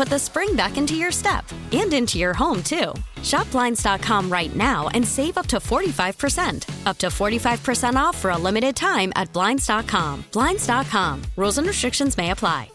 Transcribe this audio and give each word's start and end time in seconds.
put 0.00 0.08
the 0.08 0.18
spring 0.18 0.56
back 0.56 0.78
into 0.78 0.94
your 0.94 1.12
step 1.12 1.44
and 1.72 1.92
into 1.92 2.18
your 2.18 2.32
home, 2.32 2.62
too. 2.62 2.94
Shop 3.22 3.50
Blinds.com 3.50 4.32
right 4.32 4.56
now 4.56 4.88
and 4.94 5.06
save 5.06 5.36
up 5.36 5.46
to 5.48 5.58
45%. 5.58 6.86
Up 6.86 6.96
to 6.96 7.08
45% 7.08 7.96
off 7.96 8.16
for 8.16 8.30
a 8.30 8.38
limited 8.38 8.74
time 8.74 9.12
at 9.14 9.30
Blinds.com. 9.34 10.24
Blinds.com. 10.32 11.22
Rules 11.36 11.58
and 11.58 11.66
restrictions 11.66 12.16
may 12.16 12.30
apply. 12.30 12.70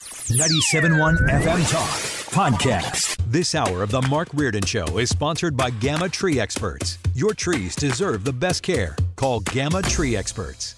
97.1 0.00 1.28
FM 1.30 1.72
Talk 1.72 1.90
Podcast. 2.30 3.16
This 3.26 3.56
hour 3.56 3.82
of 3.82 3.90
The 3.90 4.02
Mark 4.02 4.28
Reardon 4.32 4.64
Show 4.64 4.98
is 4.98 5.10
sponsored 5.10 5.56
by 5.56 5.70
Gamma 5.70 6.08
Tree 6.08 6.38
Experts. 6.38 6.98
Your 7.14 7.34
trees 7.34 7.74
deserve 7.74 8.22
the 8.22 8.32
best 8.32 8.62
care. 8.62 8.94
Call 9.16 9.40
Gamma 9.40 9.82
Tree 9.82 10.14
Experts. 10.14 10.76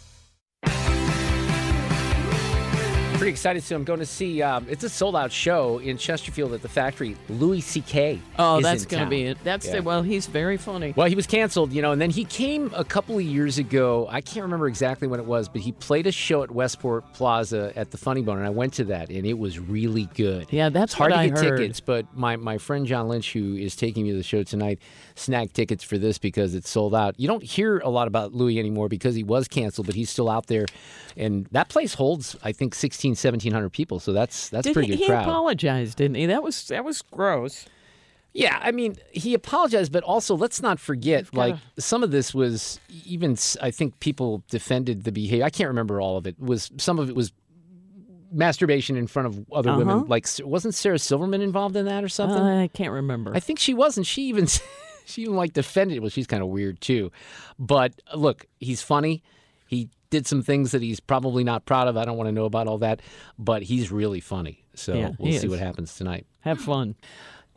Pretty 3.19 3.33
excited 3.33 3.65
soon. 3.65 3.79
I'm 3.79 3.85
going 3.85 3.99
to 3.99 4.07
see. 4.07 4.43
Um, 4.43 4.65
it's 4.71 4.85
a 4.85 4.89
sold 4.89 5.17
out 5.17 5.33
show 5.33 5.79
in 5.79 5.99
Chesterfield 5.99 6.53
at 6.53 6.63
the 6.63 6.69
factory. 6.69 7.17
Louis 7.29 7.61
C.K. 7.61 8.21
Oh, 8.39 8.59
is 8.59 8.63
that's 8.63 8.87
going 8.87 9.03
to 9.03 9.11
be 9.11 9.25
it. 9.25 9.39
That's 9.43 9.67
Yeah. 9.67 9.73
the, 9.77 9.83
well, 9.83 10.03
he's 10.05 10.29
very 10.29 10.57
funny. 10.57 10.95
Well, 10.95 11.09
he 11.09 11.17
was 11.17 11.27
canceled, 11.27 11.73
you 11.73 11.83
know, 11.83 11.91
and 11.91 12.01
then 12.01 12.11
he 12.11 12.25
came 12.25 12.71
a 12.77 12.85
couple 12.85 13.17
of 13.17 13.25
years 13.25 13.59
ago. 13.59 14.07
I 14.09 14.21
can't 14.21 14.45
remember 14.45 14.69
exactly 14.69 15.09
when 15.09 15.19
it 15.19 15.27
was, 15.27 15.49
but 15.49 15.63
he 15.63 15.73
played 15.73 16.07
a 16.07 16.13
show 16.13 16.45
at 16.45 16.53
Westport 16.53 17.13
Plaza 17.13 17.73
at 17.75 17.91
the 17.91 17.99
Funny 17.99 18.23
Bone, 18.23 18.39
and 18.39 18.47
I 18.47 18.51
went 18.51 18.75
to 18.75 18.85
that, 18.85 19.11
and 19.11 19.27
it 19.27 19.37
was 19.37 19.59
really 19.59 20.09
good. 20.15 20.47
Yeah, 20.53 20.69
that's 20.69 20.93
it's 20.93 20.95
hard 20.95 21.11
to 21.13 21.19
I 21.19 21.27
get 21.29 21.39
heard. 21.39 21.59
tickets, 21.59 21.81
but 21.81 22.07
my, 22.17 22.37
my 22.37 22.57
friend 22.57 22.87
John 22.87 23.09
Lynch, 23.09 23.33
who 23.33 23.57
is 23.57 23.75
taking 23.75 24.05
me 24.05 24.13
to 24.13 24.17
the 24.17 24.23
show 24.23 24.45
tonight, 24.45 24.79
snagged 25.19 25.55
tickets 25.55 25.83
for 25.85 25.99
this 25.99 26.19
because 26.19 26.55
it's 26.55 26.69
sold 26.71 26.95
out. 26.95 27.19
You 27.19 27.29
don't 27.29 27.43
hear 27.43 27.79
a 27.79 27.89
lot 27.91 28.09
about 28.09 28.35
Louis 28.35 28.59
anymore 28.59 28.89
because 28.89 29.15
he 29.15 29.25
was 29.25 29.49
canceled, 29.49 29.87
but 29.87 29.95
he's 29.97 30.11
still 30.11 30.29
out 30.31 30.47
there, 30.47 30.67
and 31.17 31.47
that 31.53 31.69
place 31.69 31.95
holds, 31.95 32.37
I 32.43 32.53
think, 32.53 32.75
16, 32.75 33.11
1700 33.13 33.71
people, 33.71 34.01
so 34.01 34.13
that's 34.13 34.49
that's 34.49 34.67
Did 34.67 34.73
pretty 34.75 34.89
he, 34.89 34.97
good 34.97 35.03
he 35.03 35.07
crowd. 35.09 35.23
apologized, 35.23 35.99
didn't 35.99 36.17
he? 36.17 36.27
That 36.27 36.43
was 36.43 36.69
that 36.69 36.85
was 36.85 37.03
gross. 37.03 37.67
Yeah, 38.35 38.59
I 38.63 38.73
mean, 38.73 38.97
he 39.11 39.33
apologized, 39.35 39.91
but 39.91 40.05
also 40.05 40.37
let's 40.37 40.61
not 40.63 40.79
forget, 40.79 41.35
like 41.35 41.57
some 41.79 42.03
of 42.05 42.11
this 42.11 42.35
was 42.35 42.79
even. 43.07 43.37
I 43.61 43.71
think 43.71 43.99
people 44.01 44.45
defended 44.51 45.05
the 45.05 45.11
behavior. 45.13 45.45
I 45.45 45.51
can't 45.51 45.69
remember 45.69 46.01
all 46.01 46.17
of 46.19 46.27
it. 46.27 46.39
Was 46.39 46.71
some 46.77 46.99
of 46.99 47.09
it 47.09 47.17
was 47.17 47.33
masturbation 48.31 48.97
in 48.97 49.07
front 49.07 49.27
of 49.29 49.47
other 49.53 49.71
Uh-huh. 49.71 49.79
women? 49.79 50.05
Like, 50.09 50.27
wasn't 50.41 50.75
Sarah 50.75 50.99
Silverman 50.99 51.41
involved 51.41 51.75
in 51.77 51.87
that 51.87 52.05
or 52.05 52.09
something? 52.09 52.39
I 52.43 52.69
can't 52.69 52.93
remember. 52.93 53.35
I 53.35 53.41
think 53.41 53.59
she 53.59 53.75
was, 53.75 53.97
and 53.97 54.07
she 54.07 54.25
even 54.25 54.47
she 55.09 55.23
even 55.23 55.37
like 55.37 55.53
defended 55.53 55.97
it. 55.97 56.01
Well, 56.01 56.11
she's 56.11 56.27
kind 56.27 56.43
of 56.43 56.49
weird 56.49 56.81
too. 56.81 57.11
But 57.59 57.95
look, 58.15 58.47
he's 58.61 58.83
funny. 58.83 59.23
He 59.67 59.91
did 60.11 60.27
some 60.27 60.43
things 60.43 60.71
that 60.73 60.81
he's 60.83 61.01
probably 61.01 61.45
not 61.45 61.67
proud 61.67 61.89
of. 61.89 61.97
I 61.97 62.05
don't 62.05 62.17
want 62.17 62.29
to 62.29 62.33
know 62.33 62.45
about 62.47 62.67
all 62.67 62.79
that, 62.79 63.01
but 63.39 63.63
he's 63.63 63.91
really 63.93 64.21
funny. 64.21 64.65
So 64.75 64.95
Yeah, 64.95 65.11
we'll 65.19 65.33
see 65.33 65.47
is. 65.47 65.49
what 65.49 65.59
happens 65.59 65.95
tonight. 65.97 66.27
Have 66.41 66.61
fun. 66.61 66.95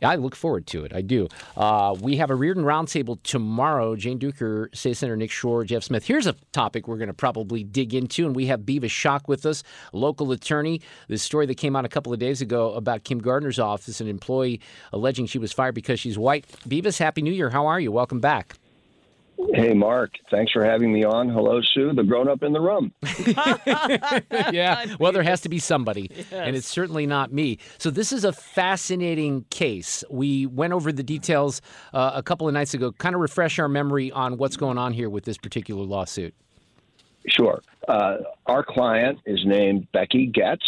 I 0.02 0.16
look 0.16 0.34
forward 0.34 0.66
to 0.68 0.84
it. 0.84 0.94
I 0.94 1.00
do. 1.00 1.28
Uh, 1.56 1.94
we 2.00 2.16
have 2.16 2.30
a 2.30 2.34
Reardon 2.34 2.64
Roundtable 2.64 3.22
tomorrow. 3.22 3.96
Jane 3.96 4.18
Dueker, 4.18 4.74
State 4.74 4.96
Senator 4.96 5.16
Nick 5.16 5.30
Schroer, 5.30 5.64
Jeff 5.64 5.84
Smith. 5.84 6.04
Here's 6.06 6.26
a 6.26 6.34
topic 6.52 6.88
we're 6.88 6.96
going 6.96 7.08
to 7.08 7.14
probably 7.14 7.64
dig 7.64 7.94
into, 7.94 8.26
and 8.26 8.34
we 8.34 8.46
have 8.46 8.66
Bevis 8.66 8.92
Schock 8.92 9.28
with 9.28 9.46
us, 9.46 9.62
local 9.92 10.32
attorney. 10.32 10.80
This 11.08 11.22
story 11.22 11.46
that 11.46 11.56
came 11.56 11.76
out 11.76 11.84
a 11.84 11.88
couple 11.88 12.12
of 12.12 12.18
days 12.18 12.40
ago 12.40 12.72
about 12.72 13.04
Kim 13.04 13.20
Gardner's 13.20 13.58
office, 13.58 14.00
an 14.00 14.08
employee 14.08 14.60
alleging 14.92 15.26
she 15.26 15.38
was 15.38 15.52
fired 15.52 15.74
because 15.74 16.00
she's 16.00 16.18
white. 16.18 16.46
Bevis, 16.66 16.98
Happy 16.98 17.22
New 17.22 17.32
Year. 17.32 17.50
How 17.50 17.66
are 17.66 17.80
you? 17.80 17.92
Welcome 17.92 18.20
back. 18.20 18.56
Hey, 19.54 19.74
Mark. 19.74 20.12
Thanks 20.30 20.52
for 20.52 20.64
having 20.64 20.92
me 20.92 21.04
on. 21.04 21.28
Hello, 21.28 21.60
Sue, 21.60 21.92
the 21.92 22.02
grown 22.02 22.28
up 22.28 22.42
in 22.42 22.52
the 22.52 22.60
room. 22.60 22.92
yeah. 24.52 24.86
Well, 24.98 25.12
there 25.12 25.22
has 25.22 25.40
to 25.42 25.48
be 25.48 25.58
somebody, 25.58 26.10
and 26.30 26.54
it's 26.54 26.66
certainly 26.66 27.06
not 27.06 27.32
me. 27.32 27.58
So 27.78 27.90
this 27.90 28.12
is 28.12 28.24
a 28.24 28.32
fascinating 28.32 29.44
case. 29.50 30.04
We 30.10 30.46
went 30.46 30.72
over 30.72 30.92
the 30.92 31.02
details 31.02 31.60
uh, 31.92 32.12
a 32.14 32.22
couple 32.22 32.46
of 32.46 32.54
nights 32.54 32.74
ago. 32.74 32.92
Kind 32.92 33.14
of 33.14 33.20
refresh 33.20 33.58
our 33.58 33.68
memory 33.68 34.12
on 34.12 34.36
what's 34.36 34.56
going 34.56 34.78
on 34.78 34.92
here 34.92 35.10
with 35.10 35.24
this 35.24 35.38
particular 35.38 35.82
lawsuit. 35.84 36.34
Sure. 37.28 37.62
Uh, 37.88 38.18
our 38.46 38.64
client 38.64 39.18
is 39.26 39.40
named 39.44 39.88
Becky 39.92 40.26
Getz. 40.26 40.64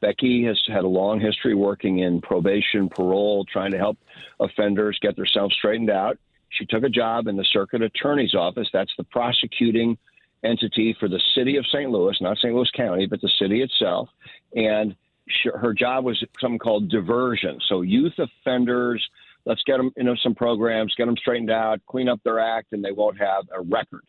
Becky 0.00 0.44
has 0.44 0.60
had 0.66 0.84
a 0.84 0.88
long 0.88 1.20
history 1.20 1.54
working 1.54 2.00
in 2.00 2.20
probation, 2.20 2.88
parole, 2.88 3.44
trying 3.50 3.72
to 3.72 3.78
help 3.78 3.98
offenders 4.40 4.98
get 5.00 5.16
themselves 5.16 5.54
straightened 5.54 5.90
out. 5.90 6.18
She 6.58 6.66
took 6.66 6.82
a 6.84 6.88
job 6.88 7.26
in 7.26 7.36
the 7.36 7.44
circuit 7.44 7.82
attorney's 7.82 8.34
office. 8.34 8.68
That's 8.72 8.92
the 8.96 9.04
prosecuting 9.04 9.98
entity 10.42 10.96
for 10.98 11.08
the 11.08 11.20
city 11.34 11.56
of 11.56 11.66
St. 11.66 11.90
Louis, 11.90 12.16
not 12.20 12.38
St. 12.38 12.54
Louis 12.54 12.70
County, 12.74 13.06
but 13.06 13.20
the 13.20 13.30
city 13.38 13.62
itself. 13.62 14.08
And 14.54 14.94
she, 15.28 15.50
her 15.54 15.74
job 15.74 16.04
was 16.04 16.22
something 16.40 16.58
called 16.58 16.88
diversion. 16.88 17.58
So 17.68 17.82
youth 17.82 18.14
offenders, 18.18 19.06
let's 19.44 19.62
get 19.64 19.78
them 19.78 19.90
into 19.96 20.16
some 20.22 20.34
programs, 20.34 20.94
get 20.96 21.06
them 21.06 21.16
straightened 21.16 21.50
out, 21.50 21.80
clean 21.86 22.08
up 22.08 22.20
their 22.24 22.38
act, 22.38 22.72
and 22.72 22.84
they 22.84 22.92
won't 22.92 23.18
have 23.18 23.44
a 23.54 23.60
record. 23.60 24.04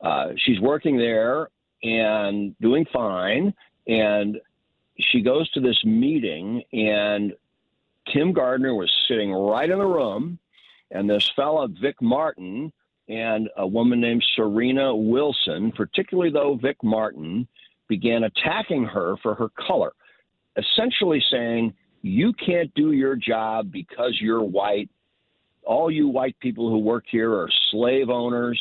Uh, 0.00 0.32
she's 0.36 0.60
working 0.60 0.98
there 0.98 1.48
and 1.82 2.56
doing 2.60 2.86
fine. 2.92 3.54
And 3.86 4.38
she 4.98 5.22
goes 5.22 5.50
to 5.52 5.60
this 5.60 5.82
meeting, 5.84 6.62
and 6.72 7.32
Kim 8.12 8.32
Gardner 8.32 8.74
was 8.74 8.92
sitting 9.08 9.32
right 9.32 9.68
in 9.68 9.78
the 9.78 9.86
room, 9.86 10.38
and 10.92 11.08
this 11.08 11.30
fella, 11.34 11.68
Vic 11.68 11.96
Martin, 12.00 12.72
and 13.08 13.48
a 13.56 13.66
woman 13.66 14.00
named 14.00 14.24
Serena 14.36 14.94
Wilson, 14.94 15.72
particularly 15.72 16.30
though 16.30 16.58
Vic 16.60 16.76
Martin, 16.82 17.46
began 17.88 18.24
attacking 18.24 18.84
her 18.84 19.16
for 19.22 19.34
her 19.34 19.48
color, 19.50 19.92
essentially 20.56 21.22
saying, 21.30 21.74
You 22.02 22.32
can't 22.32 22.72
do 22.74 22.92
your 22.92 23.16
job 23.16 23.72
because 23.72 24.18
you're 24.20 24.42
white. 24.42 24.88
All 25.64 25.90
you 25.90 26.08
white 26.08 26.38
people 26.40 26.70
who 26.70 26.78
work 26.78 27.04
here 27.08 27.32
are 27.32 27.48
slave 27.70 28.08
owners. 28.08 28.60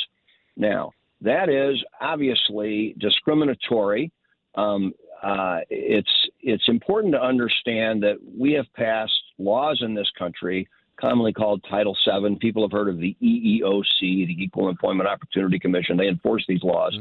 Now, 0.58 0.92
that 1.22 1.50
is 1.50 1.82
obviously 2.00 2.96
discriminatory. 3.00 4.12
Um, 4.56 4.94
uh, 5.24 5.60
it's 5.70 6.10
it's 6.42 6.68
important 6.68 7.14
to 7.14 7.22
understand 7.22 8.02
that 8.04 8.18
we 8.38 8.54
have 8.54 8.66
passed 8.74 9.14
laws 9.38 9.80
in 9.82 9.94
this 9.94 10.10
country, 10.18 10.68
commonly 11.02 11.34
called 11.34 11.64
Title 11.70 11.98
VII. 12.06 12.36
People 12.36 12.64
have 12.64 12.72
heard 12.72 12.88
of 12.88 13.00
the 13.00 13.16
EEOC, 13.22 14.00
the 14.00 14.36
Equal 14.38 14.70
Employment 14.70 15.10
Opportunity 15.10 15.60
Commission. 15.60 15.98
They 15.98 16.08
enforce 16.08 16.46
these 16.48 16.64
laws, 16.64 16.98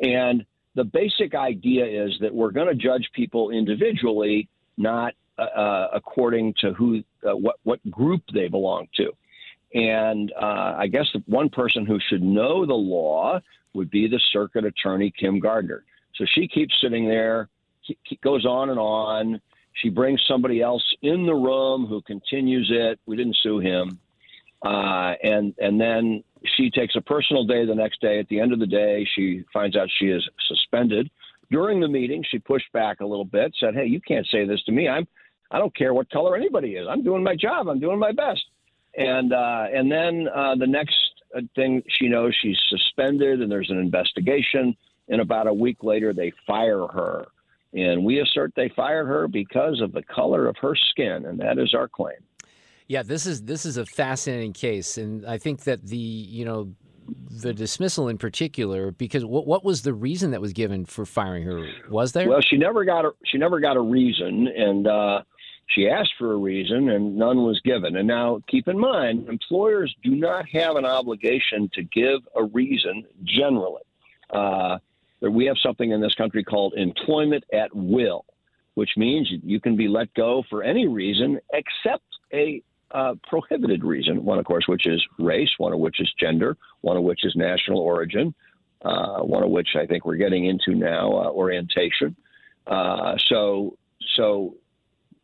and 0.00 0.44
the 0.74 0.84
basic 0.84 1.34
idea 1.34 1.84
is 1.86 2.12
that 2.20 2.34
we're 2.34 2.50
going 2.50 2.68
to 2.68 2.74
judge 2.74 3.08
people 3.14 3.50
individually, 3.50 4.48
not 4.76 5.14
uh, 5.38 5.42
uh, 5.42 5.88
according 5.92 6.54
to 6.60 6.72
who 6.72 7.02
uh, 7.28 7.36
what 7.36 7.56
what 7.64 7.78
group 7.90 8.22
they 8.32 8.48
belong 8.48 8.88
to. 8.96 9.12
And 9.74 10.32
uh, 10.40 10.74
I 10.78 10.86
guess 10.86 11.06
the 11.12 11.22
one 11.26 11.50
person 11.50 11.84
who 11.84 11.98
should 12.08 12.22
know 12.22 12.64
the 12.64 12.74
law 12.74 13.40
would 13.74 13.90
be 13.90 14.08
the 14.08 14.20
circuit 14.32 14.64
attorney, 14.64 15.12
Kim 15.18 15.38
Gardner. 15.38 15.84
So 16.14 16.24
she 16.24 16.48
keeps 16.48 16.74
sitting 16.80 17.06
there 17.06 17.48
goes 18.22 18.44
on 18.44 18.70
and 18.70 18.78
on. 18.78 19.40
She 19.82 19.90
brings 19.90 20.22
somebody 20.26 20.62
else 20.62 20.84
in 21.02 21.26
the 21.26 21.34
room 21.34 21.86
who 21.86 22.00
continues 22.02 22.70
it. 22.72 22.98
We 23.06 23.16
didn't 23.16 23.36
sue 23.42 23.58
him, 23.58 23.98
uh, 24.64 25.14
and 25.22 25.54
and 25.58 25.80
then 25.80 26.24
she 26.56 26.70
takes 26.70 26.96
a 26.96 27.00
personal 27.00 27.44
day 27.44 27.66
the 27.66 27.74
next 27.74 28.00
day. 28.00 28.18
At 28.18 28.28
the 28.28 28.40
end 28.40 28.52
of 28.52 28.58
the 28.58 28.66
day, 28.66 29.06
she 29.14 29.44
finds 29.52 29.76
out 29.76 29.88
she 29.98 30.06
is 30.06 30.26
suspended. 30.48 31.10
During 31.50 31.80
the 31.80 31.88
meeting, 31.88 32.24
she 32.28 32.38
pushed 32.38 32.72
back 32.72 33.00
a 33.00 33.06
little 33.06 33.24
bit, 33.24 33.54
said, 33.60 33.74
"Hey, 33.74 33.86
you 33.86 34.00
can't 34.00 34.26
say 34.26 34.46
this 34.46 34.62
to 34.64 34.72
me. 34.72 34.88
I'm 34.88 35.06
I 35.50 35.58
don't 35.58 35.74
care 35.76 35.94
what 35.94 36.10
color 36.10 36.36
anybody 36.36 36.74
is. 36.76 36.86
I'm 36.88 37.04
doing 37.04 37.22
my 37.22 37.36
job. 37.36 37.68
I'm 37.68 37.80
doing 37.80 37.98
my 37.98 38.12
best." 38.12 38.44
And 38.96 39.32
uh, 39.32 39.66
and 39.72 39.92
then 39.92 40.26
uh, 40.34 40.54
the 40.56 40.66
next 40.66 40.96
thing 41.54 41.82
she 41.88 42.08
knows, 42.08 42.34
she's 42.40 42.58
suspended, 42.68 43.42
and 43.42 43.50
there's 43.50 43.70
an 43.70 43.78
investigation. 43.78 44.76
And 45.08 45.20
about 45.20 45.46
a 45.46 45.52
week 45.52 45.82
later, 45.82 46.12
they 46.12 46.32
fire 46.46 46.86
her. 46.86 47.26
And 47.74 48.04
we 48.04 48.20
assert 48.20 48.52
they 48.56 48.70
fired 48.74 49.06
her 49.06 49.28
because 49.28 49.80
of 49.80 49.92
the 49.92 50.02
color 50.02 50.46
of 50.46 50.56
her 50.60 50.74
skin, 50.74 51.26
and 51.26 51.38
that 51.40 51.58
is 51.58 51.74
our 51.74 51.88
claim. 51.88 52.16
Yeah, 52.88 53.02
this 53.02 53.26
is 53.26 53.42
this 53.42 53.66
is 53.66 53.76
a 53.76 53.84
fascinating 53.84 54.52
case, 54.52 54.96
and 54.96 55.26
I 55.26 55.38
think 55.38 55.64
that 55.64 55.84
the 55.86 55.96
you 55.96 56.44
know 56.44 56.72
the 57.30 57.52
dismissal 57.52 58.08
in 58.08 58.18
particular, 58.18 58.92
because 58.92 59.24
what 59.24 59.46
what 59.46 59.64
was 59.64 59.82
the 59.82 59.92
reason 59.92 60.30
that 60.30 60.40
was 60.40 60.52
given 60.52 60.84
for 60.84 61.04
firing 61.04 61.44
her? 61.44 61.68
Was 61.90 62.12
there? 62.12 62.28
Well, 62.28 62.40
she 62.40 62.56
never 62.56 62.84
got 62.84 63.04
a 63.04 63.10
she 63.24 63.38
never 63.38 63.60
got 63.60 63.76
a 63.76 63.80
reason, 63.80 64.48
and 64.48 64.86
uh, 64.86 65.22
she 65.68 65.88
asked 65.88 66.12
for 66.18 66.32
a 66.32 66.36
reason, 66.36 66.88
and 66.88 67.16
none 67.16 67.42
was 67.42 67.60
given. 67.64 67.96
And 67.96 68.06
now, 68.06 68.40
keep 68.48 68.68
in 68.68 68.78
mind, 68.78 69.28
employers 69.28 69.94
do 70.02 70.14
not 70.14 70.48
have 70.48 70.76
an 70.76 70.84
obligation 70.84 71.68
to 71.74 71.82
give 71.82 72.20
a 72.36 72.44
reason 72.44 73.04
generally. 73.24 73.82
Uh, 74.30 74.78
we 75.20 75.46
have 75.46 75.56
something 75.62 75.90
in 75.90 76.00
this 76.00 76.14
country 76.14 76.44
called 76.44 76.74
employment 76.76 77.44
at 77.52 77.74
will, 77.74 78.24
which 78.74 78.90
means 78.96 79.30
you 79.42 79.60
can 79.60 79.76
be 79.76 79.88
let 79.88 80.12
go 80.14 80.42
for 80.50 80.62
any 80.62 80.86
reason 80.86 81.38
except 81.52 82.04
a 82.32 82.62
uh, 82.92 83.14
prohibited 83.28 83.84
reason. 83.84 84.24
One, 84.24 84.38
of 84.38 84.44
course, 84.44 84.64
which 84.68 84.86
is 84.86 85.04
race, 85.18 85.50
one 85.58 85.72
of 85.72 85.78
which 85.78 86.00
is 86.00 86.12
gender, 86.20 86.56
one 86.82 86.96
of 86.96 87.02
which 87.02 87.24
is 87.24 87.34
national 87.34 87.78
origin, 87.80 88.34
uh, 88.82 89.20
one 89.20 89.42
of 89.42 89.50
which 89.50 89.68
I 89.74 89.86
think 89.86 90.04
we're 90.04 90.16
getting 90.16 90.46
into 90.46 90.74
now, 90.74 91.10
uh, 91.12 91.30
orientation. 91.30 92.14
Uh, 92.66 93.16
so, 93.26 93.76
so, 94.16 94.54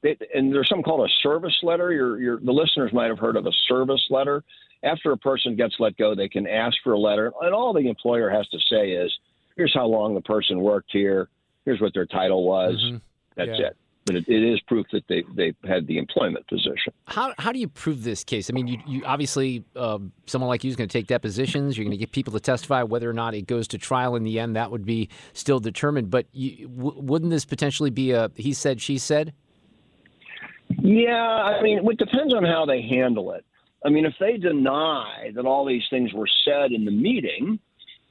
it, 0.02 0.20
and 0.34 0.52
there's 0.52 0.68
something 0.68 0.82
called 0.82 1.08
a 1.08 1.12
service 1.22 1.56
letter. 1.62 2.40
The 2.42 2.52
listeners 2.52 2.92
might 2.92 3.08
have 3.08 3.18
heard 3.18 3.36
of 3.36 3.46
a 3.46 3.52
service 3.68 4.04
letter. 4.10 4.42
After 4.82 5.12
a 5.12 5.16
person 5.16 5.54
gets 5.54 5.76
let 5.78 5.96
go, 5.96 6.14
they 6.14 6.28
can 6.28 6.48
ask 6.48 6.76
for 6.82 6.94
a 6.94 6.98
letter, 6.98 7.32
and 7.40 7.54
all 7.54 7.72
the 7.72 7.88
employer 7.88 8.28
has 8.28 8.48
to 8.48 8.58
say 8.68 8.90
is, 8.90 9.12
here's 9.56 9.74
how 9.74 9.86
long 9.86 10.14
the 10.14 10.20
person 10.20 10.60
worked 10.60 10.90
here. 10.92 11.28
Here's 11.64 11.80
what 11.80 11.94
their 11.94 12.06
title 12.06 12.44
was. 12.44 12.74
Mm-hmm. 12.74 12.96
That's 13.36 13.58
yeah. 13.58 13.66
it. 13.68 13.76
But 14.04 14.16
it, 14.16 14.24
it 14.26 14.42
is 14.42 14.60
proof 14.62 14.84
that 14.92 15.04
they 15.08 15.22
they 15.36 15.54
had 15.64 15.86
the 15.86 15.96
employment 15.96 16.44
position. 16.48 16.92
How 17.06 17.32
how 17.38 17.52
do 17.52 17.60
you 17.60 17.68
prove 17.68 18.02
this 18.02 18.24
case? 18.24 18.50
I 18.50 18.52
mean, 18.52 18.66
you, 18.66 18.78
you 18.84 19.04
obviously 19.04 19.64
um, 19.76 20.10
someone 20.26 20.48
like 20.48 20.64
you 20.64 20.70
is 20.70 20.76
going 20.76 20.88
to 20.88 20.92
take 20.92 21.06
depositions. 21.06 21.78
You're 21.78 21.84
going 21.84 21.92
to 21.92 21.96
get 21.96 22.10
people 22.10 22.32
to 22.32 22.40
testify. 22.40 22.82
Whether 22.82 23.08
or 23.08 23.12
not 23.12 23.34
it 23.34 23.46
goes 23.46 23.68
to 23.68 23.78
trial 23.78 24.16
in 24.16 24.24
the 24.24 24.40
end, 24.40 24.56
that 24.56 24.72
would 24.72 24.84
be 24.84 25.08
still 25.34 25.60
determined. 25.60 26.10
But 26.10 26.26
you, 26.32 26.66
w- 26.66 27.00
wouldn't 27.00 27.30
this 27.30 27.44
potentially 27.44 27.90
be 27.90 28.10
a 28.10 28.28
he 28.34 28.52
said 28.52 28.80
she 28.80 28.98
said? 28.98 29.34
Yeah, 30.80 31.12
I 31.12 31.62
mean, 31.62 31.88
it 31.88 31.98
depends 31.98 32.34
on 32.34 32.44
how 32.44 32.66
they 32.66 32.82
handle 32.82 33.32
it. 33.32 33.44
I 33.84 33.88
mean, 33.88 34.04
if 34.04 34.14
they 34.18 34.36
deny 34.36 35.30
that 35.34 35.44
all 35.44 35.64
these 35.64 35.82
things 35.90 36.12
were 36.12 36.28
said 36.44 36.72
in 36.72 36.84
the 36.84 36.90
meeting, 36.90 37.60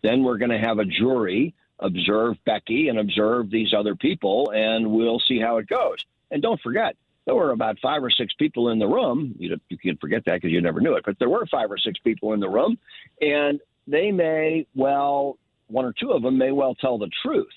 then 0.02 0.24
we're 0.24 0.38
going 0.38 0.52
to 0.52 0.60
have 0.60 0.80
a 0.80 0.86
jury 0.86 1.54
observe 1.80 2.38
Becky 2.46 2.88
and 2.90 3.00
observe 3.00 3.50
these 3.50 3.74
other 3.74 3.96
people, 3.96 4.52
and 4.54 4.92
we'll 4.92 5.20
see 5.20 5.40
how 5.40 5.58
it 5.58 5.68
goes. 5.68 6.06
And 6.30 6.42
don't 6.42 6.62
forget, 6.62 6.96
there 7.26 7.36
were 7.36 7.52
about 7.52 7.80
five 7.80 8.04
or 8.04 8.10
six 8.10 8.34
people 8.34 8.70
in 8.70 8.80
the 8.80 8.88
room. 8.88 9.36
You, 9.38 9.58
you 9.70 9.78
can 9.78 9.98
forget 9.98 10.24
that 10.26 10.36
because 10.36 10.52
you 10.52 10.62
never 10.62 10.80
knew 10.80 10.94
it, 10.94 11.04
but 11.06 11.20
there 11.20 11.30
were 11.30 11.46
five 11.48 11.72
or 11.72 11.78
six 11.78 12.00
people 12.00 12.34
in 12.34 12.40
the 12.40 12.50
room, 12.50 12.78
and 13.22 13.60
they 13.88 14.12
may 14.12 14.66
well, 14.76 15.38
one 15.68 15.86
or 15.86 15.94
two 15.94 16.12
of 16.12 16.22
them 16.22 16.38
may 16.38 16.52
well 16.52 16.76
tell 16.76 16.98
the 16.98 17.10
truth. 17.22 17.48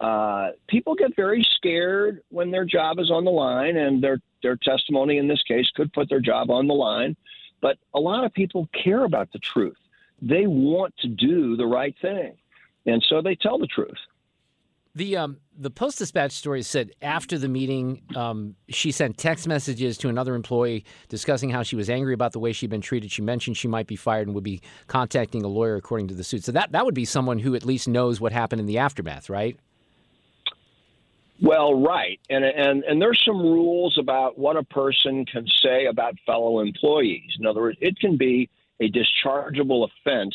Uh, 0.00 0.50
people 0.68 0.94
get 0.94 1.16
very 1.16 1.46
scared 1.56 2.22
when 2.30 2.50
their 2.50 2.64
job 2.64 2.98
is 3.00 3.10
on 3.10 3.24
the 3.24 3.30
line, 3.30 3.76
and 3.76 4.02
their 4.02 4.20
their 4.42 4.56
testimony 4.56 5.18
in 5.18 5.26
this 5.26 5.42
case 5.42 5.68
could 5.74 5.92
put 5.92 6.08
their 6.08 6.20
job 6.20 6.50
on 6.50 6.68
the 6.68 6.74
line. 6.74 7.16
But 7.60 7.78
a 7.92 7.98
lot 7.98 8.24
of 8.24 8.32
people 8.32 8.68
care 8.72 9.04
about 9.04 9.32
the 9.32 9.40
truth 9.40 9.76
they 10.20 10.46
want 10.46 10.94
to 10.98 11.08
do 11.08 11.56
the 11.56 11.66
right 11.66 11.94
thing, 12.00 12.36
and 12.86 13.04
so 13.08 13.22
they 13.22 13.34
tell 13.34 13.58
the 13.58 13.66
truth. 13.66 13.98
The 14.94 15.16
um, 15.16 15.36
the 15.56 15.70
Post 15.70 15.98
Dispatch 15.98 16.32
story 16.32 16.62
said 16.62 16.90
after 17.02 17.38
the 17.38 17.46
meeting, 17.46 18.02
um, 18.16 18.56
she 18.68 18.90
sent 18.90 19.16
text 19.16 19.46
messages 19.46 19.96
to 19.98 20.08
another 20.08 20.34
employee 20.34 20.84
discussing 21.08 21.50
how 21.50 21.62
she 21.62 21.76
was 21.76 21.88
angry 21.88 22.14
about 22.14 22.32
the 22.32 22.40
way 22.40 22.52
she'd 22.52 22.70
been 22.70 22.80
treated. 22.80 23.12
She 23.12 23.22
mentioned 23.22 23.56
she 23.56 23.68
might 23.68 23.86
be 23.86 23.94
fired 23.94 24.26
and 24.26 24.34
would 24.34 24.42
be 24.42 24.60
contacting 24.88 25.44
a 25.44 25.48
lawyer 25.48 25.76
according 25.76 26.08
to 26.08 26.14
the 26.14 26.24
suit. 26.24 26.42
So 26.42 26.52
that 26.52 26.72
that 26.72 26.84
would 26.84 26.94
be 26.94 27.04
someone 27.04 27.38
who 27.38 27.54
at 27.54 27.64
least 27.64 27.86
knows 27.86 28.20
what 28.20 28.32
happened 28.32 28.60
in 28.60 28.66
the 28.66 28.78
aftermath, 28.78 29.30
right? 29.30 29.56
Well, 31.40 31.80
right, 31.80 32.18
and 32.28 32.44
and 32.44 32.82
and 32.82 33.00
there's 33.00 33.22
some 33.24 33.40
rules 33.40 33.96
about 33.98 34.36
what 34.36 34.56
a 34.56 34.64
person 34.64 35.24
can 35.26 35.46
say 35.62 35.86
about 35.86 36.14
fellow 36.26 36.58
employees. 36.58 37.36
In 37.38 37.46
other 37.46 37.60
words, 37.60 37.78
it 37.80 38.00
can 38.00 38.16
be 38.16 38.50
a 38.80 38.90
dischargeable 38.90 39.88
offense 39.88 40.34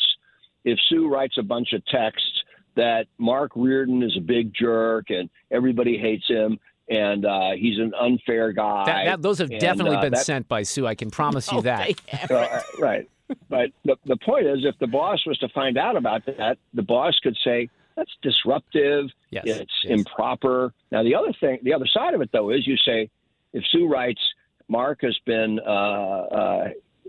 if 0.64 0.78
Sue 0.88 1.08
writes 1.08 1.36
a 1.38 1.42
bunch 1.42 1.72
of 1.72 1.84
texts 1.86 2.42
that 2.76 3.06
Mark 3.18 3.52
Reardon 3.54 4.02
is 4.02 4.16
a 4.16 4.20
big 4.20 4.52
jerk 4.54 5.10
and 5.10 5.30
everybody 5.50 5.96
hates 5.96 6.26
him 6.26 6.58
and 6.88 7.24
uh, 7.24 7.52
he's 7.52 7.78
an 7.78 7.92
unfair 7.98 8.52
guy. 8.52 8.84
That, 8.86 9.04
that, 9.04 9.22
those 9.22 9.38
have 9.38 9.50
and, 9.50 9.60
definitely 9.60 9.96
uh, 9.96 10.02
been 10.02 10.12
that, 10.12 10.24
sent 10.24 10.48
by 10.48 10.62
Sue. 10.62 10.86
I 10.86 10.94
can 10.94 11.10
promise 11.10 11.50
you 11.50 11.60
that. 11.62 11.98
uh, 12.30 12.60
right. 12.78 13.08
But 13.48 13.70
the, 13.84 13.96
the 14.04 14.16
point 14.18 14.46
is, 14.46 14.64
if 14.64 14.78
the 14.78 14.86
boss 14.86 15.24
was 15.26 15.38
to 15.38 15.48
find 15.48 15.78
out 15.78 15.96
about 15.96 16.26
that, 16.26 16.58
the 16.74 16.82
boss 16.82 17.18
could 17.22 17.36
say, 17.42 17.70
that's 17.96 18.10
disruptive. 18.22 19.06
Yes, 19.30 19.44
it's 19.46 19.72
yes. 19.84 19.98
improper. 19.98 20.74
Now, 20.90 21.02
the 21.02 21.14
other 21.14 21.32
thing, 21.40 21.60
the 21.62 21.72
other 21.72 21.86
side 21.86 22.12
of 22.12 22.20
it, 22.20 22.30
though, 22.32 22.50
is 22.50 22.66
you 22.66 22.76
say, 22.76 23.08
if 23.52 23.64
Sue 23.70 23.88
writes, 23.88 24.20
Mark 24.68 25.00
has 25.02 25.16
been 25.24 25.58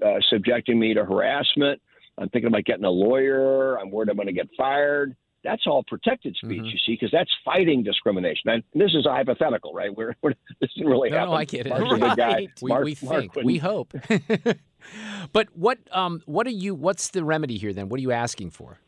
uh, 0.04 0.20
subjecting 0.30 0.80
me 0.80 0.94
to 0.94 1.06
harassment. 1.06 1.82
I'm 2.18 2.30
thinking 2.30 2.48
about 2.48 2.64
getting 2.66 2.86
a 2.86 2.90
lawyer. 2.90 3.78
I'm 3.80 3.92
worried 3.92 4.10
I'm 4.10 4.16
going 4.16 4.28
to 4.28 4.34
get 4.34 4.50
fired. 4.58 5.16
That's 5.44 5.68
all 5.68 5.84
protected 5.84 6.36
speech, 6.38 6.58
Mm-hmm. 6.58 6.66
you 6.66 6.78
see, 6.86 6.94
because 6.94 7.12
that's 7.12 7.30
fighting 7.44 7.84
discrimination. 7.84 8.50
And 8.50 8.64
this 8.74 8.94
is 8.96 9.06
a 9.06 9.12
hypothetical, 9.12 9.74
right? 9.74 9.96
We're, 9.96 10.16
we're 10.24 10.34
this 10.62 10.72
didn't 10.74 10.90
really 10.90 11.10
No, 11.12 11.18
happen. 11.18 11.32
no, 11.32 11.38
I 11.38 11.46
get 11.46 11.68
it. 11.68 11.70
Mark's 11.70 11.92
a 11.94 12.00
good 12.00 12.18
guy. 12.18 12.48
We, 12.62 12.70
Mark- 12.70 12.84
we 12.86 12.96
think, 12.96 13.36
we 13.36 13.58
hope. 13.60 13.94
but 15.34 15.48
what 15.56 15.78
um 15.92 16.22
what 16.26 16.48
are 16.48 16.52
you? 16.52 16.74
What's 16.76 17.10
the 17.10 17.24
remedy 17.24 17.58
here 17.58 17.74
then? 17.74 17.90
What 17.90 17.98
are 18.00 18.02
you 18.02 18.12
asking 18.12 18.52
for? 18.52 18.80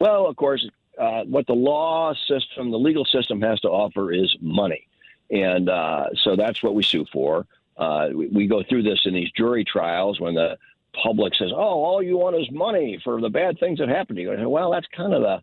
Well, 0.00 0.26
of 0.26 0.36
course, 0.36 0.66
uh, 0.98 1.22
what 1.24 1.46
the 1.46 1.54
law 1.54 2.14
system, 2.28 2.70
the 2.70 2.78
legal 2.78 3.04
system 3.04 3.40
has 3.42 3.60
to 3.60 3.68
offer 3.68 4.12
is 4.12 4.34
money. 4.40 4.86
And 5.30 5.68
uh, 5.68 6.06
so 6.22 6.36
that's 6.36 6.62
what 6.62 6.74
we 6.74 6.82
sue 6.82 7.04
for. 7.12 7.46
Uh, 7.78 8.08
we, 8.14 8.26
we 8.28 8.46
go 8.46 8.62
through 8.68 8.82
this 8.82 9.00
in 9.04 9.14
these 9.14 9.30
jury 9.36 9.64
trials 9.64 10.20
when 10.20 10.34
the 10.34 10.56
public 11.02 11.34
says, 11.34 11.50
oh, 11.54 11.56
all 11.84 12.02
you 12.02 12.16
want 12.18 12.34
is 12.36 12.50
money 12.50 13.00
for 13.04 13.20
the 13.20 13.28
bad 13.30 13.58
things 13.60 13.78
that 13.78 13.88
happen 13.88 14.16
to 14.16 14.22
you. 14.22 14.32
And, 14.32 14.50
well, 14.50 14.70
that's 14.72 14.86
kind 14.96 15.14
of 15.14 15.22
the 15.22 15.42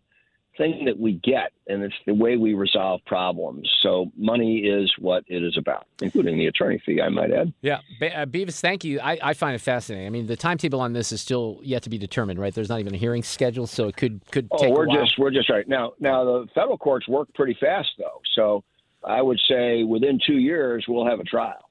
thing 0.58 0.86
that 0.86 0.98
we 0.98 1.12
get, 1.12 1.52
and 1.66 1.82
it's 1.82 1.94
the 2.06 2.14
way 2.14 2.36
we 2.38 2.54
resolve 2.54 3.00
problems. 3.06 3.70
So 3.82 4.10
money 4.16 4.60
is 4.60 4.90
what 4.98 5.22
it 5.28 5.42
is 5.42 5.56
about, 5.58 5.86
including 6.00 6.38
the 6.38 6.46
attorney 6.46 6.80
fee, 6.84 7.00
I 7.00 7.10
might 7.10 7.30
add. 7.30 7.52
Yeah, 7.60 7.80
Be- 8.00 8.10
uh, 8.10 8.24
Bevis, 8.24 8.60
thank 8.60 8.82
you. 8.82 8.98
I, 9.00 9.18
I 9.22 9.34
find 9.34 9.54
it 9.54 9.60
fascinating. 9.60 10.06
I 10.06 10.10
mean, 10.10 10.26
the 10.26 10.36
timetable 10.36 10.80
on 10.80 10.94
this 10.94 11.12
is 11.12 11.20
still 11.20 11.60
yet 11.62 11.82
to 11.82 11.90
be 11.90 11.98
determined, 11.98 12.38
right? 12.38 12.54
There's 12.54 12.70
not 12.70 12.80
even 12.80 12.94
a 12.94 12.98
hearing 12.98 13.22
scheduled, 13.22 13.68
so 13.68 13.86
it 13.88 13.96
could 13.96 14.20
could 14.30 14.48
Oh, 14.50 14.58
take 14.58 14.74
we're 14.74 14.84
a 14.84 14.88
while. 14.88 15.02
just 15.04 15.18
we're 15.18 15.30
just 15.30 15.50
right 15.50 15.68
now. 15.68 15.92
Now 16.00 16.24
the 16.24 16.46
federal 16.54 16.78
courts 16.78 17.06
work 17.06 17.32
pretty 17.34 17.56
fast, 17.60 17.90
though. 17.98 18.22
So 18.34 18.64
I 19.04 19.20
would 19.20 19.38
say 19.48 19.82
within 19.84 20.18
two 20.26 20.38
years 20.38 20.86
we'll 20.88 21.06
have 21.06 21.20
a 21.20 21.24
trial. 21.24 21.65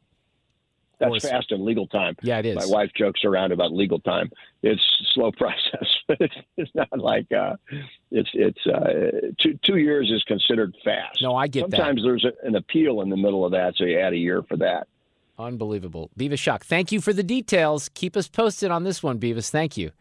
That's 0.99 1.27
fast 1.27 1.51
in 1.51 1.65
legal 1.65 1.87
time. 1.87 2.15
Yeah, 2.21 2.39
it 2.39 2.45
is. 2.45 2.55
My 2.55 2.65
wife 2.65 2.91
jokes 2.95 3.23
around 3.23 3.51
about 3.51 3.73
legal 3.73 3.99
time. 3.99 4.31
It's 4.63 4.81
slow 5.13 5.31
process, 5.37 5.87
but 6.07 6.17
it's, 6.19 6.35
it's 6.57 6.71
not 6.75 6.97
like 6.97 7.31
uh, 7.31 7.55
it's 8.11 8.29
it's 8.33 8.65
uh, 8.67 9.31
two 9.39 9.59
two 9.63 9.77
years 9.77 10.11
is 10.11 10.23
considered 10.23 10.75
fast. 10.83 11.21
No, 11.21 11.35
I 11.35 11.47
get 11.47 11.69
that. 11.69 11.77
Sometimes 11.77 12.03
there's 12.03 12.25
a, 12.25 12.33
an 12.45 12.55
appeal 12.55 13.01
in 13.01 13.09
the 13.09 13.17
middle 13.17 13.45
of 13.45 13.51
that, 13.51 13.75
so 13.75 13.85
you 13.85 13.99
add 13.99 14.13
a 14.13 14.17
year 14.17 14.43
for 14.43 14.57
that. 14.57 14.87
Unbelievable. 15.37 16.11
Bevis 16.15 16.39
Schock, 16.39 16.61
thank 16.61 16.91
you 16.91 17.01
for 17.01 17.11
the 17.11 17.23
details. 17.23 17.89
Keep 17.93 18.15
us 18.15 18.27
posted 18.29 18.71
on 18.71 18.83
this 18.83 19.03
one, 19.03 19.17
Bevis. 19.17 19.49
Thank 19.49 19.75
you. 19.75 19.91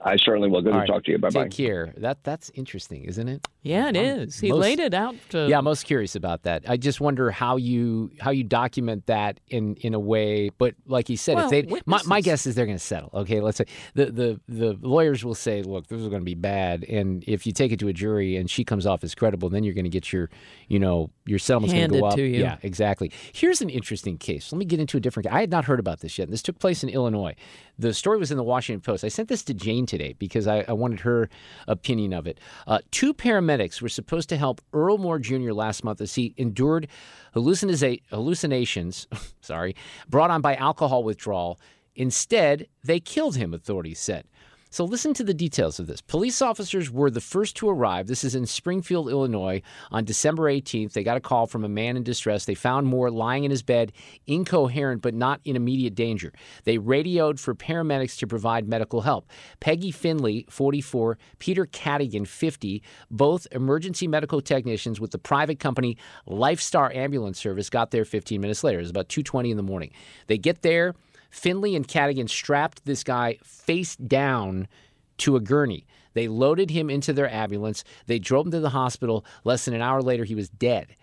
I 0.00 0.16
certainly 0.16 0.48
will. 0.48 0.62
Good 0.62 0.72
All 0.72 0.74
to 0.74 0.78
right. 0.80 0.86
talk 0.88 1.04
to 1.04 1.12
you. 1.12 1.18
Bye 1.18 1.30
bye. 1.30 1.44
Take 1.44 1.52
care. 1.52 1.94
That 1.96 2.24
that's 2.24 2.50
interesting, 2.54 3.04
isn't 3.04 3.28
it? 3.28 3.46
Yeah, 3.62 3.90
it 3.90 3.96
is. 3.96 4.40
He 4.40 4.48
most- 4.50 4.58
laid 4.60 4.80
it 4.80 4.92
out. 4.92 5.14
To, 5.30 5.46
yeah, 5.48 5.58
I'm 5.58 5.64
most 5.64 5.84
curious 5.84 6.16
about 6.16 6.42
that. 6.42 6.64
I 6.68 6.76
just 6.76 7.00
wonder 7.00 7.30
how 7.30 7.56
you 7.56 8.10
how 8.20 8.32
you 8.32 8.42
document 8.42 9.06
that 9.06 9.38
in 9.48 9.76
in 9.76 9.94
a 9.94 10.00
way. 10.00 10.50
But 10.50 10.74
like 10.86 11.06
he 11.06 11.14
said, 11.14 11.36
Well, 11.36 11.44
if 11.44 11.68
they 11.68 11.80
my, 11.86 12.00
my 12.04 12.20
guess 12.20 12.44
is 12.44 12.56
they're 12.56 12.66
going 12.66 12.78
to 12.78 12.82
settle. 12.82 13.10
Okay, 13.14 13.40
let's 13.40 13.58
say 13.58 13.66
the 13.94 14.06
the 14.06 14.40
the 14.48 14.78
lawyers 14.80 15.24
will 15.24 15.36
say, 15.36 15.62
look, 15.62 15.86
this 15.86 16.00
is 16.00 16.08
going 16.08 16.22
to 16.22 16.24
be 16.24 16.34
bad, 16.34 16.84
and 16.84 17.22
if 17.28 17.46
you 17.46 17.52
take 17.52 17.70
it 17.70 17.78
to 17.78 17.88
a 17.88 17.92
jury 17.92 18.36
and 18.36 18.50
she 18.50 18.64
comes 18.64 18.84
off 18.84 19.04
as 19.04 19.14
credible, 19.14 19.48
then 19.48 19.62
you're 19.62 19.74
going 19.74 19.84
to 19.84 19.90
get 19.90 20.12
your 20.12 20.28
you 20.66 20.80
know 20.80 21.10
your 21.24 21.38
settlement's 21.38 21.72
going 21.72 21.90
to 21.92 22.00
go 22.00 22.06
up. 22.06 22.16
to 22.16 22.22
you. 22.22 22.40
Yeah, 22.40 22.56
exactly. 22.62 23.12
Here's 23.32 23.60
an 23.60 23.70
interesting 23.70 24.18
case. 24.18 24.50
Let 24.50 24.58
me 24.58 24.64
get 24.64 24.80
into 24.80 24.96
a 24.96 25.00
different. 25.00 25.28
I 25.28 25.38
had 25.40 25.50
not 25.50 25.66
heard 25.66 25.78
about 25.78 26.00
this 26.00 26.18
yet. 26.18 26.30
This 26.30 26.42
took 26.42 26.58
place 26.58 26.82
in 26.82 26.88
Illinois. 26.88 27.36
The 27.78 27.94
story 27.94 28.18
was 28.18 28.30
in 28.32 28.36
the 28.36 28.42
Washington 28.44 28.80
Post. 28.80 29.04
I 29.04 29.08
sent 29.08 29.28
this 29.28 29.42
to 29.44 29.54
Jane 29.54 29.86
today 29.86 30.14
because 30.18 30.46
I, 30.48 30.64
I 30.68 30.72
wanted 30.72 31.00
her 31.00 31.28
opinion 31.68 32.12
of 32.12 32.26
it. 32.26 32.38
Uh, 32.66 32.80
two 32.90 33.14
paramedics 33.14 33.51
were 33.82 33.88
supposed 33.88 34.28
to 34.30 34.36
help 34.36 34.60
Earl 34.72 34.98
Moore 34.98 35.18
Jr. 35.18 35.52
last 35.52 35.84
month 35.84 36.00
as 36.00 36.14
he 36.14 36.34
endured 36.36 36.88
hallucina- 37.34 38.02
hallucinations. 38.10 39.06
sorry, 39.40 39.74
brought 40.08 40.30
on 40.30 40.40
by 40.40 40.54
alcohol 40.56 41.04
withdrawal. 41.04 41.58
Instead, 41.94 42.66
they 42.82 43.00
killed 43.00 43.36
him. 43.36 43.52
Authorities 43.52 43.98
said. 43.98 44.26
So 44.72 44.86
listen 44.86 45.12
to 45.14 45.22
the 45.22 45.34
details 45.34 45.78
of 45.78 45.86
this. 45.86 46.00
Police 46.00 46.40
officers 46.40 46.90
were 46.90 47.10
the 47.10 47.20
first 47.20 47.56
to 47.56 47.68
arrive. 47.68 48.06
This 48.06 48.24
is 48.24 48.34
in 48.34 48.46
Springfield, 48.46 49.10
Illinois, 49.10 49.60
on 49.90 50.06
December 50.06 50.44
18th. 50.44 50.94
They 50.94 51.04
got 51.04 51.18
a 51.18 51.20
call 51.20 51.46
from 51.46 51.62
a 51.62 51.68
man 51.68 51.94
in 51.94 52.02
distress. 52.02 52.46
They 52.46 52.54
found 52.54 52.86
Moore 52.86 53.10
lying 53.10 53.44
in 53.44 53.50
his 53.50 53.62
bed, 53.62 53.92
incoherent 54.26 55.02
but 55.02 55.12
not 55.12 55.42
in 55.44 55.56
immediate 55.56 55.94
danger. 55.94 56.32
They 56.64 56.78
radioed 56.78 57.38
for 57.38 57.54
paramedics 57.54 58.18
to 58.20 58.26
provide 58.26 58.66
medical 58.66 59.02
help. 59.02 59.28
Peggy 59.60 59.90
Finley, 59.90 60.46
44, 60.48 61.18
Peter 61.38 61.66
Cadigan, 61.66 62.26
50, 62.26 62.82
both 63.10 63.46
emergency 63.52 64.08
medical 64.08 64.40
technicians 64.40 64.98
with 64.98 65.10
the 65.10 65.18
private 65.18 65.60
company 65.60 65.98
Lifestar 66.26 66.96
Ambulance 66.96 67.38
Service 67.38 67.68
got 67.68 67.90
there 67.90 68.06
15 68.06 68.40
minutes 68.40 68.64
later. 68.64 68.78
It 68.78 68.84
was 68.84 68.90
about 68.90 69.10
2:20 69.10 69.50
in 69.50 69.58
the 69.58 69.62
morning. 69.62 69.90
They 70.28 70.38
get 70.38 70.62
there. 70.62 70.94
Finley 71.32 71.74
and 71.74 71.88
Cadigan 71.88 72.28
strapped 72.28 72.84
this 72.84 73.02
guy 73.02 73.38
face 73.42 73.96
down 73.96 74.68
to 75.16 75.34
a 75.34 75.40
gurney. 75.40 75.86
They 76.12 76.28
loaded 76.28 76.70
him 76.70 76.90
into 76.90 77.12
their 77.12 77.32
ambulance. 77.32 77.84
They 78.06 78.18
drove 78.18 78.46
him 78.46 78.52
to 78.52 78.60
the 78.60 78.70
hospital. 78.70 79.24
Less 79.42 79.64
than 79.64 79.74
an 79.74 79.80
hour 79.80 80.02
later, 80.02 80.24
he 80.24 80.34
was 80.34 80.50
dead. 80.50 80.94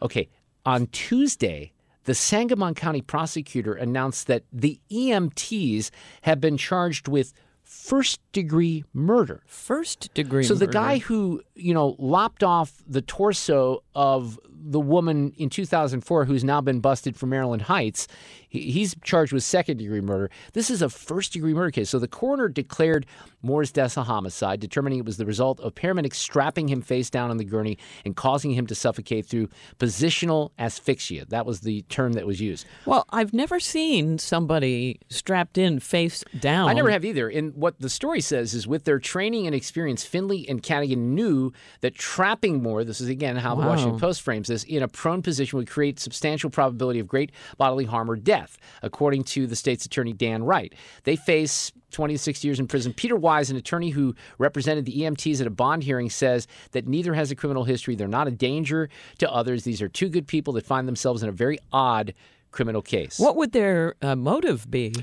Okay, 0.00 0.28
on 0.64 0.86
Tuesday, 0.86 1.72
the 2.04 2.14
Sangamon 2.14 2.74
County 2.74 3.02
prosecutor 3.02 3.74
announced 3.74 4.28
that 4.28 4.44
the 4.52 4.80
EMTs 4.92 5.90
have 6.22 6.40
been 6.40 6.56
charged 6.56 7.08
with 7.08 7.34
first 7.62 8.20
degree 8.32 8.84
murder. 8.92 9.42
First 9.46 10.12
degree. 10.14 10.44
So 10.44 10.54
the 10.54 10.66
guy 10.66 10.98
who, 10.98 11.42
you 11.54 11.74
know, 11.74 11.96
lopped 11.98 12.44
off 12.44 12.74
the 12.86 13.02
torso 13.02 13.82
of 13.94 14.38
the 14.66 14.80
woman 14.80 15.32
in 15.36 15.50
2004 15.50 16.24
who's 16.24 16.44
now 16.44 16.60
been 16.60 16.80
busted 16.80 17.16
for 17.16 17.26
Maryland 17.26 17.62
Heights, 17.62 18.08
he's 18.48 18.94
charged 19.02 19.32
with 19.32 19.42
second 19.42 19.76
degree 19.78 20.00
murder. 20.00 20.30
This 20.52 20.70
is 20.70 20.80
a 20.82 20.88
first 20.88 21.32
degree 21.32 21.54
murder 21.54 21.70
case. 21.70 21.90
So 21.90 21.98
the 21.98 22.08
coroner 22.08 22.48
declared 22.48 23.06
Moore's 23.42 23.70
death 23.70 23.96
a 23.96 24.04
homicide, 24.04 24.60
determining 24.60 24.98
it 25.00 25.04
was 25.04 25.18
the 25.18 25.26
result 25.26 25.60
of 25.60 25.74
paramedics 25.74 26.14
strapping 26.14 26.68
him 26.68 26.80
face 26.80 27.10
down 27.10 27.30
on 27.30 27.36
the 27.36 27.44
gurney 27.44 27.78
and 28.04 28.16
causing 28.16 28.52
him 28.52 28.66
to 28.66 28.74
suffocate 28.74 29.26
through 29.26 29.48
positional 29.78 30.50
asphyxia. 30.58 31.26
That 31.26 31.44
was 31.44 31.60
the 31.60 31.82
term 31.82 32.14
that 32.14 32.26
was 32.26 32.40
used. 32.40 32.66
Well, 32.86 33.04
I've 33.10 33.34
never 33.34 33.60
seen 33.60 34.18
somebody 34.18 35.00
strapped 35.10 35.58
in 35.58 35.80
face 35.80 36.24
down. 36.40 36.68
I 36.68 36.72
never 36.72 36.90
have 36.90 37.04
either. 37.04 37.28
And 37.28 37.54
what 37.54 37.78
the 37.80 37.90
story 37.90 38.20
says 38.20 38.54
is 38.54 38.66
with 38.66 38.84
their 38.84 38.98
training 38.98 39.46
and 39.46 39.54
experience, 39.54 40.04
Finley 40.04 40.48
and 40.48 40.62
Cadigan 40.62 41.14
knew 41.14 41.52
that 41.82 41.94
trapping 41.94 42.62
Moore, 42.62 42.84
this 42.84 43.00
is 43.00 43.08
again 43.08 43.36
how 43.36 43.54
the 43.54 43.62
Wow. 43.62 43.70
Washington 43.70 43.98
Post 44.00 44.22
frames 44.22 44.48
this, 44.54 44.64
in 44.64 44.82
a 44.82 44.88
prone 44.88 45.22
position 45.22 45.58
would 45.58 45.68
create 45.68 46.00
substantial 46.00 46.50
probability 46.50 46.98
of 47.00 47.06
great 47.06 47.32
bodily 47.58 47.84
harm 47.84 48.10
or 48.10 48.16
death, 48.16 48.58
according 48.82 49.24
to 49.24 49.46
the 49.46 49.56
state's 49.56 49.84
attorney 49.84 50.12
Dan 50.12 50.44
Wright. 50.44 50.74
They 51.04 51.16
face 51.16 51.72
20 51.90 52.14
to 52.14 52.18
60 52.18 52.48
years 52.48 52.60
in 52.60 52.66
prison. 52.66 52.92
Peter 52.92 53.16
Wise, 53.16 53.50
an 53.50 53.56
attorney 53.56 53.90
who 53.90 54.14
represented 54.38 54.84
the 54.84 55.00
EMTs 55.00 55.40
at 55.40 55.46
a 55.46 55.50
bond 55.50 55.84
hearing, 55.84 56.10
says 56.10 56.46
that 56.72 56.86
neither 56.86 57.14
has 57.14 57.30
a 57.30 57.36
criminal 57.36 57.64
history. 57.64 57.94
They're 57.94 58.08
not 58.08 58.28
a 58.28 58.32
danger 58.32 58.88
to 59.18 59.32
others. 59.32 59.64
These 59.64 59.80
are 59.80 59.88
two 59.88 60.08
good 60.08 60.26
people 60.26 60.52
that 60.54 60.66
find 60.66 60.88
themselves 60.88 61.22
in 61.22 61.28
a 61.28 61.32
very 61.32 61.58
odd 61.72 62.14
criminal 62.50 62.82
case. 62.82 63.18
What 63.18 63.36
would 63.36 63.52
their 63.52 63.94
uh, 64.02 64.16
motive 64.16 64.70
be? 64.70 64.94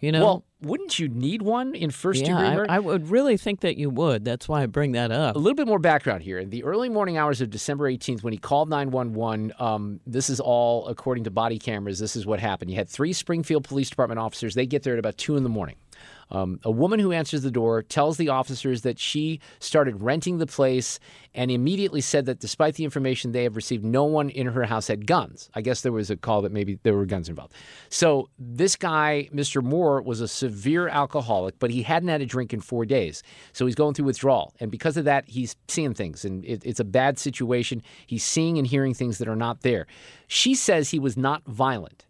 You 0.00 0.12
know. 0.12 0.24
Well, 0.24 0.44
wouldn't 0.62 0.98
you 0.98 1.08
need 1.08 1.42
one 1.42 1.74
in 1.74 1.90
first 1.90 2.22
yeah, 2.22 2.28
degree 2.28 2.46
I- 2.46 2.54
murder? 2.56 2.70
I, 2.70 2.78
would 2.78 3.10
really 3.10 3.36
think 3.36 3.60
that 3.60 3.76
you 3.76 3.90
would. 3.90 4.24
That's 4.24 4.48
why 4.48 4.62
I 4.62 4.66
bring 4.66 4.92
that 4.92 5.10
up. 5.10 5.36
A 5.36 5.38
little 5.38 5.54
bit 5.54 5.66
more 5.66 5.78
background 5.78 6.22
here. 6.22 6.38
In 6.38 6.50
the 6.50 6.64
early 6.64 6.88
morning 6.88 7.18
hours 7.18 7.40
of 7.40 7.50
December 7.50 7.90
18th, 7.90 8.22
when 8.22 8.32
he 8.32 8.38
called 8.38 8.70
911, 8.70 9.52
um, 9.58 10.00
this 10.06 10.30
is 10.30 10.40
all 10.40 10.86
according 10.88 11.24
to 11.24 11.30
body 11.30 11.58
cameras. 11.58 11.98
This 11.98 12.16
is 12.16 12.26
what 12.26 12.40
happened. 12.40 12.70
You 12.70 12.76
had 12.76 12.88
three 12.88 13.12
Springfield 13.12 13.64
Police 13.64 13.90
Department 13.90 14.18
officers. 14.18 14.54
They 14.54 14.66
get 14.66 14.82
there 14.82 14.94
at 14.94 14.98
about 14.98 15.18
2 15.18 15.36
in 15.36 15.42
the 15.42 15.48
morning. 15.48 15.76
Um, 16.30 16.58
a 16.64 16.70
woman 16.70 16.98
who 16.98 17.12
answers 17.12 17.42
the 17.42 17.50
door 17.50 17.82
tells 17.82 18.16
the 18.16 18.28
officers 18.28 18.82
that 18.82 18.98
she 18.98 19.40
started 19.60 20.02
renting 20.02 20.38
the 20.38 20.46
place 20.46 20.98
and 21.34 21.50
immediately 21.50 22.00
said 22.00 22.26
that 22.26 22.40
despite 22.40 22.74
the 22.74 22.84
information 22.84 23.32
they 23.32 23.44
have 23.44 23.56
received, 23.56 23.84
no 23.84 24.04
one 24.04 24.30
in 24.30 24.46
her 24.46 24.64
house 24.64 24.88
had 24.88 25.06
guns. 25.06 25.50
I 25.54 25.60
guess 25.60 25.82
there 25.82 25.92
was 25.92 26.10
a 26.10 26.16
call 26.16 26.42
that 26.42 26.52
maybe 26.52 26.78
there 26.82 26.94
were 26.94 27.06
guns 27.06 27.28
involved. 27.28 27.52
So 27.90 28.28
this 28.38 28.74
guy, 28.74 29.28
Mr. 29.32 29.62
Moore, 29.62 30.02
was 30.02 30.20
a 30.20 30.28
severe 30.28 30.88
alcoholic, 30.88 31.58
but 31.58 31.70
he 31.70 31.82
hadn't 31.82 32.08
had 32.08 32.22
a 32.22 32.26
drink 32.26 32.52
in 32.52 32.60
four 32.60 32.86
days. 32.86 33.22
So 33.52 33.66
he's 33.66 33.74
going 33.74 33.94
through 33.94 34.06
withdrawal. 34.06 34.54
And 34.58 34.70
because 34.70 34.96
of 34.96 35.04
that, 35.04 35.28
he's 35.28 35.54
seeing 35.68 35.94
things, 35.94 36.24
and 36.24 36.44
it, 36.44 36.62
it's 36.64 36.80
a 36.80 36.84
bad 36.84 37.18
situation. 37.18 37.82
He's 38.06 38.24
seeing 38.24 38.58
and 38.58 38.66
hearing 38.66 38.94
things 38.94 39.18
that 39.18 39.28
are 39.28 39.36
not 39.36 39.60
there. 39.60 39.86
She 40.26 40.54
says 40.54 40.90
he 40.90 40.98
was 40.98 41.16
not 41.16 41.42
violent. 41.44 42.05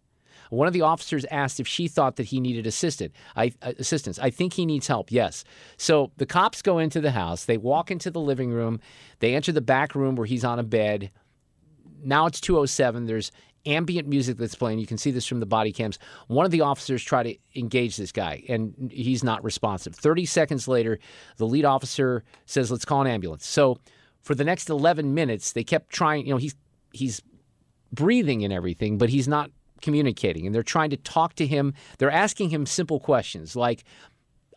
One 0.49 0.67
of 0.67 0.73
the 0.73 0.81
officers 0.81 1.25
asked 1.31 1.59
if 1.59 1.67
she 1.67 1.87
thought 1.87 2.15
that 2.17 2.27
he 2.27 2.39
needed 2.39 2.67
assisted, 2.67 3.11
I, 3.35 3.51
uh, 3.61 3.73
assistance. 3.79 4.19
I 4.19 4.29
think 4.29 4.53
he 4.53 4.65
needs 4.65 4.87
help, 4.87 5.11
yes. 5.11 5.43
So 5.77 6.11
the 6.17 6.25
cops 6.25 6.61
go 6.61 6.79
into 6.79 7.01
the 7.01 7.11
house. 7.11 7.45
They 7.45 7.57
walk 7.57 7.91
into 7.91 8.11
the 8.11 8.21
living 8.21 8.51
room. 8.51 8.79
They 9.19 9.35
enter 9.35 9.51
the 9.51 9.61
back 9.61 9.95
room 9.95 10.15
where 10.15 10.27
he's 10.27 10.43
on 10.43 10.59
a 10.59 10.63
bed. 10.63 11.11
Now 12.03 12.25
it's 12.25 12.39
207. 12.41 13.05
There's 13.05 13.31
ambient 13.65 14.07
music 14.07 14.37
that's 14.37 14.55
playing. 14.55 14.79
You 14.79 14.87
can 14.87 14.97
see 14.97 15.11
this 15.11 15.25
from 15.25 15.39
the 15.39 15.45
body 15.45 15.71
cams. 15.71 15.99
One 16.27 16.45
of 16.45 16.51
the 16.51 16.61
officers 16.61 17.03
try 17.03 17.23
to 17.23 17.35
engage 17.55 17.97
this 17.97 18.11
guy, 18.11 18.43
and 18.47 18.91
he's 18.91 19.23
not 19.23 19.43
responsive. 19.43 19.95
30 19.95 20.25
seconds 20.25 20.67
later, 20.67 20.99
the 21.37 21.45
lead 21.45 21.65
officer 21.65 22.23
says, 22.45 22.71
let's 22.71 22.85
call 22.85 23.01
an 23.01 23.07
ambulance. 23.07 23.45
So 23.45 23.77
for 24.21 24.35
the 24.35 24.43
next 24.43 24.69
11 24.69 25.13
minutes, 25.13 25.51
they 25.51 25.63
kept 25.63 25.89
trying, 25.89 26.25
you 26.25 26.31
know, 26.31 26.37
he's, 26.37 26.55
he's 26.93 27.21
breathing 27.91 28.43
and 28.43 28.53
everything, 28.53 28.97
but 28.97 29.09
he's 29.09 29.27
not 29.27 29.51
communicating. 29.81 30.45
And 30.45 30.53
they're 30.53 30.63
trying 30.63 30.89
to 30.91 30.97
talk 30.97 31.35
to 31.35 31.45
him. 31.45 31.73
They're 31.97 32.11
asking 32.11 32.49
him 32.49 32.65
simple 32.65 32.99
questions 32.99 33.55
like, 33.55 33.83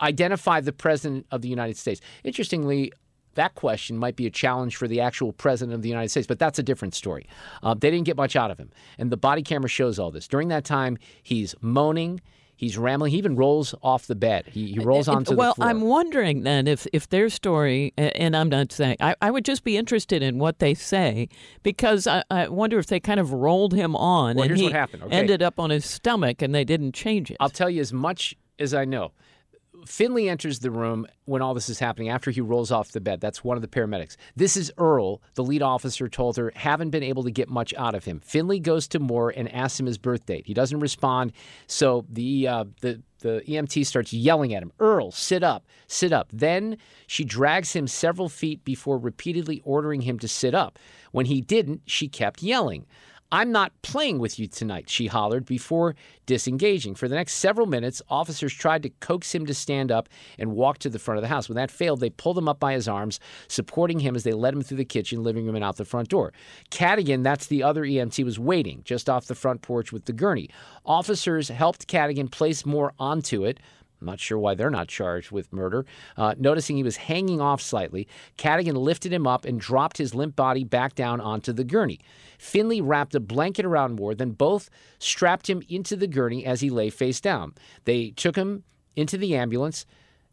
identify 0.00 0.60
the 0.60 0.72
president 0.72 1.26
of 1.30 1.42
the 1.42 1.48
United 1.48 1.76
States. 1.76 2.00
Interestingly, 2.24 2.92
that 3.34 3.54
question 3.54 3.96
might 3.96 4.16
be 4.16 4.26
a 4.26 4.30
challenge 4.30 4.76
for 4.76 4.88
the 4.88 5.00
actual 5.00 5.32
president 5.32 5.74
of 5.74 5.82
the 5.82 5.88
United 5.88 6.08
States, 6.08 6.26
but 6.26 6.38
that's 6.38 6.58
a 6.58 6.62
different 6.62 6.94
story. 6.94 7.26
Uh, 7.62 7.74
they 7.74 7.90
didn't 7.90 8.06
get 8.06 8.16
much 8.16 8.34
out 8.34 8.50
of 8.50 8.58
him. 8.58 8.70
And 8.98 9.10
the 9.10 9.16
body 9.16 9.42
camera 9.42 9.68
shows 9.68 9.98
all 9.98 10.10
this. 10.10 10.26
During 10.26 10.48
that 10.48 10.64
time, 10.64 10.98
he's 11.22 11.54
moaning. 11.60 12.20
He's 12.60 12.76
rambling. 12.76 13.10
He 13.12 13.16
even 13.16 13.36
rolls 13.36 13.74
off 13.82 14.06
the 14.06 14.14
bed. 14.14 14.44
He, 14.52 14.72
he 14.72 14.80
rolls 14.80 15.08
uh, 15.08 15.12
uh, 15.12 15.16
onto 15.16 15.34
well, 15.34 15.52
the 15.52 15.54
floor. 15.54 15.66
Well, 15.66 15.70
I'm 15.70 15.80
wondering 15.80 16.42
then 16.42 16.66
if, 16.66 16.86
if 16.92 17.08
their 17.08 17.30
story, 17.30 17.94
and 17.96 18.36
I'm 18.36 18.50
not 18.50 18.70
saying, 18.70 18.98
I, 19.00 19.14
I 19.22 19.30
would 19.30 19.46
just 19.46 19.64
be 19.64 19.78
interested 19.78 20.22
in 20.22 20.38
what 20.38 20.58
they 20.58 20.74
say 20.74 21.30
because 21.62 22.06
I, 22.06 22.22
I 22.30 22.48
wonder 22.48 22.78
if 22.78 22.84
they 22.88 23.00
kind 23.00 23.18
of 23.18 23.32
rolled 23.32 23.72
him 23.72 23.96
on 23.96 24.36
Well, 24.36 24.42
and 24.42 24.50
here's 24.50 24.60
he 24.60 24.64
what 24.64 24.74
happened, 24.74 25.04
okay? 25.04 25.16
ended 25.16 25.42
up 25.42 25.58
on 25.58 25.70
his 25.70 25.86
stomach 25.86 26.42
and 26.42 26.54
they 26.54 26.64
didn't 26.64 26.92
change 26.92 27.30
it. 27.30 27.38
I'll 27.40 27.48
tell 27.48 27.70
you 27.70 27.80
as 27.80 27.94
much 27.94 28.36
as 28.58 28.74
I 28.74 28.84
know. 28.84 29.12
Finley 29.86 30.28
enters 30.28 30.60
the 30.60 30.70
room 30.70 31.06
when 31.24 31.42
all 31.42 31.54
this 31.54 31.68
is 31.68 31.78
happening 31.78 32.08
after 32.08 32.30
he 32.30 32.40
rolls 32.40 32.70
off 32.70 32.92
the 32.92 33.00
bed. 33.00 33.20
That's 33.20 33.44
one 33.44 33.56
of 33.56 33.62
the 33.62 33.68
paramedics. 33.68 34.16
This 34.36 34.56
is 34.56 34.72
Earl, 34.78 35.22
the 35.34 35.44
lead 35.44 35.62
officer 35.62 36.08
told 36.08 36.36
her, 36.36 36.52
haven't 36.54 36.90
been 36.90 37.02
able 37.02 37.22
to 37.24 37.30
get 37.30 37.48
much 37.48 37.74
out 37.74 37.94
of 37.94 38.04
him. 38.04 38.20
Finley 38.20 38.60
goes 38.60 38.88
to 38.88 38.98
Moore 38.98 39.32
and 39.34 39.52
asks 39.52 39.80
him 39.80 39.86
his 39.86 39.98
birth 39.98 40.26
date. 40.26 40.46
He 40.46 40.54
doesn't 40.54 40.80
respond, 40.80 41.32
so 41.66 42.04
the 42.08 42.48
uh, 42.48 42.64
the 42.80 43.02
the 43.20 43.42
EMT 43.46 43.84
starts 43.86 44.12
yelling 44.12 44.54
at 44.54 44.62
him, 44.62 44.72
Earl, 44.80 45.10
sit 45.12 45.42
up, 45.42 45.66
sit 45.86 46.12
up. 46.12 46.30
Then 46.32 46.78
she 47.06 47.24
drags 47.24 47.74
him 47.74 47.86
several 47.86 48.28
feet 48.28 48.64
before 48.64 48.98
repeatedly 48.98 49.60
ordering 49.64 50.02
him 50.02 50.18
to 50.20 50.28
sit 50.28 50.54
up. 50.54 50.78
When 51.12 51.26
he 51.26 51.40
didn't, 51.40 51.82
she 51.86 52.08
kept 52.08 52.42
yelling. 52.42 52.86
I'm 53.32 53.52
not 53.52 53.72
playing 53.82 54.18
with 54.18 54.38
you 54.40 54.48
tonight, 54.48 54.90
she 54.90 55.06
hollered 55.06 55.46
before 55.46 55.94
disengaging. 56.26 56.96
For 56.96 57.06
the 57.06 57.14
next 57.14 57.34
several 57.34 57.66
minutes, 57.66 58.02
officers 58.08 58.52
tried 58.52 58.82
to 58.82 58.90
coax 58.90 59.32
him 59.32 59.46
to 59.46 59.54
stand 59.54 59.92
up 59.92 60.08
and 60.38 60.52
walk 60.52 60.78
to 60.78 60.88
the 60.88 60.98
front 60.98 61.18
of 61.18 61.22
the 61.22 61.28
house. 61.28 61.48
When 61.48 61.56
that 61.56 61.70
failed, 61.70 62.00
they 62.00 62.10
pulled 62.10 62.38
him 62.38 62.48
up 62.48 62.58
by 62.58 62.72
his 62.72 62.88
arms, 62.88 63.20
supporting 63.46 64.00
him 64.00 64.16
as 64.16 64.24
they 64.24 64.32
led 64.32 64.54
him 64.54 64.62
through 64.62 64.78
the 64.78 64.84
kitchen, 64.84 65.22
living 65.22 65.46
room, 65.46 65.54
and 65.54 65.64
out 65.64 65.76
the 65.76 65.84
front 65.84 66.08
door. 66.08 66.32
Cadigan, 66.70 67.22
that's 67.22 67.46
the 67.46 67.62
other 67.62 67.84
EMT, 67.84 68.24
was 68.24 68.38
waiting 68.38 68.82
just 68.84 69.08
off 69.08 69.26
the 69.26 69.34
front 69.36 69.62
porch 69.62 69.92
with 69.92 70.06
the 70.06 70.12
gurney. 70.12 70.50
Officers 70.84 71.48
helped 71.48 71.86
Cadigan 71.86 72.30
place 72.30 72.66
Moore 72.66 72.92
onto 72.98 73.44
it. 73.44 73.60
I'm 74.00 74.06
not 74.06 74.20
sure 74.20 74.38
why 74.38 74.54
they're 74.54 74.70
not 74.70 74.88
charged 74.88 75.30
with 75.30 75.52
murder. 75.52 75.84
Uh, 76.16 76.34
noticing 76.38 76.76
he 76.76 76.82
was 76.82 76.96
hanging 76.96 77.40
off 77.40 77.60
slightly, 77.60 78.08
Cadigan 78.38 78.76
lifted 78.76 79.12
him 79.12 79.26
up 79.26 79.44
and 79.44 79.60
dropped 79.60 79.98
his 79.98 80.14
limp 80.14 80.36
body 80.36 80.64
back 80.64 80.94
down 80.94 81.20
onto 81.20 81.52
the 81.52 81.64
gurney. 81.64 82.00
Finley 82.38 82.80
wrapped 82.80 83.14
a 83.14 83.20
blanket 83.20 83.66
around 83.66 83.96
Moore, 83.96 84.14
then 84.14 84.30
both 84.30 84.70
strapped 84.98 85.50
him 85.50 85.62
into 85.68 85.96
the 85.96 86.06
gurney 86.06 86.46
as 86.46 86.60
he 86.60 86.70
lay 86.70 86.88
face 86.88 87.20
down. 87.20 87.52
They 87.84 88.10
took 88.10 88.36
him 88.36 88.64
into 88.96 89.18
the 89.18 89.36
ambulance. 89.36 89.84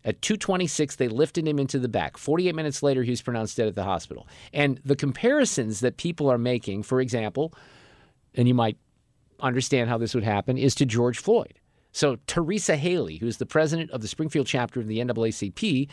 At 0.05 0.21
226, 0.21 0.95
they 0.95 1.09
lifted 1.09 1.45
him 1.45 1.59
into 1.59 1.79
the 1.79 1.89
back. 1.89 2.17
48 2.17 2.55
minutes 2.55 2.81
later, 2.81 3.03
he 3.03 3.09
was 3.09 3.21
pronounced 3.21 3.57
dead 3.57 3.67
at 3.67 3.75
the 3.75 3.83
hospital. 3.83 4.25
And 4.53 4.79
the 4.85 4.95
comparisons 4.95 5.81
that 5.81 5.97
people 5.97 6.31
are 6.31 6.37
making, 6.37 6.83
for 6.83 7.01
example, 7.01 7.53
and 8.33 8.47
you 8.47 8.53
might 8.53 8.77
understand 9.41 9.89
how 9.89 9.97
this 9.97 10.15
would 10.15 10.23
happen, 10.23 10.57
is 10.57 10.75
to 10.75 10.85
George 10.85 11.17
Floyd. 11.17 11.59
So 11.97 12.17
Teresa 12.27 12.75
Haley, 12.75 13.17
who's 13.17 13.37
the 13.37 13.47
president 13.47 13.89
of 13.89 14.01
the 14.01 14.07
Springfield 14.07 14.45
chapter 14.45 14.79
of 14.79 14.85
the 14.87 14.99
NAACP, 14.99 15.87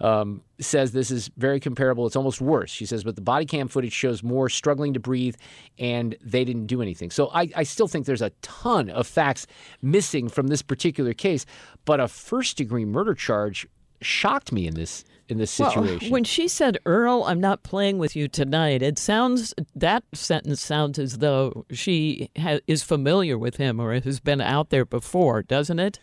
um, 0.00 0.42
says 0.58 0.90
this 0.90 1.12
is 1.12 1.30
very 1.36 1.60
comparable. 1.60 2.08
It's 2.08 2.16
almost 2.16 2.40
worse. 2.40 2.72
She 2.72 2.86
says, 2.86 3.04
but 3.04 3.14
the 3.14 3.22
body 3.22 3.46
cam 3.46 3.68
footage 3.68 3.92
shows 3.92 4.24
Moore 4.24 4.48
struggling 4.48 4.94
to 4.94 5.00
breathe, 5.00 5.36
and 5.78 6.16
they 6.20 6.44
didn't 6.44 6.66
do 6.66 6.82
anything. 6.82 7.12
So 7.12 7.30
I, 7.32 7.48
I 7.54 7.62
still 7.62 7.86
think 7.86 8.04
there's 8.04 8.20
a 8.20 8.30
ton 8.42 8.90
of 8.90 9.06
facts 9.06 9.46
missing 9.80 10.28
from 10.28 10.48
this 10.48 10.60
particular 10.60 11.14
case, 11.14 11.46
but 11.84 12.00
a 12.00 12.08
first 12.08 12.56
degree 12.56 12.84
murder 12.84 13.14
charge 13.14 13.68
shocked 14.00 14.50
me 14.50 14.66
in 14.66 14.74
this 14.74 15.04
in 15.28 15.38
this 15.38 15.50
situation. 15.50 15.98
Well, 16.02 16.10
when 16.10 16.24
she 16.24 16.48
said, 16.48 16.78
"Earl, 16.84 17.24
I'm 17.24 17.40
not 17.40 17.62
playing 17.62 17.98
with 17.98 18.14
you 18.16 18.28
tonight," 18.28 18.82
it 18.82 18.98
sounds 18.98 19.54
that 19.74 20.04
sentence 20.12 20.62
sounds 20.62 20.98
as 20.98 21.18
though 21.18 21.64
she 21.70 22.30
ha- 22.38 22.60
is 22.66 22.82
familiar 22.82 23.38
with 23.38 23.56
him 23.56 23.80
or 23.80 23.98
has 23.98 24.20
been 24.20 24.40
out 24.40 24.70
there 24.70 24.84
before, 24.84 25.42
doesn't 25.42 25.78
it? 25.78 25.98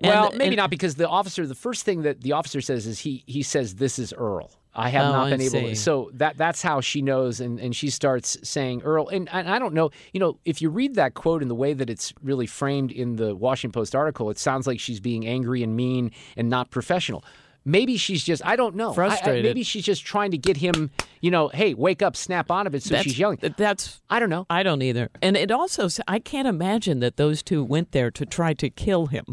And, 0.00 0.10
well, 0.10 0.30
maybe 0.32 0.48
and, 0.48 0.56
not 0.56 0.70
because 0.70 0.94
the 0.94 1.08
officer. 1.08 1.46
The 1.46 1.54
first 1.54 1.84
thing 1.84 2.02
that 2.02 2.20
the 2.20 2.32
officer 2.32 2.60
says 2.60 2.86
is 2.86 3.00
he 3.00 3.24
he 3.26 3.42
says, 3.42 3.76
"This 3.76 3.98
is 3.98 4.12
Earl." 4.12 4.50
I 4.78 4.90
have 4.90 5.08
oh, 5.08 5.12
not 5.12 5.30
been 5.30 5.40
I 5.40 5.44
able 5.44 5.60
see. 5.60 5.68
to. 5.70 5.76
So 5.76 6.10
that 6.14 6.36
that's 6.36 6.62
how 6.62 6.80
she 6.80 7.02
knows, 7.02 7.40
and, 7.40 7.58
and 7.58 7.74
she 7.74 7.90
starts 7.90 8.38
saying 8.44 8.82
Earl. 8.82 9.08
And, 9.08 9.28
and 9.32 9.48
I 9.48 9.58
don't 9.58 9.74
know, 9.74 9.90
you 10.12 10.20
know, 10.20 10.38
if 10.44 10.62
you 10.62 10.70
read 10.70 10.94
that 10.94 11.14
quote 11.14 11.42
in 11.42 11.48
the 11.48 11.54
way 11.54 11.72
that 11.72 11.90
it's 11.90 12.14
really 12.22 12.46
framed 12.46 12.92
in 12.92 13.16
the 13.16 13.34
Washington 13.34 13.72
Post 13.72 13.96
article, 13.96 14.30
it 14.30 14.38
sounds 14.38 14.68
like 14.68 14.78
she's 14.78 15.00
being 15.00 15.26
angry 15.26 15.64
and 15.64 15.74
mean 15.74 16.12
and 16.36 16.48
not 16.48 16.70
professional. 16.70 17.24
Maybe 17.64 17.96
she's 17.98 18.24
just, 18.24 18.44
I 18.46 18.56
don't 18.56 18.76
know. 18.76 18.88
I- 18.88 18.92
I- 18.92 18.94
Frustrated. 18.94 19.44
maybe 19.44 19.62
she's 19.62 19.84
just 19.84 20.04
trying 20.04 20.30
to 20.30 20.38
get 20.38 20.56
him, 20.56 20.90
you 21.20 21.30
know, 21.30 21.48
hey, 21.48 21.74
wake 21.74 22.00
up, 22.02 22.16
snap 22.16 22.50
out 22.50 22.66
of 22.66 22.74
it. 22.74 22.82
So 22.82 22.90
That's- 22.90 23.04
she's 23.04 23.18
yelling. 23.18 23.38
That's 23.56 24.00
I 24.08 24.18
don't 24.20 24.30
know. 24.30 24.46
I 24.48 24.62
don't 24.62 24.80
either. 24.82 25.10
And 25.20 25.36
it 25.36 25.50
also 25.50 25.88
I 26.06 26.18
can't 26.18 26.48
imagine 26.48 27.00
that 27.00 27.16
those 27.16 27.42
two 27.42 27.62
went 27.62 27.92
there 27.92 28.10
to 28.12 28.24
try 28.24 28.54
to 28.54 28.70
kill 28.70 29.06
him. 29.06 29.24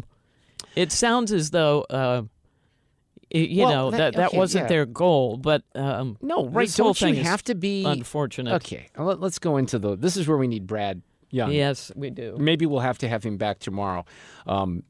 It 0.74 0.92
sounds 0.92 1.32
as 1.32 1.50
though 1.52 1.86
uh, 1.88 2.22
you 3.30 3.62
Well, 3.62 3.70
know 3.70 3.90
that- 3.90 3.98
that 3.98 4.14
that 4.16 4.28
okay, 4.28 4.36
wasn't 4.38 4.64
yeah. 4.64 4.68
their 4.68 4.86
goal, 4.86 5.36
but 5.38 5.62
um, 5.74 6.18
No, 6.20 6.46
right. 6.48 6.66
this 6.66 6.76
Don't 6.76 7.00
you 7.00 7.06
thing 7.06 7.16
is 7.16 7.26
have 7.26 7.42
to 7.44 7.54
be 7.54 7.84
unfortunate? 7.84 8.54
Okay, 8.56 8.88
uh, 8.98 9.04
let, 9.04 9.22
us 9.22 9.38
go 9.38 9.56
into 9.56 9.78
the. 9.78 9.96
This 9.96 10.16
is 10.16 10.28
where 10.28 10.36
we 10.36 10.46
need 10.46 10.66
Brad 10.66 11.00
Young. 11.30 11.50
Yes, 11.52 11.90
we 11.96 12.10
do. 12.10 12.36
Maybe 12.38 12.66
we'll 12.66 12.80
have 12.80 12.98
to 12.98 13.08
have 13.08 13.24
him 13.24 13.36
back 13.36 13.58
tomorrow. 13.58 14.04
Um, 14.46 14.84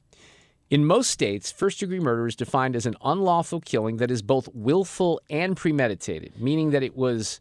in 0.71 0.85
most 0.85 1.11
states, 1.11 1.53
first 1.53 1.79
degree 1.81 2.01
murder 2.01 2.27
is 2.27 2.35
defined 2.37 2.75
as 2.75 2.87
an 2.87 2.97
unlawful 3.05 3.61
killing 3.61 3.99
that 3.99 4.11
is 4.11 4.23
both 4.23 4.49
willful 4.53 5.21
and 5.31 5.57
premeditated, 5.57 6.41
meaning 6.41 6.71
that 6.71 6.83
it 6.83 6.97
was 6.97 7.41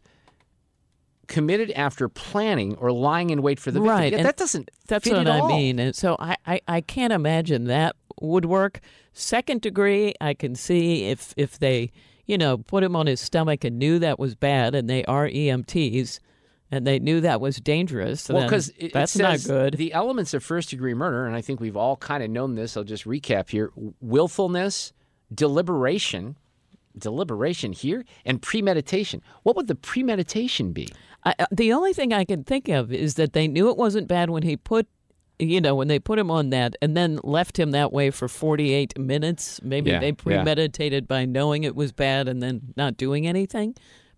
committed 1.26 1.72
after 1.72 2.08
planning 2.08 2.76
or 2.76 2.92
lying 2.92 3.30
in 3.30 3.42
wait 3.42 3.58
for 3.58 3.70
the 3.72 3.80
victim. 3.80 3.96
Right, 3.96 4.12
Yeah, 4.12 4.22
that 4.22 4.36
doesn't 4.36 4.70
That's 4.86 5.08
what 5.08 5.18
at 5.18 5.28
I 5.28 5.40
all. 5.40 5.48
mean. 5.48 5.78
And 5.80 5.94
so 5.96 6.16
I, 6.20 6.36
I, 6.46 6.60
I 6.68 6.80
can't 6.80 7.12
imagine 7.12 7.64
that 7.64 7.96
would 8.20 8.44
work. 8.44 8.80
Second 9.12 9.60
degree, 9.60 10.14
I 10.20 10.34
can 10.34 10.54
see 10.54 11.08
if 11.08 11.34
if 11.36 11.58
they, 11.58 11.90
you 12.26 12.38
know, 12.38 12.58
put 12.58 12.84
him 12.84 12.94
on 12.94 13.06
his 13.06 13.20
stomach 13.20 13.64
and 13.64 13.76
knew 13.78 13.98
that 13.98 14.18
was 14.20 14.34
bad, 14.36 14.74
and 14.74 14.88
they 14.88 15.04
are 15.06 15.26
EMTs, 15.28 16.20
and 16.70 16.86
they 16.86 16.98
knew 16.98 17.20
that 17.20 17.40
was 17.40 17.56
dangerous. 17.56 18.28
Well, 18.28 18.44
because 18.44 18.72
that's 18.92 19.16
not 19.16 19.42
good. 19.44 19.74
The 19.74 19.92
elements 19.92 20.34
of 20.34 20.42
first 20.42 20.70
degree 20.70 20.94
murder, 20.94 21.26
and 21.26 21.36
I 21.36 21.40
think 21.40 21.60
we've 21.60 21.76
all 21.76 21.96
kind 21.96 22.22
of 22.22 22.30
known 22.30 22.54
this. 22.54 22.76
I'll 22.76 22.84
just 22.84 23.04
recap 23.04 23.50
here: 23.50 23.70
willfulness, 24.00 24.92
deliberation, 25.32 26.36
deliberation 26.98 27.72
here, 27.72 28.04
and 28.24 28.42
premeditation. 28.42 29.22
What 29.42 29.56
would 29.56 29.68
the 29.68 29.74
premeditation 29.74 30.72
be? 30.72 30.88
I, 31.24 31.34
uh, 31.38 31.46
the 31.50 31.72
only 31.72 31.92
thing 31.92 32.12
I 32.12 32.24
can 32.24 32.44
think 32.44 32.68
of 32.68 32.92
is 32.92 33.14
that 33.14 33.32
they 33.32 33.48
knew 33.48 33.68
it 33.70 33.76
wasn't 33.76 34.08
bad 34.08 34.30
when 34.30 34.42
he 34.42 34.56
put, 34.56 34.86
you 35.38 35.60
know, 35.60 35.74
when 35.74 35.88
they 35.88 35.98
put 35.98 36.18
him 36.18 36.30
on 36.30 36.50
that, 36.50 36.76
and 36.80 36.96
then 36.96 37.20
left 37.22 37.58
him 37.58 37.72
that 37.72 37.92
way 37.92 38.10
for 38.10 38.28
forty-eight 38.28 38.98
minutes. 38.98 39.60
Maybe 39.62 39.90
Yeah, 39.90 40.00
they 40.00 40.08
yeah. 40.08 40.14
premeditated 40.14 41.06
by 41.06 41.24
knowing 41.24 41.64
it 41.64 41.76
was 41.76 41.92
bad 41.92 42.28
and 42.28 42.42
then 42.42 42.72
not 42.76 42.96
doing 42.96 43.26
anything. 43.26 43.74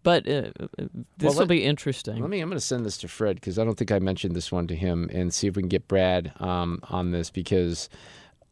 But 0.08 0.26
uh, 0.26 0.50
uh, 0.58 0.86
this 1.18 1.34
will 1.34 1.40
let- 1.40 1.48
be 1.48 1.62
interesting. 1.64 2.18
Let 2.18 2.30
me. 2.30 2.40
I'm 2.40 2.48
going 2.48 2.56
to 2.58 2.64
send 2.64 2.86
this 2.86 2.96
to 2.98 3.08
Fred 3.08 3.36
because 3.36 3.58
I 3.58 3.64
don't 3.64 3.76
think 3.76 3.92
I 3.92 3.98
mentioned 3.98 4.34
this 4.34 4.50
one 4.50 4.66
to 4.68 4.74
him, 4.74 5.10
and 5.12 5.34
see 5.34 5.48
if 5.48 5.54
we 5.54 5.60
can 5.60 5.68
get 5.68 5.86
Brad 5.86 6.32
um, 6.40 6.80
on 6.84 7.10
this 7.10 7.28
because 7.28 7.90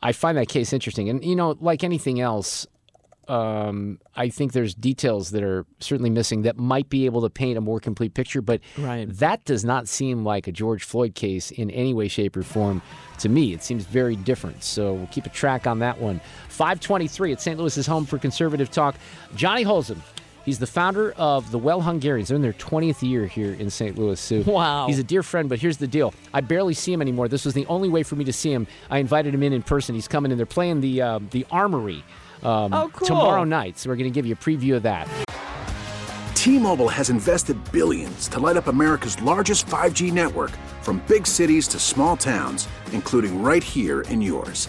I 0.03 0.13
find 0.13 0.37
that 0.37 0.49
case 0.49 0.75
interesting. 0.75 1.09
And 1.09 1.25
you 1.25 1.35
know, 1.35 1.57
like 1.59 1.83
anything 1.83 2.21
else, 2.21 2.67
um, 3.27 3.99
I 4.15 4.29
think 4.29 4.53
there's 4.53 4.75
details 4.75 5.31
that 5.31 5.43
are 5.43 5.65
certainly 5.81 6.11
missing 6.11 6.43
that 6.43 6.59
might 6.59 6.91
be 6.91 7.07
able 7.07 7.23
to 7.23 7.31
paint 7.31 7.57
a 7.57 7.63
more 7.63 7.81
complete 7.81 8.13
picture. 8.13 8.43
But 8.43 8.61
Right. 8.77 9.09
that 9.17 9.47
does 9.47 9.65
not 9.65 9.89
seem 9.89 10.27
like 10.27 10.47
a 10.47 10.53
George 10.53 10.85
Floyd 10.85 11.15
case 11.15 11.51
in 11.51 11.71
any 11.71 11.95
way, 11.95 12.09
shape, 12.09 12.37
or 12.37 12.43
form 12.43 12.83
to 13.21 13.31
me. 13.31 13.55
It 13.55 13.63
seems 13.63 13.85
very 13.87 14.15
different. 14.15 14.63
So 14.63 14.93
we'll 14.93 15.07
keep 15.07 15.25
a 15.25 15.31
track 15.31 15.67
on 15.67 15.79
that 15.79 15.99
one. 16.03 16.21
523 16.51 17.33
at 17.33 17.41
St. 17.41 17.59
Louis's 17.59 17.87
home 17.87 18.05
for 18.05 18.19
conservative 18.19 18.71
talk. 18.71 18.97
Johnny 19.35 19.65
Holzum. 19.65 19.97
He's 20.47 20.61
the 20.61 20.67
founder 20.67 21.13
of 21.19 21.51
the 21.51 21.59
Well 21.59 21.81
Hungarians. 21.83 22.29
They're 22.29 22.37
in 22.37 22.43
their 22.43 22.53
20th 22.55 23.03
year 23.07 23.27
here 23.27 23.53
in 23.53 23.69
St. 23.69 23.99
Louis. 23.99 24.19
So 24.19 24.43
Wow. 24.47 24.87
He's 24.87 24.99
a 25.01 25.05
dear 25.05 25.23
friend, 25.25 25.49
but 25.49 25.59
here's 25.59 25.77
the 25.77 25.89
deal. 25.89 26.15
I 26.33 26.41
barely 26.41 26.73
see 26.73 26.93
him 26.93 27.03
anymore. 27.03 27.27
This 27.29 27.45
was 27.45 27.53
the 27.53 27.67
only 27.67 27.89
way 27.89 28.05
for 28.05 28.15
me 28.15 28.25
to 28.25 28.33
see 28.33 28.53
him. 28.53 28.69
I 28.89 28.99
invited 28.99 29.35
him 29.35 29.43
in 29.43 29.53
in 29.53 29.63
person. 29.63 29.95
He's 29.97 30.07
coming 30.09 30.31
in. 30.31 30.39
They're 30.39 30.47
playing 30.47 30.81
the 30.81 31.03
uh, 31.03 31.19
the 31.33 31.45
Armory 31.51 32.05
um, 32.45 32.73
Oh, 32.73 32.89
cool. 32.93 33.09
tomorrow 33.09 33.43
night. 33.45 33.77
So 33.79 33.91
we're 33.91 33.97
going 33.97 34.11
to 34.11 34.15
give 34.15 34.25
you 34.25 34.35
a 34.35 34.37
preview 34.37 34.77
of 34.77 34.85
that. 34.85 35.09
T-Mobile 36.35 36.89
has 36.89 37.11
invested 37.11 37.57
billions 37.73 38.29
to 38.29 38.39
light 38.39 38.57
up 38.57 38.69
America's 38.69 39.21
largest 39.21 39.67
5G 39.67 40.13
network 40.13 40.53
from 40.81 41.03
big 41.09 41.27
cities 41.27 41.67
to 41.69 41.79
small 41.81 42.17
towns, 42.17 42.69
including 42.93 43.43
right 43.43 43.65
here 43.65 44.03
in 44.03 44.23
yours. 44.23 44.69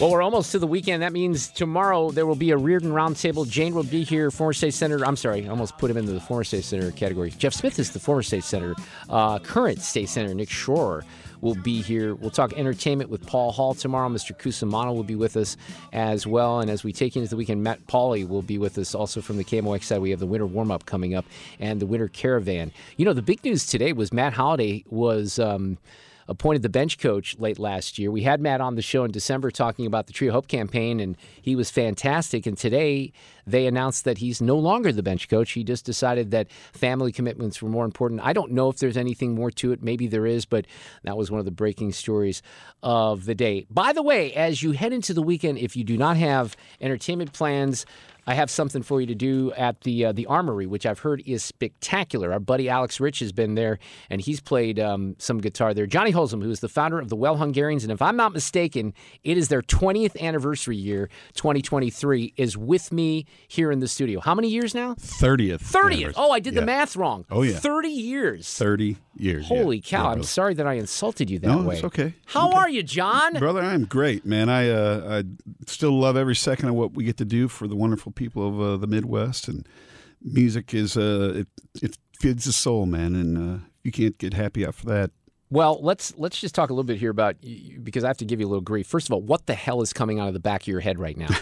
Well, 0.00 0.12
we're 0.12 0.22
almost 0.22 0.52
to 0.52 0.60
the 0.60 0.66
weekend. 0.68 1.02
That 1.02 1.12
means 1.12 1.48
tomorrow 1.48 2.12
there 2.12 2.24
will 2.24 2.36
be 2.36 2.52
a 2.52 2.56
Reardon 2.56 2.92
Roundtable. 2.92 3.50
Jane 3.50 3.74
will 3.74 3.82
be 3.82 4.04
here, 4.04 4.30
former 4.30 4.52
state 4.52 4.72
senator. 4.74 5.04
I'm 5.04 5.16
sorry, 5.16 5.44
I 5.44 5.48
almost 5.48 5.76
put 5.76 5.90
him 5.90 5.96
into 5.96 6.12
the 6.12 6.20
former 6.20 6.44
state 6.44 6.62
senator 6.62 6.92
category. 6.92 7.30
Jeff 7.30 7.52
Smith 7.52 7.80
is 7.80 7.90
the 7.90 7.98
former 7.98 8.22
state 8.22 8.44
senator. 8.44 8.76
Uh, 9.10 9.40
current 9.40 9.80
state 9.80 10.08
senator 10.08 10.34
Nick 10.34 10.50
Schroer 10.50 11.02
will 11.40 11.56
be 11.56 11.82
here. 11.82 12.14
We'll 12.14 12.30
talk 12.30 12.52
entertainment 12.52 13.10
with 13.10 13.26
Paul 13.26 13.50
Hall 13.50 13.74
tomorrow. 13.74 14.08
Mr. 14.08 14.38
Cusimano 14.38 14.94
will 14.94 15.02
be 15.02 15.16
with 15.16 15.36
us 15.36 15.56
as 15.92 16.28
well. 16.28 16.60
And 16.60 16.70
as 16.70 16.84
we 16.84 16.92
take 16.92 17.16
into 17.16 17.28
the 17.28 17.36
weekend, 17.36 17.64
Matt 17.64 17.84
Pauley 17.88 18.24
will 18.24 18.42
be 18.42 18.56
with 18.56 18.78
us 18.78 18.94
also 18.94 19.20
from 19.20 19.36
the 19.36 19.44
KMOX 19.44 19.82
side. 19.82 19.98
We 19.98 20.10
have 20.10 20.20
the 20.20 20.26
winter 20.26 20.46
warm 20.46 20.70
up 20.70 20.86
coming 20.86 21.16
up 21.16 21.24
and 21.58 21.80
the 21.80 21.86
winter 21.86 22.06
caravan. 22.06 22.70
You 22.98 23.04
know, 23.04 23.14
the 23.14 23.22
big 23.22 23.42
news 23.42 23.66
today 23.66 23.92
was 23.92 24.12
Matt 24.12 24.34
Holliday 24.34 24.84
was. 24.88 25.40
Um, 25.40 25.78
appointed 26.28 26.62
the 26.62 26.68
bench 26.68 26.98
coach 26.98 27.38
late 27.38 27.58
last 27.58 27.98
year. 27.98 28.10
We 28.10 28.22
had 28.22 28.40
Matt 28.40 28.60
on 28.60 28.74
the 28.74 28.82
show 28.82 29.04
in 29.04 29.10
December 29.10 29.50
talking 29.50 29.86
about 29.86 30.06
the 30.06 30.12
Tree 30.12 30.28
of 30.28 30.34
Hope 30.34 30.46
campaign, 30.46 31.00
and 31.00 31.16
he 31.40 31.56
was 31.56 31.70
fantastic. 31.70 32.46
And 32.46 32.56
today 32.56 33.12
they 33.46 33.66
announced 33.66 34.04
that 34.04 34.18
he's 34.18 34.42
no 34.42 34.56
longer 34.58 34.92
the 34.92 35.02
bench 35.02 35.28
coach. 35.28 35.52
He 35.52 35.64
just 35.64 35.86
decided 35.86 36.30
that 36.32 36.50
family 36.72 37.12
commitments 37.12 37.62
were 37.62 37.70
more 37.70 37.86
important. 37.86 38.20
I 38.22 38.34
don't 38.34 38.52
know 38.52 38.68
if 38.68 38.78
there's 38.78 38.98
anything 38.98 39.34
more 39.34 39.50
to 39.52 39.72
it. 39.72 39.82
Maybe 39.82 40.06
there 40.06 40.26
is, 40.26 40.44
but 40.44 40.66
that 41.02 41.16
was 41.16 41.30
one 41.30 41.38
of 41.38 41.46
the 41.46 41.50
breaking 41.50 41.92
stories 41.92 42.42
of 42.82 43.24
the 43.24 43.34
day. 43.34 43.66
By 43.70 43.94
the 43.94 44.02
way, 44.02 44.34
as 44.34 44.62
you 44.62 44.72
head 44.72 44.92
into 44.92 45.14
the 45.14 45.22
weekend, 45.22 45.58
if 45.58 45.76
you 45.76 45.84
do 45.84 45.96
not 45.96 46.18
have 46.18 46.56
entertainment 46.80 47.32
plans, 47.32 47.86
I 48.28 48.34
have 48.34 48.50
something 48.50 48.82
for 48.82 49.00
you 49.00 49.06
to 49.06 49.14
do 49.14 49.52
at 49.56 49.80
the 49.80 50.04
uh, 50.04 50.12
the 50.12 50.26
Armory, 50.26 50.66
which 50.66 50.84
I've 50.86 50.98
heard 50.98 51.22
is 51.26 51.42
spectacular. 51.42 52.30
Our 52.32 52.38
buddy 52.40 52.68
Alex 52.68 53.00
Rich 53.00 53.20
has 53.20 53.32
been 53.32 53.54
there, 53.54 53.78
and 54.10 54.20
he's 54.20 54.38
played 54.40 54.78
um, 54.78 55.16
some 55.18 55.38
guitar 55.38 55.72
there. 55.72 55.86
Johnny 55.86 56.12
Holzum, 56.12 56.42
who 56.42 56.50
is 56.50 56.60
the 56.60 56.68
founder 56.68 56.98
of 56.98 57.08
the 57.08 57.16
Well 57.16 57.38
Hungarians, 57.38 57.84
and 57.84 57.90
if 57.92 58.02
I'm 58.02 58.16
not 58.16 58.32
mistaken, 58.34 58.92
it 59.24 59.38
is 59.38 59.48
their 59.48 59.62
20th 59.62 60.20
anniversary 60.20 60.76
year, 60.76 61.08
2023, 61.34 62.34
is 62.36 62.56
with 62.56 62.92
me 62.92 63.24
here 63.48 63.72
in 63.72 63.80
the 63.80 63.88
studio. 63.88 64.20
How 64.20 64.34
many 64.34 64.48
years 64.48 64.74
now? 64.74 64.94
30th. 64.94 65.62
30th. 65.62 66.12
Oh, 66.16 66.30
I 66.30 66.40
did 66.40 66.52
Yeah. 66.54 66.60
the 66.60 66.66
math 66.66 66.96
wrong. 66.96 67.24
Oh, 67.30 67.42
yeah. 67.42 67.56
30 67.58 67.88
years. 67.88 68.52
30 68.54 68.96
years. 69.16 69.50
yeah. 69.50 69.56
Holy 69.58 69.80
cow! 69.80 70.04
Yeah, 70.04 70.10
I'm 70.10 70.22
sorry 70.22 70.54
that 70.54 70.66
I 70.66 70.74
insulted 70.74 71.30
you 71.30 71.38
that 71.40 71.48
No, 71.48 71.62
way. 71.62 71.76
it's 71.76 71.84
okay. 71.84 72.14
How 72.26 72.52
are 72.52 72.68
you, 72.68 72.82
John? 72.82 73.32
Brother, 73.34 73.60
I'm 73.62 73.84
great, 73.86 74.24
man. 74.26 74.48
I 74.48 74.68
uh, 74.68 75.22
I 75.22 75.46
still 75.66 75.98
love 75.98 76.16
every 76.16 76.36
second 76.36 76.68
of 76.68 76.74
what 76.76 76.92
we 76.94 77.04
get 77.04 77.16
to 77.16 77.24
do 77.24 77.48
for 77.48 77.66
the 77.66 77.74
wonderful 77.74 78.12
people 78.18 78.46
of 78.46 78.60
uh, 78.60 78.76
the 78.76 78.86
Midwest, 78.86 79.48
and 79.48 79.66
music 80.22 80.74
is 80.74 80.96
uh, 80.96 81.32
it 81.36 81.48
it 81.82 81.96
feeds 82.20 82.44
the 82.44 82.52
soul, 82.52 82.84
man. 82.84 83.14
And 83.14 83.38
uh, 83.38 83.64
you 83.82 83.92
can't 83.92 84.18
get 84.18 84.34
happy 84.34 84.64
after 84.66 84.86
that. 84.88 85.10
Well, 85.50 85.78
let's 85.80 86.14
let's 86.18 86.38
just 86.38 86.54
talk 86.54 86.68
a 86.68 86.74
little 86.74 86.84
bit 86.84 86.98
here 86.98 87.10
about 87.10 87.36
because 87.82 88.04
I 88.04 88.08
have 88.08 88.18
to 88.18 88.26
give 88.26 88.40
you 88.40 88.46
a 88.46 88.50
little 88.50 88.60
grief. 88.60 88.86
First 88.86 89.08
of 89.08 89.12
all, 89.12 89.22
what 89.22 89.46
the 89.46 89.54
hell 89.54 89.80
is 89.80 89.94
coming 89.94 90.20
out 90.20 90.28
of 90.28 90.34
the 90.34 90.40
back 90.40 90.62
of 90.62 90.68
your 90.68 90.80
head 90.80 90.98
right 90.98 91.16
now? 91.16 91.28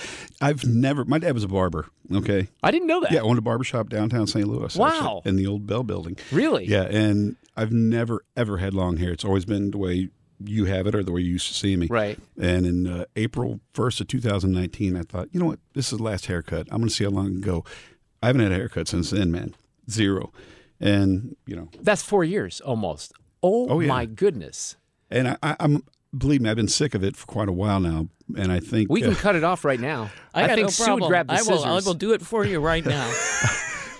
I've 0.40 0.64
never. 0.64 1.04
My 1.04 1.18
dad 1.18 1.34
was 1.34 1.44
a 1.44 1.48
barber. 1.48 1.86
Okay, 2.12 2.48
I 2.62 2.70
didn't 2.70 2.86
know 2.86 3.00
that. 3.00 3.12
Yeah, 3.12 3.20
I 3.20 3.22
owned 3.22 3.38
a 3.38 3.42
barber 3.42 3.64
shop 3.64 3.88
downtown 3.88 4.26
St. 4.26 4.46
Louis. 4.46 4.76
Wow. 4.76 4.88
actually, 4.88 5.22
in 5.24 5.36
the 5.36 5.46
old 5.46 5.66
Bell 5.66 5.82
Building. 5.82 6.16
Really? 6.30 6.66
Yeah, 6.66 6.84
and 6.84 7.36
I've 7.56 7.72
never 7.72 8.24
ever 8.36 8.58
had 8.58 8.74
long 8.74 8.98
hair. 8.98 9.12
It's 9.12 9.24
always 9.24 9.44
been 9.44 9.70
the 9.70 9.78
way 9.78 10.08
you 10.46 10.64
have 10.66 10.86
it 10.86 10.94
or 10.94 11.02
the 11.02 11.12
way 11.12 11.20
you 11.20 11.32
used 11.32 11.48
to 11.48 11.54
see 11.54 11.76
me. 11.76 11.86
Right. 11.88 12.18
And 12.40 12.66
in 12.66 12.86
uh, 12.86 13.04
April 13.16 13.60
1st 13.74 14.02
of 14.02 14.08
2019, 14.08 14.96
I 14.96 15.02
thought, 15.02 15.28
you 15.32 15.40
know 15.40 15.46
what? 15.46 15.58
This 15.74 15.92
is 15.92 15.98
the 15.98 16.04
last 16.04 16.26
haircut. 16.26 16.68
I'm 16.70 16.78
going 16.78 16.88
to 16.88 16.94
see 16.94 17.04
how 17.04 17.10
long 17.10 17.26
it 17.26 17.30
can 17.30 17.40
go. 17.40 17.64
I 18.22 18.28
haven't 18.28 18.42
had 18.42 18.52
a 18.52 18.56
haircut 18.56 18.88
since 18.88 19.10
then, 19.10 19.30
man. 19.32 19.54
Zero. 19.90 20.32
And, 20.80 21.36
you 21.46 21.56
know, 21.56 21.68
That's 21.80 22.02
four 22.02 22.24
years 22.24 22.60
almost. 22.60 23.12
Oh, 23.42 23.68
Oh, 23.68 23.80
yeah. 23.80 23.88
my 23.88 24.06
goodness! 24.06 24.76
and 25.10 25.28
I, 25.28 25.36
I, 25.42 25.56
I'm, 25.60 25.82
believe 26.16 26.40
me, 26.40 26.48
I've 26.48 26.56
been 26.56 26.68
sick 26.68 26.94
of 26.94 27.02
it 27.04 27.16
for 27.16 27.26
quite 27.26 27.48
a 27.48 27.52
while 27.52 27.80
now. 27.80 28.08
And 28.36 28.50
I 28.50 28.60
think 28.60 28.90
We 28.90 29.02
can 29.02 29.12
uh, 29.12 29.16
cut 29.16 29.36
it 29.36 29.44
off 29.44 29.64
right 29.64 29.80
now. 29.80 30.10
I, 30.32 30.46
got 30.46 30.54
think 30.54 30.66
no 30.66 30.70
Sue 30.70 30.84
problem. 30.84 31.00
would 31.02 31.08
grab 31.08 31.26
the 31.26 31.34
I 31.34 31.42
will. 31.42 31.64
I 31.64 31.80
will 31.80 31.94
do 31.94 32.12
it 32.12 32.22
for 32.22 32.44
you 32.46 32.60
right 32.60 32.84
now. 32.84 33.12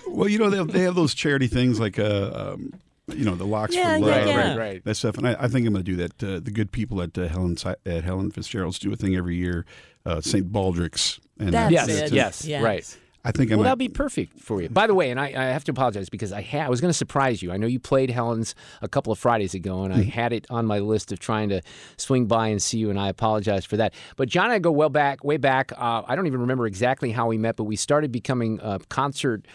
Well, 0.05 0.27
you 0.29 0.37
know, 0.37 0.51
they 0.51 0.57
have, 0.57 0.71
they 0.71 0.81
have 0.81 0.93
those 0.93 1.15
charity 1.15 1.47
things 1.47 1.79
like, 1.79 1.97
uh, 1.97 2.53
um, 2.53 2.73
you 3.07 3.25
know, 3.25 3.35
the 3.35 3.45
locks 3.45 3.75
Yeah, 3.75 3.97
for 3.97 4.05
yeah, 4.05 4.15
love, 4.15 4.27
yeah. 4.27 4.47
Right, 4.49 4.57
right. 4.57 4.83
that 4.85 4.95
stuff. 4.95 5.17
And 5.17 5.27
I, 5.27 5.35
I 5.39 5.47
think 5.47 5.67
I'm 5.67 5.73
going 5.73 5.83
to 5.85 5.91
do 5.91 5.97
that. 5.97 6.23
Uh, 6.23 6.39
the 6.39 6.51
good 6.51 6.71
people 6.71 7.01
at 7.01 7.17
uh, 7.17 7.27
Helen 7.27 7.57
at 7.85 8.03
Helen 8.03 8.31
Fitzgerald's 8.31 8.79
do 8.79 8.91
a 8.93 8.95
thing 8.95 9.15
every 9.15 9.35
year, 9.35 9.65
uh, 10.05 10.21
St. 10.21 10.51
Baldrick's. 10.51 11.19
And 11.39 11.53
That's 11.53 11.71
Yes, 11.71 11.89
it. 11.89 12.13
yes, 12.13 12.45
Yes. 12.45 12.63
right. 12.63 12.97
I 13.25 13.31
think 13.31 13.51
I 13.51 13.55
Well, 13.55 13.59
might. 13.63 13.69
that'd 13.69 13.79
be 13.79 13.87
perfect 13.87 14.37
for 14.41 14.61
you. 14.61 14.67
By 14.67 14.85
the 14.85 14.93
way, 14.93 15.09
and 15.09 15.17
I, 15.17 15.27
I 15.27 15.45
have 15.45 15.63
to 15.63 15.71
apologize 15.71 16.09
because 16.09 16.33
I 16.33 16.41
had 16.41 16.65
I 16.65 16.69
was 16.69 16.81
going 16.81 16.89
to 16.89 16.97
surprise 16.97 17.41
you. 17.41 17.53
I 17.53 17.57
know 17.57 17.67
you 17.67 17.79
played 17.79 18.09
Helen's 18.09 18.53
a 18.81 18.89
couple 18.89 19.13
of 19.13 19.17
Fridays 19.19 19.53
ago, 19.53 19.83
and 19.83 19.93
I 19.93 20.03
had 20.03 20.33
it 20.33 20.45
on 20.49 20.65
my 20.65 20.79
list 20.79 21.13
of 21.13 21.19
trying 21.19 21.47
to 21.47 21.61
swing 21.95 22.25
by 22.25 22.49
and 22.49 22.61
see 22.61 22.79
you, 22.79 22.89
and 22.89 22.99
I 22.99 23.07
apologize 23.07 23.63
for 23.63 23.77
that. 23.77 23.93
But 24.17 24.27
John 24.27 24.45
and 24.45 24.53
I 24.53 24.59
go 24.59 24.71
well 24.73 24.89
back, 24.89 25.23
way 25.23 25.37
back. 25.37 25.71
Uh, 25.77 26.03
I 26.05 26.17
don't 26.17 26.27
even 26.27 26.41
remember 26.41 26.67
exactly 26.67 27.11
how 27.11 27.27
we 27.27 27.37
met, 27.37 27.55
but 27.55 27.63
we 27.63 27.77
started 27.77 28.11
becoming 28.11 28.59
uh, 28.59 28.79
concert 28.89 29.45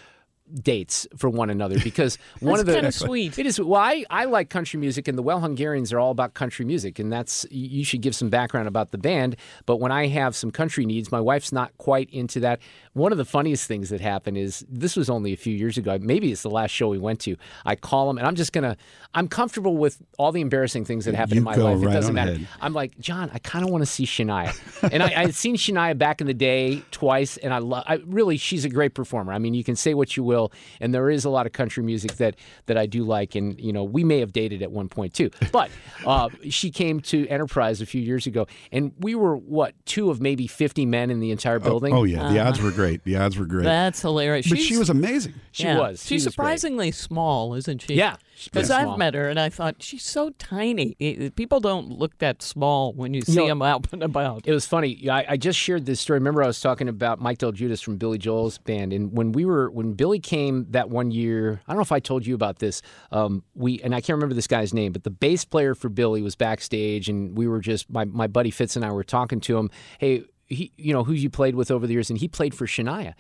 dates 0.55 1.07
for 1.17 1.29
one 1.31 1.51
another 1.51 1.79
because 1.85 2.19
one 2.41 2.61
of 2.61 2.67
the 2.67 2.75
kinda 2.75 2.93
sweet. 2.93 3.39
It 3.39 3.47
is. 3.47 3.61
Well, 3.61 3.81
I, 3.81 4.05
I 4.11 4.25
like 4.25 4.51
country 4.51 4.79
music, 4.81 5.09
and 5.09 5.17
the 5.17 5.23
Well 5.23 5.41
Hungarians 5.41 5.93
are 5.93 5.99
all 5.99 6.11
about 6.11 6.35
country 6.35 6.65
music, 6.65 6.99
and 6.99 7.13
that's 7.13 7.47
you 7.51 7.85
should 7.85 8.01
give 8.01 8.15
some 8.15 8.29
background 8.31 8.69
about 8.69 8.91
the 8.91 8.99
band. 8.99 9.37
But 9.67 9.77
when 9.77 9.93
I 9.93 10.07
have 10.09 10.35
some 10.37 10.51
country 10.51 10.87
needs, 10.87 11.13
my 11.13 11.21
wife's 11.21 11.53
not 11.53 11.77
quite 11.79 12.11
into 12.11 12.41
that. 12.41 12.61
One 12.95 13.13
of 13.13 13.19
the 13.19 13.25
funniest 13.25 13.69
things 13.69 13.91
that 13.91 14.01
happened 14.01 14.37
is 14.39 14.65
this 14.69 14.97
was 14.97 15.09
only 15.09 15.33
a 15.33 15.37
few 15.37 15.55
years 15.55 15.79
ago. 15.79 15.99
Maybe 16.01 16.33
it's 16.33 16.43
the 16.43 16.51
last 16.51 16.71
show 16.73 16.89
we 16.89 16.99
went 16.99 17.21
to. 17.21 17.37
I 17.65 17.77
call 17.77 18.11
him, 18.11 18.19
and 18.19 18.27
I'm 18.27 18.35
just 18.35 18.53
gonna. 18.53 18.77
I'm 19.15 19.29
comfortable 19.29 19.77
with 19.77 20.03
all 20.19 20.33
the 20.33 20.41
embarrassing 20.41 20.85
things 20.85 21.05
that 21.07 21.15
happen 21.15 21.35
You 21.35 21.39
in 21.41 21.45
my 21.45 21.55
life. 21.55 21.79
right 21.83 21.91
it 21.91 21.95
doesn't 21.95 22.15
matter. 22.15 22.33
ahead. 22.33 22.49
I'm 22.61 22.73
like 22.75 22.99
John. 22.99 23.31
I 23.33 23.39
kind 23.39 23.65
of 23.65 23.71
want 23.71 23.83
to 23.83 23.87
see 23.87 24.05
Shania, 24.05 24.55
and 24.93 25.03
I, 25.03 25.07
I 25.07 25.27
had 25.27 25.35
seen 25.35 25.57
Shania 25.57 25.97
back 25.97 26.21
in 26.21 26.27
the 26.27 26.35
day 26.35 26.83
twice, 26.91 27.37
and 27.37 27.53
I 27.55 27.59
love. 27.59 27.85
I 27.87 28.01
really, 28.07 28.37
she's 28.37 28.65
a 28.65 28.69
great 28.69 28.95
performer. 28.95 29.33
I 29.33 29.39
mean, 29.39 29.55
you 29.55 29.65
can 29.65 29.77
say 29.77 29.95
what 29.95 30.17
you 30.17 30.23
will, 30.23 30.38
and 30.81 30.95
there 30.95 31.11
is 31.11 31.25
a 31.25 31.31
lot 31.31 31.47
of 31.47 31.53
country 31.53 31.83
music 31.83 32.13
that 32.17 32.37
that 32.67 32.77
I 32.79 32.87
do 32.87 33.03
like, 33.05 33.35
and 33.35 33.59
you 33.61 33.73
know, 33.73 33.85
we 33.85 34.05
may 34.05 34.21
have 34.21 34.33
dated 34.33 34.63
at 34.63 34.71
one 34.71 34.89
point 34.89 35.15
too. 35.15 35.31
But 35.53 35.71
uh, 36.07 36.29
she 36.51 36.71
came 36.71 37.01
to 37.01 37.27
Enterprise 37.29 37.81
a 37.81 37.87
few 37.87 38.01
years 38.01 38.27
ago, 38.27 38.47
and 38.73 38.93
we 38.99 39.15
were 39.15 39.37
what 39.37 39.75
two 39.87 40.11
of 40.11 40.21
maybe 40.21 40.47
50 40.47 40.87
men 40.87 41.11
in 41.11 41.21
the 41.21 41.31
entire 41.31 41.59
building. 41.59 41.93
Oh 41.95 42.05
yeah, 42.05 42.31
the 42.33 42.39
odds 42.41 42.61
were 42.61 42.71
great. 42.71 43.03
The 43.05 43.17
odds 43.17 43.37
were 43.39 43.47
great. 43.47 43.65
That's 43.65 44.01
hilarious. 44.03 44.49
but 44.49 44.59
She's- 44.59 44.69
she 44.69 44.77
was 44.77 44.91
amazing. 44.91 45.35
she 45.53 45.65
yeah. 45.65 45.79
was. 45.79 46.03
She 46.03 46.15
She's 46.17 46.25
was 46.27 46.35
great. 46.37 46.45
surprisingly 46.45 46.91
small, 46.91 47.55
isn't 47.55 47.83
she? 47.83 47.95
Yeah, 47.95 48.13
she's 48.13 48.19
pretty 48.19 48.28
Because 48.45 48.71
I've 48.71 48.99
met 48.99 49.15
her 49.15 49.29
and 49.29 49.39
I 49.39 49.49
thought 49.49 49.83
she's 49.83 50.05
so 50.05 50.31
tiny. 50.39 50.95
People 51.37 51.61
don't 51.61 51.91
look 51.91 52.19
that 52.19 52.43
small 52.43 52.93
when 52.93 53.15
you 53.15 53.23
see 53.23 53.47
them 53.47 53.63
out 53.71 53.93
and 53.93 54.03
about. 54.03 54.47
It 54.47 54.53
was 54.53 54.67
funny. 54.67 55.09
I, 55.09 55.25
I 55.31 55.37
just 55.37 55.59
shared 55.59 55.87
this 55.87 56.01
story. 56.01 56.19
Remember, 56.19 56.43
I 56.43 56.47
was 56.47 56.61
talking 56.61 56.89
about 56.89 57.21
Mike 57.21 57.39
DelGuidice 57.39 57.83
from 57.83 57.97
Billy 57.97 58.19
Joel's 58.19 58.59
band, 58.59 58.93
and 58.93 59.13
when 59.13 59.33
we 59.33 59.45
were 59.45 59.71
when 59.71 59.95
Billy 59.95 60.21
came 60.21 60.67
that 60.71 60.91
one 60.91 61.11
year, 61.11 61.61
I 61.67 61.73
don't 61.73 61.79
know 61.79 61.83
if 61.83 61.93
I 61.93 62.01
told 62.01 62.27
you 62.27 62.35
about 62.35 62.59
this. 62.59 62.83
Um, 63.11 63.43
we 63.55 63.81
and 63.81 63.95
I 63.95 64.01
can't 64.01 64.17
remember 64.17 64.35
this 64.35 64.47
guy's 64.47 64.73
name, 64.73 64.93
but 64.93 65.05
the 65.05 65.11
bass 65.11 65.45
player 65.45 65.75
for 65.75 65.89
Billy 65.89 66.23
was 66.23 66.37
backstage, 66.37 67.09
and 67.09 67.37
we 67.37 67.49
were 67.49 67.61
just 67.61 67.91
my 67.91 68.05
my 68.05 68.27
buddy 68.27 68.51
Fitz 68.51 68.77
and 68.77 68.85
I 68.85 68.93
were 68.93 69.05
talking 69.05 69.41
to 69.41 69.59
him. 69.59 69.71
Hey. 69.99 70.25
He, 70.51 70.73
you 70.79 70.95
know, 70.95 71.05
who 71.05 71.13
you 71.13 71.29
played 71.29 71.55
with 71.55 71.71
over 71.71 71.87
the 71.87 71.93
years, 71.93 72.09
and 72.09 72.19
he 72.19 72.27
played 72.27 72.55
for 72.55 72.67
Shania, 72.67 73.13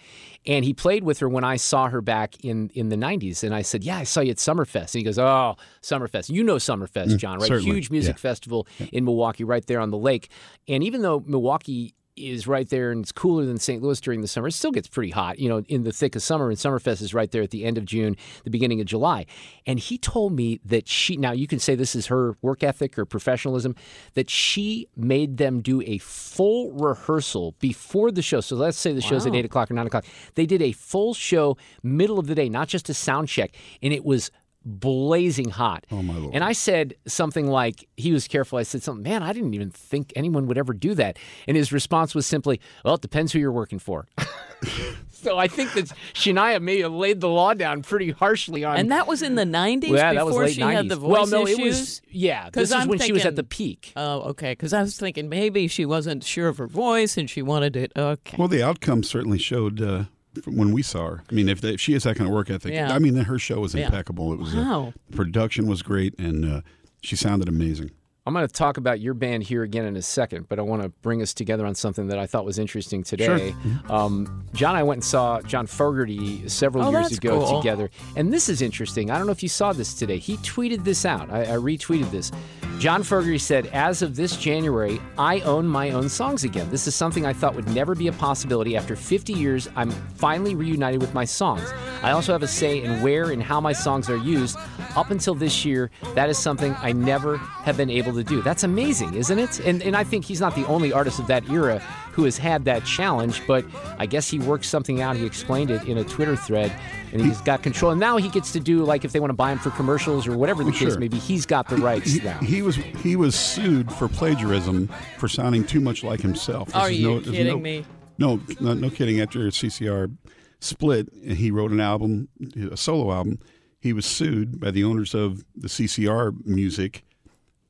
and 0.46 0.64
he 0.64 0.72
played 0.72 1.04
with 1.04 1.18
her 1.18 1.28
when 1.28 1.44
I 1.44 1.56
saw 1.56 1.88
her 1.90 2.00
back 2.00 2.42
in 2.42 2.70
in 2.74 2.88
the 2.88 2.96
'90s. 2.96 3.44
And 3.44 3.54
I 3.54 3.60
said, 3.62 3.84
"Yeah, 3.84 3.98
I 3.98 4.04
saw 4.04 4.20
you 4.20 4.30
at 4.30 4.38
Summerfest." 4.38 4.94
And 4.94 5.00
he 5.00 5.02
goes, 5.02 5.18
"Oh, 5.18 5.56
Summerfest, 5.82 6.30
you 6.30 6.42
know 6.42 6.56
Summerfest, 6.56 7.08
mm, 7.08 7.16
John, 7.18 7.38
right? 7.38 7.48
certainly, 7.48 7.74
Huge 7.74 7.90
music 7.90 8.16
yeah. 8.16 8.20
festival 8.20 8.66
in 8.92 9.04
Milwaukee, 9.04 9.44
right 9.44 9.66
there 9.66 9.80
on 9.80 9.90
the 9.90 9.98
lake. 9.98 10.30
And 10.66 10.82
even 10.82 11.02
though 11.02 11.22
Milwaukee 11.26 11.94
is 12.18 12.46
right 12.46 12.68
there 12.68 12.90
and 12.90 13.02
it's 13.02 13.12
cooler 13.12 13.44
than 13.44 13.58
St. 13.58 13.82
Louis 13.82 14.00
during 14.00 14.20
the 14.20 14.28
summer, 14.28 14.48
it 14.48 14.52
still 14.52 14.70
gets 14.70 14.88
pretty 14.88 15.10
hot, 15.10 15.38
you 15.38 15.48
know, 15.48 15.62
in 15.68 15.84
the 15.84 15.92
thick 15.92 16.16
of 16.16 16.22
summer. 16.22 16.48
And 16.48 16.58
Summerfest 16.58 17.02
is 17.02 17.14
right 17.14 17.30
there 17.30 17.42
at 17.42 17.50
the 17.50 17.64
end 17.64 17.78
of 17.78 17.84
June, 17.84 18.16
the 18.44 18.50
beginning 18.50 18.80
of 18.80 18.86
July. 18.86 19.26
And 19.66 19.78
he 19.78 19.98
told 19.98 20.32
me 20.32 20.60
that 20.64 20.88
she, 20.88 21.16
now 21.16 21.32
you 21.32 21.46
can 21.46 21.58
say 21.58 21.74
this 21.74 21.94
is 21.94 22.06
her 22.06 22.36
work 22.42 22.62
ethic 22.62 22.98
or 22.98 23.04
professionalism, 23.04 23.74
that 24.14 24.30
she 24.30 24.88
made 24.96 25.36
them 25.36 25.60
do 25.60 25.82
a 25.82 25.98
full 25.98 26.72
rehearsal 26.72 27.54
before 27.60 28.10
the 28.10 28.22
show. 28.22 28.40
So 28.40 28.56
let's 28.56 28.78
say 28.78 28.92
the 28.92 29.00
show's 29.00 29.26
at 29.26 29.34
8 29.34 29.44
o'clock 29.44 29.70
or 29.70 29.74
9 29.74 29.86
o'clock. 29.86 30.04
They 30.34 30.46
did 30.46 30.62
a 30.62 30.72
full 30.72 31.14
show, 31.14 31.56
middle 31.82 32.18
of 32.18 32.26
the 32.26 32.34
day, 32.34 32.48
not 32.48 32.68
just 32.68 32.88
a 32.88 32.94
sound 32.94 33.28
check. 33.28 33.52
And 33.82 33.92
it 33.92 34.04
was 34.04 34.30
blazing 34.68 35.50
hot. 35.50 35.86
Oh 35.90 36.02
my 36.02 36.16
lord! 36.16 36.34
And 36.34 36.44
I 36.44 36.52
said 36.52 36.94
something 37.06 37.46
like, 37.46 37.88
he 37.96 38.12
was 38.12 38.28
careful. 38.28 38.58
I 38.58 38.62
said 38.62 38.82
something, 38.82 39.02
man, 39.02 39.22
I 39.22 39.32
didn't 39.32 39.54
even 39.54 39.70
think 39.70 40.12
anyone 40.14 40.46
would 40.46 40.58
ever 40.58 40.72
do 40.72 40.94
that. 40.94 41.18
And 41.46 41.56
his 41.56 41.72
response 41.72 42.14
was 42.14 42.26
simply, 42.26 42.60
well, 42.84 42.94
it 42.94 43.00
depends 43.00 43.32
who 43.32 43.38
you're 43.38 43.52
working 43.52 43.78
for. 43.78 44.06
so 45.10 45.38
I 45.38 45.48
think 45.48 45.72
that 45.72 45.86
Shania 46.14 46.60
may 46.60 46.80
have 46.80 46.92
laid 46.92 47.20
the 47.20 47.28
law 47.28 47.54
down 47.54 47.82
pretty 47.82 48.10
harshly 48.10 48.64
on. 48.64 48.76
And 48.76 48.92
that 48.92 49.06
was 49.06 49.22
in 49.22 49.34
the 49.34 49.44
90s 49.44 49.88
yeah, 49.88 50.12
before 50.12 50.14
that 50.14 50.26
was 50.26 50.36
late 50.36 50.54
she 50.54 50.60
90s. 50.60 50.72
had 50.74 50.88
the 50.88 50.96
voice 50.96 51.10
well, 51.10 51.26
no, 51.26 51.42
issues? 51.46 51.58
it 51.58 51.62
was 51.64 52.02
yeah. 52.10 52.44
This 52.44 52.52
'Cause 52.52 52.68
is 52.68 52.72
I'm 52.72 52.88
when 52.88 52.98
she 52.98 53.12
was 53.12 53.24
at 53.24 53.36
the 53.36 53.44
peak. 53.44 53.92
Oh, 53.96 54.20
okay. 54.30 54.52
Because 54.52 54.72
I 54.72 54.82
was 54.82 54.96
thinking 54.98 55.28
maybe 55.28 55.66
she 55.68 55.84
wasn't 55.86 56.24
sure 56.24 56.48
of 56.48 56.58
her 56.58 56.66
voice 56.66 57.16
and 57.16 57.28
she 57.28 57.42
wanted 57.42 57.76
it. 57.76 57.92
Okay. 57.96 58.36
Well, 58.38 58.48
the 58.48 58.62
outcome 58.62 59.02
certainly 59.02 59.38
showed 59.38 59.80
uh, 59.80 60.04
from 60.04 60.08
when 60.46 60.72
we 60.72 60.82
saw 60.82 61.06
her. 61.10 61.22
I 61.30 61.34
mean, 61.34 61.48
if, 61.48 61.60
they, 61.60 61.74
if 61.74 61.80
she 61.80 61.92
has 61.94 62.04
that 62.04 62.16
kind 62.16 62.28
of 62.28 62.34
work 62.34 62.50
ethic, 62.50 62.72
Yeah. 62.72 62.92
I 62.94 62.98
mean, 62.98 63.14
her 63.16 63.38
show 63.38 63.60
was 63.60 63.74
Yeah. 63.74 63.86
impeccable. 63.86 64.32
It 64.32 64.38
was 64.38 64.54
uh, 64.54 64.58
Wow. 64.58 64.92
the 65.10 65.16
production 65.16 65.66
was 65.66 65.82
great, 65.82 66.18
and 66.18 66.44
uh, 66.44 66.60
she 67.02 67.16
sounded 67.16 67.48
amazing. 67.48 67.90
I'm 68.26 68.34
going 68.34 68.46
to 68.46 68.52
talk 68.52 68.76
about 68.76 69.00
your 69.00 69.14
band 69.14 69.44
here 69.44 69.62
again 69.62 69.86
in 69.86 69.96
a 69.96 70.02
second, 70.02 70.50
but 70.50 70.58
I 70.58 70.62
want 70.62 70.82
to 70.82 70.90
bring 71.00 71.22
us 71.22 71.32
together 71.32 71.64
on 71.64 71.74
something 71.74 72.08
that 72.08 72.18
I 72.18 72.26
thought 72.26 72.44
was 72.44 72.58
interesting 72.58 73.02
today. 73.02 73.54
Sure. 73.86 73.92
Um, 73.94 74.44
John 74.52 74.72
and 74.72 74.78
I 74.80 74.82
went 74.82 74.98
and 74.98 75.04
saw 75.04 75.40
John 75.40 75.66
Fogerty 75.66 76.46
several 76.46 76.84
Oh, 76.84 76.90
years 76.90 77.12
ago 77.16 77.40
cool. 77.46 77.58
together. 77.62 77.88
And 78.16 78.30
this 78.30 78.50
is 78.50 78.60
interesting. 78.60 79.10
I 79.10 79.16
don't 79.16 79.24
know 79.26 79.32
if 79.32 79.42
you 79.42 79.48
saw 79.48 79.72
this 79.72 79.94
today. 79.94 80.18
He 80.18 80.36
tweeted 80.38 80.84
this 80.84 81.06
out. 81.06 81.30
I, 81.30 81.44
I 81.44 81.56
retweeted 81.56 82.10
this. 82.10 82.30
John 82.78 83.02
Fogerty 83.02 83.38
said, 83.38 83.66
As 83.66 84.02
of 84.02 84.14
this 84.14 84.36
January, 84.36 85.00
I 85.18 85.40
own 85.40 85.66
my 85.66 85.90
own 85.90 86.08
songs 86.08 86.44
again. 86.44 86.70
This 86.70 86.86
is 86.86 86.94
something 86.94 87.26
I 87.26 87.32
thought 87.32 87.56
would 87.56 87.68
never 87.70 87.96
be 87.96 88.06
a 88.06 88.12
possibility. 88.12 88.76
After 88.76 88.94
50 88.94 89.32
years, 89.32 89.68
I'm 89.74 89.90
finally 89.90 90.54
reunited 90.54 91.00
with 91.00 91.12
my 91.12 91.24
songs. 91.24 91.72
I 92.04 92.12
also 92.12 92.30
have 92.30 92.44
a 92.44 92.46
say 92.46 92.80
in 92.80 93.02
where 93.02 93.32
and 93.32 93.42
how 93.42 93.60
my 93.60 93.72
songs 93.72 94.08
are 94.08 94.16
used. 94.16 94.56
Up 94.94 95.10
until 95.10 95.34
this 95.34 95.64
year, 95.64 95.90
that 96.14 96.30
is 96.30 96.38
something 96.38 96.72
I 96.78 96.92
never 96.92 97.36
have 97.36 97.76
been 97.76 97.90
able 97.90 98.12
to 98.12 98.22
do. 98.22 98.42
That's 98.42 98.62
amazing, 98.62 99.14
isn't 99.14 99.38
it? 99.40 99.58
And, 99.58 99.82
and 99.82 99.96
I 99.96 100.04
think 100.04 100.24
he's 100.24 100.40
not 100.40 100.54
the 100.54 100.66
only 100.66 100.92
artist 100.92 101.18
of 101.18 101.26
that 101.26 101.50
era 101.50 101.82
who 102.18 102.24
has 102.24 102.36
had 102.36 102.64
that 102.64 102.84
challenge, 102.84 103.40
but 103.46 103.64
I 103.96 104.04
guess 104.04 104.28
he 104.28 104.40
worked 104.40 104.64
something 104.64 105.00
out. 105.00 105.14
He 105.14 105.24
explained 105.24 105.70
it 105.70 105.84
in 105.86 105.98
a 105.98 106.02
Twitter 106.04 106.34
thread, 106.34 106.72
and 107.12 107.22
he's 107.22 107.40
got 107.42 107.62
control. 107.62 107.92
And 107.92 108.00
now 108.00 108.16
he 108.16 108.28
gets 108.28 108.50
to 108.54 108.58
do, 108.60 108.82
like, 108.82 109.04
if 109.04 109.12
they 109.12 109.20
want 109.20 109.30
to 109.30 109.34
buy 109.36 109.52
him 109.52 109.58
for 109.60 109.70
commercials 109.70 110.26
or 110.26 110.36
whatever 110.36 110.64
the 110.64 110.70
Well, 110.72 110.78
case 110.80 110.88
sure. 110.94 110.98
may 110.98 111.06
be, 111.06 111.16
he's 111.16 111.46
got 111.46 111.68
the 111.68 111.76
rights 111.76 112.10
He, 112.14 112.20
now. 112.20 112.36
he 112.40 112.60
was 112.60 112.74
he 112.74 113.14
was 113.14 113.36
sued 113.36 113.92
for 113.92 114.08
plagiarism 114.08 114.88
for 115.16 115.28
sounding 115.28 115.62
too 115.62 115.78
much 115.80 116.02
like 116.02 116.20
himself. 116.20 116.74
Are 116.74 116.88
This 116.88 116.96
is 116.96 117.02
you 117.02 117.08
no- 117.08 117.20
kidding 117.20 117.46
no- 117.46 117.58
me? 117.60 117.84
No, 118.18 118.40
no, 118.58 118.74
no 118.74 118.90
kidding. 118.90 119.20
After 119.20 119.38
CCR 119.52 120.10
split, 120.58 121.08
he 121.24 121.52
wrote 121.52 121.70
an 121.70 121.78
album, 121.78 122.26
a 122.68 122.76
solo 122.76 123.12
album. 123.12 123.38
He 123.78 123.92
was 123.92 124.04
sued 124.06 124.58
by 124.58 124.72
the 124.72 124.82
owners 124.82 125.14
of 125.14 125.44
the 125.54 125.68
CCR 125.68 126.32
music 126.44 127.04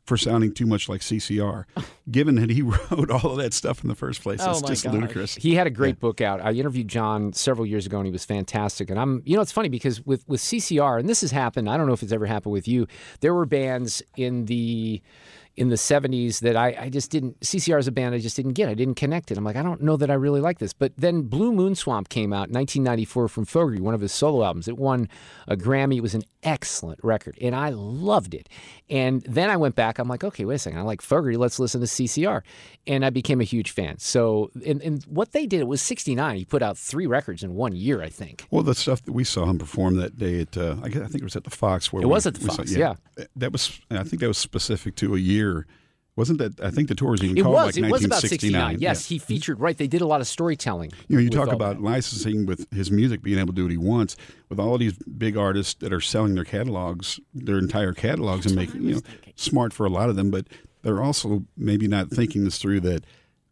for 0.09 0.17
sounding 0.17 0.53
too 0.53 0.67
much 0.67 0.89
like 0.89 1.01
CCR. 1.03 1.65
Given 2.11 2.37
that 2.37 2.51
he 2.51 2.63
wrote 2.91 3.11
all 3.11 3.33
of 3.33 3.37
that 3.39 3.53
stuff 3.53 3.83
in 3.83 3.89
the 3.89 3.95
first 3.95 4.23
place, 4.23 4.41
Oh 4.43 4.51
it's 4.53 4.63
my 4.63 4.69
just 4.69 4.85
gosh. 4.85 4.95
ludicrous. 4.95 5.35
He 5.37 5.55
had 5.55 5.67
a 5.67 5.71
great 5.71 6.01
book 6.01 6.21
out. 6.21 6.41
I 6.41 6.53
interviewed 6.53 6.89
John 6.89 7.33
several 7.35 7.67
years 7.67 7.85
ago, 7.87 7.99
and 7.99 8.07
he 8.07 8.13
was 8.13 8.25
fantastic. 8.25 8.89
And 8.91 8.99
I'm, 8.99 9.23
you 9.27 9.37
know, 9.37 9.43
it's 9.43 9.53
funny 9.53 9.69
because 9.69 10.05
with 10.07 10.27
with 10.27 10.41
CCR, 10.41 10.99
and 10.99 11.09
this 11.09 11.21
has 11.21 11.31
happened. 11.31 11.69
I 11.69 11.77
don't 11.77 11.87
know 11.87 11.93
if 11.93 12.03
it's 12.03 12.13
ever 12.13 12.27
happened 12.27 12.53
with 12.55 12.67
you. 12.67 12.87
There 13.21 13.35
were 13.35 13.47
bands 13.47 14.03
in 14.17 14.47
the 14.47 15.03
in 15.59 15.69
the 15.69 15.77
70s 15.77 16.41
that 16.41 16.57
I, 16.57 16.77
I 16.83 16.89
just 16.89 17.11
didn't 17.11 17.41
CCR 17.41 17.79
is 17.79 17.87
a 17.89 17.93
band 17.93 18.15
I 18.15 18.19
just 18.19 18.37
didn't 18.37 18.53
get. 18.53 18.69
I 18.69 18.75
didn't 18.75 18.95
connect 18.95 19.31
it. 19.31 19.37
I'm 19.39 19.45
like, 19.45 19.57
I 19.57 19.63
don't 19.63 19.83
know 19.83 19.97
that 19.97 20.11
I 20.11 20.15
really 20.15 20.41
like 20.41 20.59
this. 20.59 20.73
But 20.73 20.93
then 20.97 21.23
Blue 21.23 21.53
Moon 21.53 21.75
Swamp 21.75 22.09
came 22.09 22.33
out 22.33 22.49
in 22.49 22.55
1994 22.55 23.29
from 23.29 23.45
Fogerty, 23.45 23.81
one 23.81 23.95
of 23.95 24.01
his 24.01 24.13
solo 24.13 24.45
albums. 24.45 24.69
It 24.69 24.79
won 24.79 25.09
a 25.47 25.57
Grammy. 25.57 25.97
It 25.97 26.03
was 26.03 26.15
an 26.15 26.23
excellent 26.45 27.01
record, 27.03 27.37
and 27.41 27.55
I 27.55 27.71
loved 27.71 28.33
it. 28.35 28.49
And 28.89 29.23
then 29.23 29.51
I 29.51 29.57
went 29.57 29.75
back. 29.75 29.99
I'm 29.99 30.09
like, 30.09 30.23
okay, 30.25 30.45
wait 30.45 30.55
a 30.55 30.59
second. 30.59 30.79
I 30.79 30.83
like 30.83 31.03
Fogerty. 31.03 31.37
Let's 31.37 31.59
listen 31.59 31.81
to 31.81 31.87
CCR, 31.87 32.43
and 32.87 33.05
I 33.05 33.11
became 33.11 33.41
a 33.41 33.45
huge 33.45 33.73
fan. 33.73 33.99
So, 33.99 34.51
and, 34.65 34.81
and 34.83 35.05
what 35.05 35.33
they 35.33 35.47
did, 35.47 35.61
it 35.61 35.67
was 35.67 35.83
69. 35.83 36.37
He 36.37 36.45
put 36.45 36.63
out 36.63 36.79
three 36.79 37.07
records 37.07 37.43
in 37.43 37.55
one 37.55 37.75
year, 37.75 38.01
I 38.03 38.09
think. 38.09 38.47
Well, 38.51 38.63
the 38.63 38.75
stuff 38.75 39.05
that 39.05 39.13
we 39.13 39.25
saw 39.25 39.47
him 39.47 39.59
perform 39.59 39.97
that 39.97 40.17
day 40.17 40.41
at, 40.41 40.57
uh, 40.57 40.77
I, 40.83 40.89
guess- 40.89 41.03
I 41.03 41.07
think 41.07 41.17
it 41.23 41.25
was 41.25 41.37
at 41.37 41.45
the 41.45 41.51
Fox. 41.51 41.93
Where 41.93 42.03
It 42.03 42.07
we- 42.07 42.13
was 42.13 42.27
at 42.27 42.35
the 42.35 42.41
we 42.45 42.51
saw- 42.51 42.57
Fox, 42.57 42.73
That 43.37 43.53
was, 43.53 43.81
I 43.91 44.05
think 44.05 44.21
that 44.21 44.29
was 44.29 44.39
specific 44.39 44.95
to 44.97 45.15
a 45.15 45.19
year. 45.19 45.48
Wasn't 46.17 46.39
that? 46.41 46.61
I 46.61 46.71
think 46.73 46.89
the 46.89 46.97
tour 46.97 47.13
was 47.13 47.23
even 47.23 47.39
It 47.39 47.43
called 47.43 47.55
was. 47.55 47.77
like 47.79 47.85
it 47.89 47.93
was 47.93 48.05
about 48.05 48.23
69. 48.23 48.79
Yes, 48.81 49.09
Yeah. 49.09 49.15
he 49.15 49.19
featured. 49.21 49.61
Right, 49.61 49.79
they 49.79 49.87
did 49.87 50.01
a 50.01 50.07
lot 50.07 50.21
of 50.21 50.27
storytelling. 50.27 50.91
You 51.07 51.15
know, 51.17 51.23
you 51.23 51.31
talk 51.31 51.53
about 51.53 51.77
that. 51.77 51.83
licensing 51.83 52.45
with 52.45 52.67
his 52.73 52.91
music, 52.91 53.23
being 53.23 53.39
able 53.39 53.53
to 53.53 53.57
do 53.57 53.63
what 53.63 53.71
he 53.71 53.77
wants. 53.79 54.17
With 54.49 54.59
all 54.59 54.75
of 54.75 54.81
these 54.81 54.95
big 54.95 55.37
artists 55.37 55.75
that 55.75 55.93
are 55.93 56.01
selling 56.01 56.35
their 56.35 56.45
catalogs, 56.45 57.21
their 57.33 57.57
entire 57.59 57.93
catalogs, 57.93 58.47
and 58.47 58.57
making 58.57 58.83
you 58.83 58.95
know 58.97 59.01
smart 59.37 59.73
for 59.73 59.87
a 59.87 59.91
lot 59.91 60.11
of 60.11 60.17
them, 60.17 60.31
but 60.33 60.49
they're 60.83 61.01
also 61.01 61.45
maybe 61.57 61.87
not 61.87 62.11
thinking 62.11 62.43
this 62.43 62.59
through. 62.59 62.81
That 62.81 63.05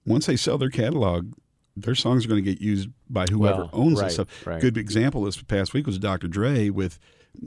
once 0.05 0.27
they 0.27 0.35
sell 0.37 0.59
their 0.59 0.71
catalog, 0.71 1.35
their 1.77 1.95
songs 1.95 2.25
are 2.25 2.29
going 2.29 2.45
to 2.45 2.51
get 2.51 2.61
used 2.61 2.89
by 3.09 3.27
whoever 3.31 3.59
Well, 3.67 3.71
owns 3.75 4.01
right, 4.01 4.11
it. 4.11 4.15
So, 4.15 4.27
right. 4.45 4.61
good 4.61 4.77
example 4.77 5.23
this 5.23 5.41
past 5.41 5.73
week 5.73 5.87
was 5.87 6.01
Dr. 6.01 6.27
Dre 6.27 6.71
with. 6.71 6.99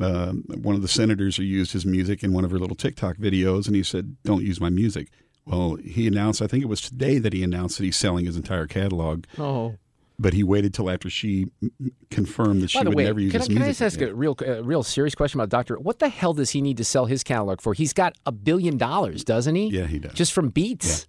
Um, 0.02 0.44
one 0.62 0.76
of 0.76 0.82
the 0.82 0.88
senators 0.88 1.38
who 1.38 1.44
used 1.44 1.72
his 1.74 1.86
music 1.86 2.24
in 2.24 2.34
one 2.34 2.44
of 2.46 2.52
her 2.52 2.60
little 2.60 2.76
TikTok 2.76 3.18
videos, 3.18 3.68
and 3.68 3.76
he 3.76 3.84
said, 3.84 4.16
"Don't 4.24 4.44
use 4.44 4.60
my 4.62 4.70
music." 4.70 5.10
Well, 5.46 5.76
he 5.76 6.06
announced. 6.08 6.42
I 6.42 6.48
think 6.48 6.64
it 6.64 6.68
was 6.68 6.82
today 6.82 7.18
that 7.20 7.34
he 7.34 7.44
announced 7.44 7.78
that 7.80 7.84
he's 7.84 7.98
selling 7.98 8.26
his 8.26 8.36
entire 8.36 8.68
catalog 8.68 9.26
Oh. 9.40 9.76
but 10.20 10.34
he 10.34 10.44
waited 10.44 10.74
till 10.76 10.90
after 10.92 11.10
she 11.10 11.48
confirmed 12.12 12.62
that 12.62 12.70
she 12.70 12.78
By 12.80 12.84
the 12.84 12.90
would 12.92 12.98
way, 12.98 13.04
never 13.06 13.20
use 13.20 13.32
can, 13.32 13.42
his 13.42 13.48
can 13.48 13.62
I 13.62 13.68
just 13.68 13.82
ask 13.82 14.02
a 14.02 14.14
real, 14.14 14.36
a 14.46 14.62
real 14.62 14.84
serious 14.84 15.16
question 15.16 15.40
about 15.40 15.50
Doctor? 15.50 15.80
What 15.80 16.00
the 16.00 16.10
hell 16.10 16.34
does 16.34 16.52
he 16.52 16.62
need 16.62 16.78
to 16.78 16.84
sell 16.84 17.06
his 17.06 17.24
catalog 17.24 17.62
for? 17.62 17.74
He's 17.74 17.94
got 17.94 18.16
a 18.26 18.32
billion 18.32 18.78
dollars, 18.78 19.24
doesn't 19.24 19.56
he? 19.56 19.70
Yeah, 19.70 19.88
he 19.88 19.98
does. 20.00 20.14
Just 20.14 20.34
from 20.34 20.50
Beats. 20.50 21.06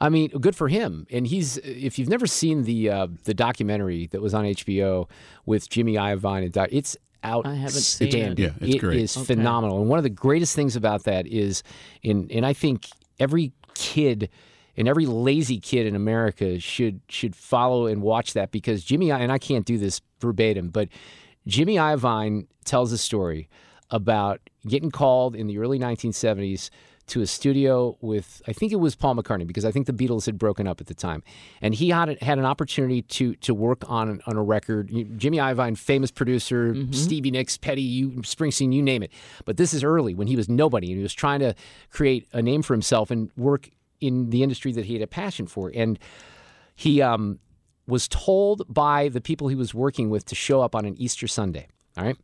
I 0.00 0.08
mean, 0.08 0.30
good 0.30 0.56
for 0.56 0.68
him. 0.68 1.06
And 1.10 1.26
he's 1.26 1.58
if 1.58 1.98
you've 1.98 2.08
never 2.08 2.26
seen 2.26 2.62
the 2.62 2.88
uh, 2.88 3.08
the 3.24 3.34
documentary 3.34 4.06
that 4.12 4.22
was 4.22 4.32
on 4.32 4.44
HBO 4.46 5.10
with 5.44 5.68
Jimmy 5.68 5.94
Iovine 5.94 6.44
and 6.44 6.52
Doc, 6.52 6.68
it's 6.72 6.96
out. 7.22 7.46
I 7.46 7.54
haven't 7.54 7.70
seen 7.72 8.08
it. 8.14 8.38
Yeah, 8.38 8.50
it's 8.60 8.76
It 8.76 8.78
great. 8.78 9.00
is 9.00 9.16
Okay. 9.16 9.26
phenomenal. 9.26 9.80
And 9.80 9.88
one 9.88 9.98
of 9.98 10.02
the 10.02 10.10
greatest 10.10 10.54
things 10.54 10.76
about 10.76 11.04
that 11.04 11.26
is, 11.26 11.62
in 12.02 12.28
and 12.30 12.44
I 12.46 12.52
think 12.52 12.88
every 13.18 13.52
kid 13.74 14.28
and 14.76 14.86
every 14.88 15.06
lazy 15.06 15.58
kid 15.58 15.86
in 15.86 15.94
America 15.96 16.60
should 16.60 17.00
should 17.08 17.34
follow 17.34 17.86
and 17.86 18.02
watch 18.02 18.32
that 18.34 18.50
because 18.52 18.84
Jimmy 18.84 19.10
I- 19.12 19.20
and 19.20 19.32
I 19.32 19.38
can't 19.38 19.64
do 19.66 19.78
this 19.78 20.00
verbatim, 20.20 20.68
but 20.68 20.88
Jimmy 21.46 21.76
Iovine 21.76 22.46
tells 22.64 22.92
a 22.92 22.98
story 22.98 23.48
about 23.90 24.40
getting 24.66 24.90
called 24.90 25.34
in 25.34 25.46
the 25.46 25.58
early 25.58 25.78
1970s 25.78 26.70
to 27.08 27.20
a 27.20 27.26
studio 27.26 27.96
with 28.00 28.42
I 28.46 28.52
think 28.52 28.72
it 28.72 28.76
was 28.76 28.94
Paul 28.94 29.16
McCartney 29.16 29.46
because 29.46 29.64
I 29.64 29.70
think 29.70 29.86
the 29.86 29.92
Beatles 29.92 30.26
had 30.26 30.38
broken 30.38 30.66
up 30.66 30.80
at 30.80 30.86
the 30.86 30.94
time, 30.94 31.22
and 31.60 31.74
he 31.74 31.90
had 31.90 32.20
had 32.22 32.38
an 32.38 32.44
opportunity 32.44 33.02
to 33.02 33.34
to 33.36 33.54
work 33.54 33.82
on 33.88 34.20
on 34.26 34.36
a 34.36 34.42
record. 34.42 34.90
Jimmy 35.16 35.38
Iovine, 35.38 35.76
famous 35.76 36.10
producer, 36.10 36.74
Stevie 36.92 37.30
Nicks, 37.30 37.56
Petty, 37.58 37.82
you, 37.82 38.10
Springsteen, 38.22 38.72
you 38.72 38.82
name 38.82 39.02
it. 39.02 39.10
But 39.44 39.56
this 39.56 39.74
is 39.74 39.82
early 39.82 40.14
when 40.14 40.26
he 40.26 40.36
was 40.36 40.48
nobody 40.48 40.88
and 40.88 40.96
he 40.96 41.02
was 41.02 41.14
trying 41.14 41.40
to 41.40 41.54
create 41.90 42.28
a 42.32 42.42
name 42.42 42.62
for 42.62 42.74
himself 42.74 43.10
and 43.10 43.30
work 43.36 43.70
in 44.00 44.30
the 44.30 44.42
industry 44.42 44.72
that 44.72 44.84
he 44.84 44.94
had 44.94 45.02
a 45.02 45.06
passion 45.06 45.46
for. 45.46 45.70
And 45.74 45.98
he 46.74 47.02
um, 47.02 47.40
was 47.86 48.06
told 48.08 48.62
by 48.72 49.08
the 49.08 49.20
people 49.20 49.48
he 49.48 49.56
was 49.56 49.74
working 49.74 50.10
with 50.10 50.24
to 50.26 50.34
show 50.34 50.60
up 50.60 50.74
on 50.74 50.84
an 50.84 50.94
Easter 50.98 51.26
Sunday. 51.26 51.66
All 51.96 52.04
right. 52.04 52.16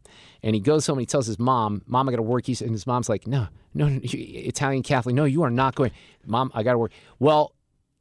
And 0.42 0.54
he 0.54 0.60
goes 0.60 0.86
home 0.86 0.98
and 0.98 1.02
he 1.02 1.06
tells 1.06 1.26
his 1.26 1.38
mom, 1.38 1.82
Mom, 1.86 2.08
I 2.08 2.12
got 2.12 2.18
to 2.18 2.22
work. 2.22 2.48
Easter. 2.48 2.64
And 2.64 2.72
his 2.72 2.86
mom's 2.86 3.08
like, 3.08 3.26
No, 3.26 3.48
no, 3.74 3.88
no, 3.88 4.00
Italian 4.02 4.82
Catholic. 4.82 5.14
No, 5.14 5.24
you 5.24 5.42
are 5.42 5.50
not 5.50 5.74
going. 5.74 5.90
Mom, 6.26 6.50
I 6.54 6.62
got 6.62 6.72
to 6.72 6.78
work. 6.78 6.92
Well, 7.18 7.54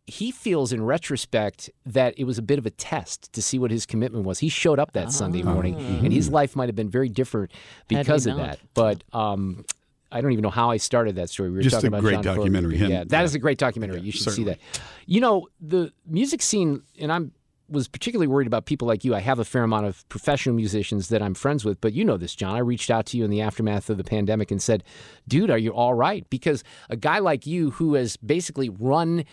he 0.05 0.31
feels 0.31 0.73
in 0.73 0.83
retrospect 0.83 1.69
that 1.85 2.13
it 2.17 2.25
was 2.25 2.37
a 2.37 2.41
bit 2.41 2.59
of 2.59 2.65
a 2.65 2.69
test 2.69 3.31
to 3.33 3.41
see 3.41 3.57
what 3.57 3.71
his 3.71 3.85
commitment 3.85 4.25
was. 4.25 4.39
He 4.39 4.49
showed 4.49 4.77
up 4.77 4.91
that 4.93 5.11
Sunday 5.11 5.41
morning 5.43 5.75
and 5.75 6.11
his 6.11 6.29
life 6.29 6.55
might 6.55 6.67
have 6.67 6.75
been 6.75 6.89
very 6.89 7.07
different 7.09 7.51
because 7.87 8.27
of 8.27 8.35
not. 8.37 8.43
that. 8.43 8.59
But, 8.73 9.03
um, 9.17 9.65
I 10.11 10.21
don't 10.21 10.31
even 10.31 10.43
know 10.43 10.49
how 10.51 10.69
I 10.69 10.77
started 10.77 11.15
that 11.15 11.29
story. 11.31 11.49
We 11.49 11.55
were 11.55 11.61
Just 11.63 11.73
talking 11.75 11.87
a 11.87 11.97
about 11.97 12.01
great 12.01 12.21
John 12.21 12.35
documentary, 12.35 12.77
him- 12.77 12.91
Yeah, 12.91 13.03
that 13.05 13.19
yeah. 13.19 13.23
is 13.23 13.33
a 13.33 13.39
great 13.39 13.57
documentary. 13.57 14.01
you 14.01 14.11
should 14.11 14.21
certainly. 14.23 14.53
see 14.53 14.59
that. 14.73 14.81
You 15.07 15.21
know, 15.21 15.47
the 15.59 15.91
music 16.05 16.41
scene, 16.43 16.83
and 16.99 17.11
I'm 17.11 17.31
was 17.69 17.87
particularly 17.87 18.27
worried 18.27 18.47
about 18.47 18.65
people 18.65 18.87
like 18.87 19.03
you. 19.03 19.15
I 19.15 19.19
have 19.19 19.39
a 19.39 19.45
fair 19.45 19.63
amount 19.63 19.85
of 19.85 20.07
professional 20.09 20.55
musicians 20.55 21.09
that 21.09 21.21
I'm 21.21 21.33
friends 21.33 21.65
with, 21.65 21.81
but 21.81 21.93
you 21.93 22.05
know 22.05 22.17
this, 22.17 22.35
John. 22.35 22.55
I 22.55 22.59
reached 22.59 22.91
out 22.91 23.05
to 23.07 23.17
you 23.17 23.23
in 23.23 23.31
the 23.31 23.41
aftermath 23.41 23.89
of 23.89 23.97
the 23.97 24.03
pandemic 24.03 24.51
and 24.51 24.61
said, 24.61 24.83
"Dude, 25.27 25.49
are 25.49 25.57
you 25.57 25.73
all 25.73 25.93
right?" 25.93 26.29
Because 26.29 26.63
a 26.89 26.95
guy 26.95 27.19
like 27.19 27.47
you, 27.47 27.71
who 27.71 27.95
has 27.95 28.17
basically 28.17 28.69
run 28.69 29.25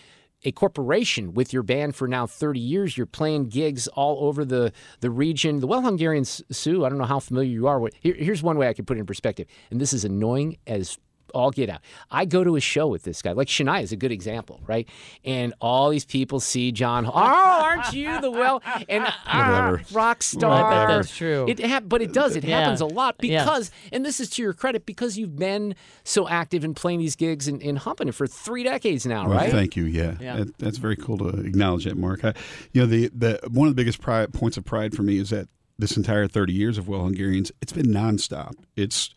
a 0.43 0.51
corporation 0.51 1.33
with 1.33 1.53
your 1.53 1.63
band 1.63 1.95
for 1.95 2.07
now 2.07 2.25
30 2.25 2.59
years. 2.59 2.97
You're 2.97 3.05
playing 3.05 3.49
gigs 3.49 3.87
all 3.89 4.25
over 4.25 4.43
the, 4.43 4.73
the 4.99 5.11
region. 5.11 5.59
The 5.59 5.67
Well 5.67 5.81
Hungarian 5.81 6.25
Sue, 6.25 6.85
I 6.85 6.89
don't 6.89 6.97
know 6.97 7.05
how 7.05 7.19
familiar 7.19 7.49
you 7.49 7.67
are 7.67 7.79
with. 7.79 7.93
Here, 7.99 8.15
here's 8.15 8.41
one 8.41 8.57
way 8.57 8.67
I 8.67 8.73
could 8.73 8.87
put 8.87 8.97
it 8.97 9.01
in 9.01 9.05
perspective. 9.05 9.47
And 9.69 9.79
this 9.79 9.93
is 9.93 10.03
annoying 10.05 10.57
as 10.65 10.97
all 11.33 11.51
get 11.51 11.69
out. 11.69 11.81
I 12.09 12.25
go 12.25 12.43
to 12.43 12.55
a 12.55 12.59
show 12.59 12.87
with 12.87 13.03
this 13.03 13.21
guy. 13.21 13.31
Like 13.31 13.47
Shania 13.47 13.81
is 13.83 13.91
a 13.91 13.95
good 13.95 14.11
example, 14.11 14.61
right? 14.67 14.87
And 15.23 15.53
all 15.61 15.89
these 15.89 16.05
people 16.05 16.39
see 16.39 16.71
John. 16.71 17.05
Oh, 17.05 17.11
aren't 17.11 17.93
you 17.93 18.19
the 18.21 18.31
well 18.31 18.61
and 18.89 19.05
uh, 19.25 19.77
rock 19.91 20.23
star? 20.23 20.71
I 20.71 20.95
that's 20.95 21.15
true. 21.15 21.45
It 21.47 21.59
ha- 21.65 21.79
but 21.81 22.01
it 22.01 22.13
does. 22.13 22.35
It 22.35 22.43
Yeah. 22.43 22.59
happens 22.59 22.81
a 22.81 22.85
lot 22.85 23.15
Yeah. 23.21 23.43
because, 23.43 23.71
and 23.91 24.05
this 24.05 24.19
is 24.19 24.29
to 24.31 24.41
your 24.41 24.53
credit, 24.53 24.85
because 24.85 25.17
you've 25.17 25.35
been 25.37 25.75
so 26.03 26.27
active 26.27 26.63
in 26.63 26.73
playing 26.73 26.99
these 26.99 27.15
gigs 27.15 27.47
and, 27.47 27.61
and 27.61 27.77
humping 27.79 28.07
it 28.07 28.15
for 28.15 28.27
three 28.27 28.63
decades 28.63 29.05
now, 29.05 29.27
Well, 29.27 29.37
right? 29.37 29.51
Thank 29.51 29.75
you. 29.75 29.85
Yeah, 29.85 30.15
Yeah. 30.19 30.37
That, 30.37 30.57
that's 30.57 30.77
very 30.77 30.95
cool 30.95 31.17
to 31.19 31.29
acknowledge 31.29 31.85
that, 31.85 31.97
Mark. 31.97 32.23
I, 32.25 32.33
you 32.73 32.81
know, 32.81 32.87
the 32.87 33.09
the 33.15 33.39
one 33.49 33.67
of 33.67 33.75
the 33.75 33.79
biggest 33.81 34.01
pride, 34.01 34.33
points 34.33 34.57
of 34.57 34.65
pride 34.65 34.95
for 34.95 35.03
me 35.03 35.17
is 35.17 35.29
that 35.29 35.47
this 35.79 35.97
entire 35.97 36.27
30 36.27 36.53
years 36.53 36.77
of 36.77 36.87
Well 36.87 37.01
Hungarians, 37.03 37.51
it's 37.61 37.73
been 37.73 37.87
nonstop. 37.87 38.53
It's 38.75 39.09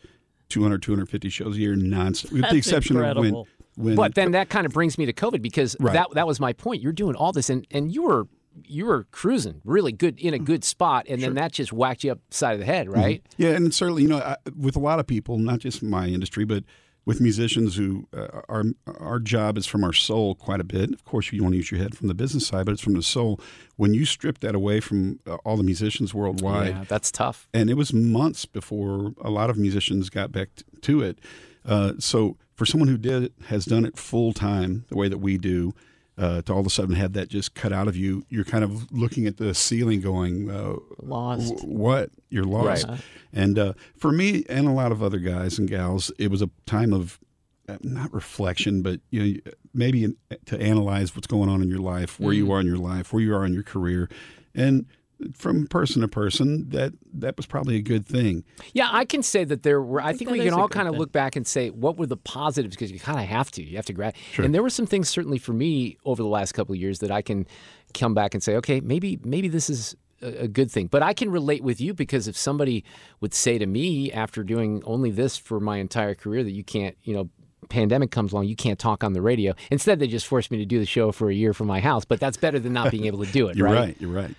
200, 0.48 0.82
250 0.82 1.28
shows 1.28 1.56
a 1.56 1.60
year 1.60 1.74
nonstop, 1.74 2.32
with 2.32 2.42
That's 2.42 2.52
the 2.52 2.58
exception 2.58 2.96
incredible. 2.96 3.42
of 3.42 3.46
when 3.76 3.86
when 3.86 3.94
But 3.96 4.14
then 4.14 4.32
that 4.32 4.48
kind 4.50 4.66
of 4.66 4.72
brings 4.72 4.98
me 4.98 5.06
to 5.06 5.12
COVID 5.12 5.42
because 5.42 5.76
Right. 5.80 5.94
that 5.94 6.08
that 6.14 6.26
was 6.26 6.38
my 6.40 6.52
point. 6.52 6.80
You're 6.82 6.92
doing 6.92 7.16
all 7.16 7.32
this 7.32 7.50
and, 7.50 7.66
and 7.70 7.92
you 7.92 8.02
were 8.04 8.26
you 8.66 8.86
were 8.86 9.04
cruising 9.10 9.60
really 9.64 9.90
good 9.90 10.16
in 10.20 10.32
a 10.32 10.38
good 10.38 10.62
spot 10.62 11.06
and 11.08 11.20
then 11.20 11.34
that 11.34 11.50
just 11.50 11.72
whacked 11.72 12.04
you 12.04 12.12
upside 12.12 12.54
of 12.54 12.60
the 12.60 12.64
head, 12.66 12.88
right? 12.88 13.20
Mhm. 13.24 13.34
Yeah, 13.36 13.48
and 13.50 13.74
certainly, 13.74 14.02
you 14.02 14.08
know, 14.08 14.18
I, 14.18 14.36
with 14.56 14.76
a 14.76 14.78
lot 14.78 15.00
of 15.00 15.08
people, 15.08 15.38
not 15.38 15.58
just 15.58 15.82
my 15.82 16.06
industry, 16.06 16.44
but 16.44 16.62
with 17.06 17.20
musicians 17.20 17.76
who 17.76 18.06
uh, 18.16 18.40
our 18.48 18.64
our 18.86 19.18
job 19.18 19.58
is 19.58 19.66
from 19.66 19.84
our 19.84 19.92
soul 19.92 20.34
quite 20.34 20.60
a 20.60 20.64
bit. 20.64 20.92
Of 20.92 21.04
course, 21.04 21.32
you 21.32 21.42
want 21.42 21.52
to 21.52 21.56
use 21.58 21.70
your 21.70 21.80
head 21.80 21.96
from 21.96 22.08
the 22.08 22.14
business 22.14 22.46
side, 22.46 22.66
but 22.66 22.72
it's 22.72 22.82
from 22.82 22.94
the 22.94 23.02
soul. 23.02 23.40
When 23.76 23.94
you 23.94 24.04
strip 24.04 24.40
that 24.40 24.54
away 24.54 24.80
from 24.80 25.20
uh, 25.26 25.34
all 25.44 25.56
the 25.56 25.62
musicians 25.62 26.14
worldwide, 26.14 26.68
Yeah, 26.74 26.84
that's 26.88 27.10
tough. 27.10 27.48
And 27.52 27.68
it 27.68 27.74
was 27.74 27.92
months 27.92 28.46
before 28.46 29.12
a 29.20 29.30
lot 29.30 29.50
of 29.50 29.56
musicians 29.58 30.10
got 30.10 30.32
back 30.32 30.48
t- 30.56 30.64
to 30.82 31.02
it. 31.02 31.18
Uh, 31.64 31.92
so 31.98 32.36
for 32.54 32.66
someone 32.66 32.88
who 32.88 32.98
did 32.98 33.32
has 33.46 33.64
done 33.64 33.84
it 33.84 33.96
full 33.98 34.32
time 34.32 34.84
the 34.88 34.96
way 34.96 35.08
that 35.08 35.18
we 35.18 35.36
do, 35.38 35.74
uh, 36.16 36.42
to 36.42 36.52
all 36.52 36.60
of 36.60 36.66
a 36.66 36.70
sudden 36.70 36.94
have 36.94 37.12
that 37.14 37.28
just 37.28 37.54
cut 37.54 37.72
out 37.72 37.88
of 37.88 37.96
you, 37.96 38.24
you're 38.28 38.44
kind 38.44 38.62
of 38.64 38.90
looking 38.92 39.26
at 39.26 39.36
the 39.38 39.52
ceiling, 39.54 40.00
going, 40.00 40.48
uh, 40.50 40.74
Lost. 41.02 41.60
"Wh- 41.60 41.64
What? 41.68 42.10
You're 42.30 42.44
lost. 42.44 42.86
Right. 42.88 43.00
And 43.32 43.58
uh, 43.58 43.72
for 43.96 44.12
me 44.12 44.44
and 44.48 44.66
a 44.68 44.72
lot 44.72 44.92
of 44.92 45.02
other 45.02 45.18
guys 45.18 45.58
and 45.58 45.68
gals, 45.68 46.12
it 46.18 46.30
was 46.30 46.40
a 46.42 46.50
time 46.66 46.92
of 46.92 47.18
uh, 47.68 47.78
not 47.82 48.12
reflection, 48.12 48.82
but 48.82 49.00
you 49.10 49.20
know, 49.44 49.52
maybe 49.72 50.14
to 50.46 50.60
analyze 50.60 51.16
what's 51.16 51.26
going 51.26 51.48
on 51.48 51.62
in 51.62 51.68
your 51.68 51.78
life, 51.78 52.20
where 52.20 52.32
you 52.34 52.46
Mm. 52.46 52.50
are 52.52 52.60
in 52.60 52.66
your 52.66 52.76
life, 52.78 53.12
where 53.12 53.22
you 53.22 53.34
are 53.34 53.44
in 53.44 53.52
your 53.54 53.62
career, 53.62 54.08
and 54.54 54.86
from 55.34 55.66
person 55.66 56.02
to 56.02 56.08
person, 56.08 56.68
that 56.70 56.92
that 57.14 57.36
was 57.36 57.46
probably 57.46 57.76
a 57.76 57.82
good 57.82 58.06
thing. 58.06 58.44
Yeah, 58.72 58.88
I 58.90 59.04
can 59.04 59.22
say 59.22 59.44
that 59.44 59.62
there 59.62 59.80
were. 59.80 60.00
I, 60.00 60.12
think, 60.12 60.30
that 60.30 60.38
we 60.38 60.44
can 60.44 60.52
all 60.52 60.68
good 60.68 60.74
kind 60.74 60.88
of 60.88 60.94
thing. 60.94 61.00
look 61.00 61.12
back 61.12 61.36
and 61.36 61.46
say 61.46 61.70
what 61.70 61.96
were 61.96 62.06
the 62.06 62.16
positives 62.16 62.76
because 62.76 62.90
you 62.90 63.00
kind 63.00 63.18
of 63.18 63.26
have 63.26 63.50
to. 63.52 63.62
You 63.62 63.76
have 63.76 63.86
to 63.86 63.92
grab. 63.92 64.14
Sure. 64.32 64.44
And 64.44 64.54
there 64.54 64.62
were 64.62 64.70
some 64.70 64.86
things 64.86 65.08
certainly 65.08 65.38
for 65.38 65.52
me 65.52 65.96
over 66.04 66.22
the 66.22 66.28
last 66.28 66.52
couple 66.52 66.74
of 66.74 66.80
years 66.80 66.98
that 67.00 67.10
I 67.10 67.22
can 67.22 67.46
come 67.94 68.14
back 68.14 68.34
and 68.34 68.42
say, 68.42 68.56
okay, 68.56 68.80
maybe 68.80 69.18
maybe 69.24 69.48
this 69.48 69.70
is 69.70 69.96
a, 70.20 70.44
a 70.44 70.48
good 70.48 70.70
thing. 70.70 70.86
But 70.88 71.02
I 71.02 71.14
can 71.14 71.30
relate 71.30 71.62
with 71.62 71.80
you 71.80 71.94
because 71.94 72.28
if 72.28 72.36
somebody 72.36 72.84
would 73.20 73.34
say 73.34 73.58
to 73.58 73.66
me 73.66 74.12
after 74.12 74.42
doing 74.42 74.82
only 74.84 75.10
this 75.10 75.36
for 75.36 75.60
my 75.60 75.78
entire 75.78 76.14
career 76.14 76.44
that 76.44 76.52
you 76.52 76.64
can't, 76.64 76.96
you 77.02 77.14
know. 77.14 77.30
Pandemic 77.70 78.10
comes 78.10 78.30
along, 78.30 78.44
you 78.44 78.54
can't 78.54 78.78
talk 78.78 79.02
on 79.02 79.14
the 79.14 79.22
radio. 79.22 79.54
Instead, 79.70 79.98
they 79.98 80.06
just 80.06 80.26
forced 80.26 80.50
me 80.50 80.58
to 80.58 80.66
do 80.66 80.78
the 80.78 80.84
show 80.84 81.12
for 81.12 81.30
a 81.30 81.34
year 81.34 81.54
from 81.54 81.66
my 81.66 81.80
house. 81.80 82.04
But 82.04 82.20
that's 82.20 82.36
better 82.36 82.58
than 82.58 82.74
not 82.74 82.90
being 82.90 83.06
able 83.06 83.24
to 83.24 83.32
do 83.32 83.48
it, 83.48 83.56
You're 83.56 83.66
right? 83.66 83.74
right. 83.74 83.96
You're 83.98 84.12
right. 84.12 84.34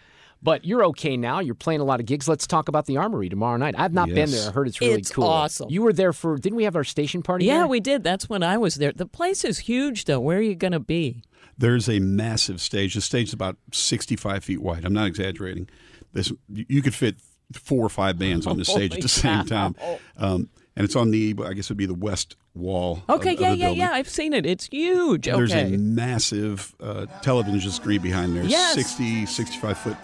But 0.46 0.64
you're 0.64 0.86
okay 0.86 1.18
now. 1.18 1.40
You're 1.40 1.56
playing 1.56 1.82
a 1.82 1.84
lot 1.84 2.00
of 2.00 2.06
gigs. 2.06 2.28
Let's 2.28 2.46
talk 2.46 2.68
about 2.68 2.86
the 2.86 2.98
Armory 2.98 3.30
tomorrow 3.30 3.58
night. 3.58 3.74
I've 3.80 3.94
not 3.94 4.10
been 4.10 4.30
there. 4.30 4.48
I 4.48 4.52
heard 4.52 4.68
it's 4.68 4.80
really 4.80 4.94
It's 4.94 5.10
cool. 5.10 5.24
awesome. 5.24 5.72
You 5.72 5.82
were 5.82 5.92
there 5.92 6.14
for? 6.14 6.38
Didn't 6.38 6.56
we 6.56 6.66
have 6.66 6.76
our 6.76 6.84
station 6.84 7.24
party? 7.24 7.46
Yeah, 7.46 7.58
there? 7.60 7.68
we 7.68 7.80
did. 7.80 8.04
That's 8.04 8.30
when 8.30 8.44
I 8.44 8.56
was 8.60 8.76
there. 8.76 8.92
The 8.92 9.08
place 9.08 9.44
is 9.44 9.58
huge, 9.58 10.06
though. 10.06 10.20
Where 10.20 10.38
are 10.38 10.44
you 10.44 10.54
going 10.54 10.74
to 10.74 10.80
be? 10.80 11.24
There's 11.58 11.90
a 11.90 11.98
massive 11.98 12.62
stage. 12.62 12.94
The 12.94 13.02
stage 13.02 13.30
is 13.30 13.34
about 13.34 13.58
65 13.72 14.44
feet 14.44 14.62
wide. 14.62 14.86
I'm 14.86 14.94
not 14.94 15.08
exaggerating. 15.08 15.68
This 16.14 16.32
you 16.48 16.84
could 16.84 16.94
fit 16.94 17.16
four 17.52 17.84
or 17.84 17.90
five 17.90 18.20
bands 18.20 18.46
on 18.46 18.58
the 18.58 18.66
stage 18.66 18.94
at 18.94 19.02
the 19.02 19.08
same 19.08 19.46
time. 19.46 19.76
Um, 20.16 20.50
and 20.76 20.86
it's 20.86 20.96
on 20.96 21.10
the, 21.10 21.36
I 21.44 21.54
guess 21.54 21.66
it 21.66 21.70
would 21.72 21.78
be 21.78 21.88
the 21.88 21.96
west 21.96 22.36
wall. 22.54 23.02
Okay, 23.10 23.34
of 23.34 23.42
yeah, 23.42 23.50
the 23.50 23.58
yeah, 23.58 23.66
building. 23.66 23.80
yeah. 23.80 23.92
I've 23.94 24.10
seen 24.10 24.34
it. 24.34 24.46
It's 24.46 24.68
huge. 24.68 25.26
There's 25.26 25.52
okay. 25.52 25.74
a 25.74 25.78
massive 25.78 26.76
uh, 26.80 27.08
television 27.24 27.72
screen 27.72 28.02
behind 28.02 28.36
there. 28.36 28.44
Yes. 28.44 28.76
60, 28.76 29.26
65 29.26 29.78
foot 29.78 29.98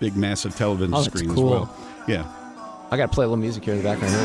big, 0.00 0.16
massive 0.16 0.54
television 0.56 0.94
Oh, 0.94 1.02
that's 1.02 1.14
screen 1.14 1.34
cool. 1.34 1.54
as 1.54 1.60
well. 1.60 1.76
Yeah. 2.06 2.26
I 2.90 2.96
got 2.96 3.06
to 3.10 3.14
play 3.14 3.24
a 3.24 3.28
little 3.28 3.36
music 3.42 3.64
here 3.64 3.74
in 3.74 3.82
the 3.82 3.88
background. 3.88 4.14
Here. 4.14 4.24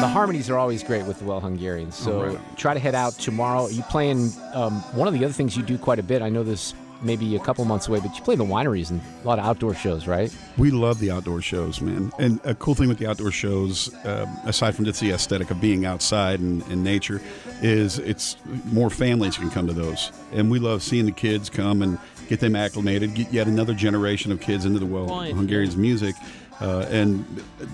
The 0.00 0.08
harmonies 0.08 0.50
are 0.50 0.58
always 0.58 0.82
great 0.82 1.06
with 1.06 1.18
the 1.20 1.24
Well 1.24 1.40
Hungarians. 1.40 1.94
So 1.94 2.26
right. 2.26 2.56
try 2.56 2.74
to 2.74 2.80
head 2.80 2.94
out 2.94 3.14
tomorrow. 3.14 3.64
Are 3.64 3.70
you 3.70 3.82
playing? 3.84 4.32
Um, 4.52 4.80
one 4.92 5.08
of 5.08 5.14
the 5.14 5.24
other 5.24 5.32
things 5.32 5.56
you 5.56 5.62
do 5.62 5.78
quite 5.78 5.98
a 5.98 6.02
bit. 6.02 6.20
I 6.20 6.28
know 6.28 6.42
this 6.42 6.74
maybe 7.04 7.36
a 7.36 7.38
couple 7.40 7.64
months 7.64 7.88
away, 7.88 8.00
but 8.00 8.14
you 8.16 8.22
play 8.22 8.36
the 8.36 8.44
wineries 8.44 8.90
and 8.90 9.00
a 9.22 9.26
lot 9.26 9.38
of 9.38 9.44
outdoor 9.44 9.74
shows, 9.74 10.06
right? 10.06 10.34
We 10.56 10.70
love 10.70 10.98
the 10.98 11.10
outdoor 11.10 11.42
shows, 11.42 11.80
man. 11.80 12.12
And 12.18 12.40
a 12.44 12.54
cool 12.54 12.74
thing 12.74 12.88
with 12.88 12.98
the 12.98 13.06
outdoor 13.06 13.30
shows, 13.30 13.94
um, 14.04 14.36
aside 14.44 14.74
from 14.74 14.84
just 14.84 15.00
the 15.00 15.10
aesthetic 15.10 15.50
of 15.50 15.60
being 15.60 15.84
outside 15.84 16.40
and, 16.40 16.62
and 16.68 16.82
nature, 16.82 17.20
is 17.62 17.98
it's 17.98 18.36
more 18.66 18.90
families 18.90 19.36
can 19.36 19.50
come 19.50 19.66
to 19.66 19.72
those. 19.72 20.12
And 20.32 20.50
we 20.50 20.58
love 20.58 20.82
seeing 20.82 21.06
the 21.06 21.12
kids 21.12 21.50
come 21.50 21.82
and 21.82 21.98
get 22.28 22.40
them 22.40 22.56
acclimated, 22.56 23.14
get 23.14 23.32
yet 23.32 23.46
another 23.46 23.74
generation 23.74 24.32
of 24.32 24.40
kids 24.40 24.64
into 24.64 24.78
the 24.78 24.86
well 24.86 25.06
Point, 25.06 25.36
Hungarian's 25.36 25.76
music. 25.76 26.14
Uh, 26.60 26.86
and 26.90 27.24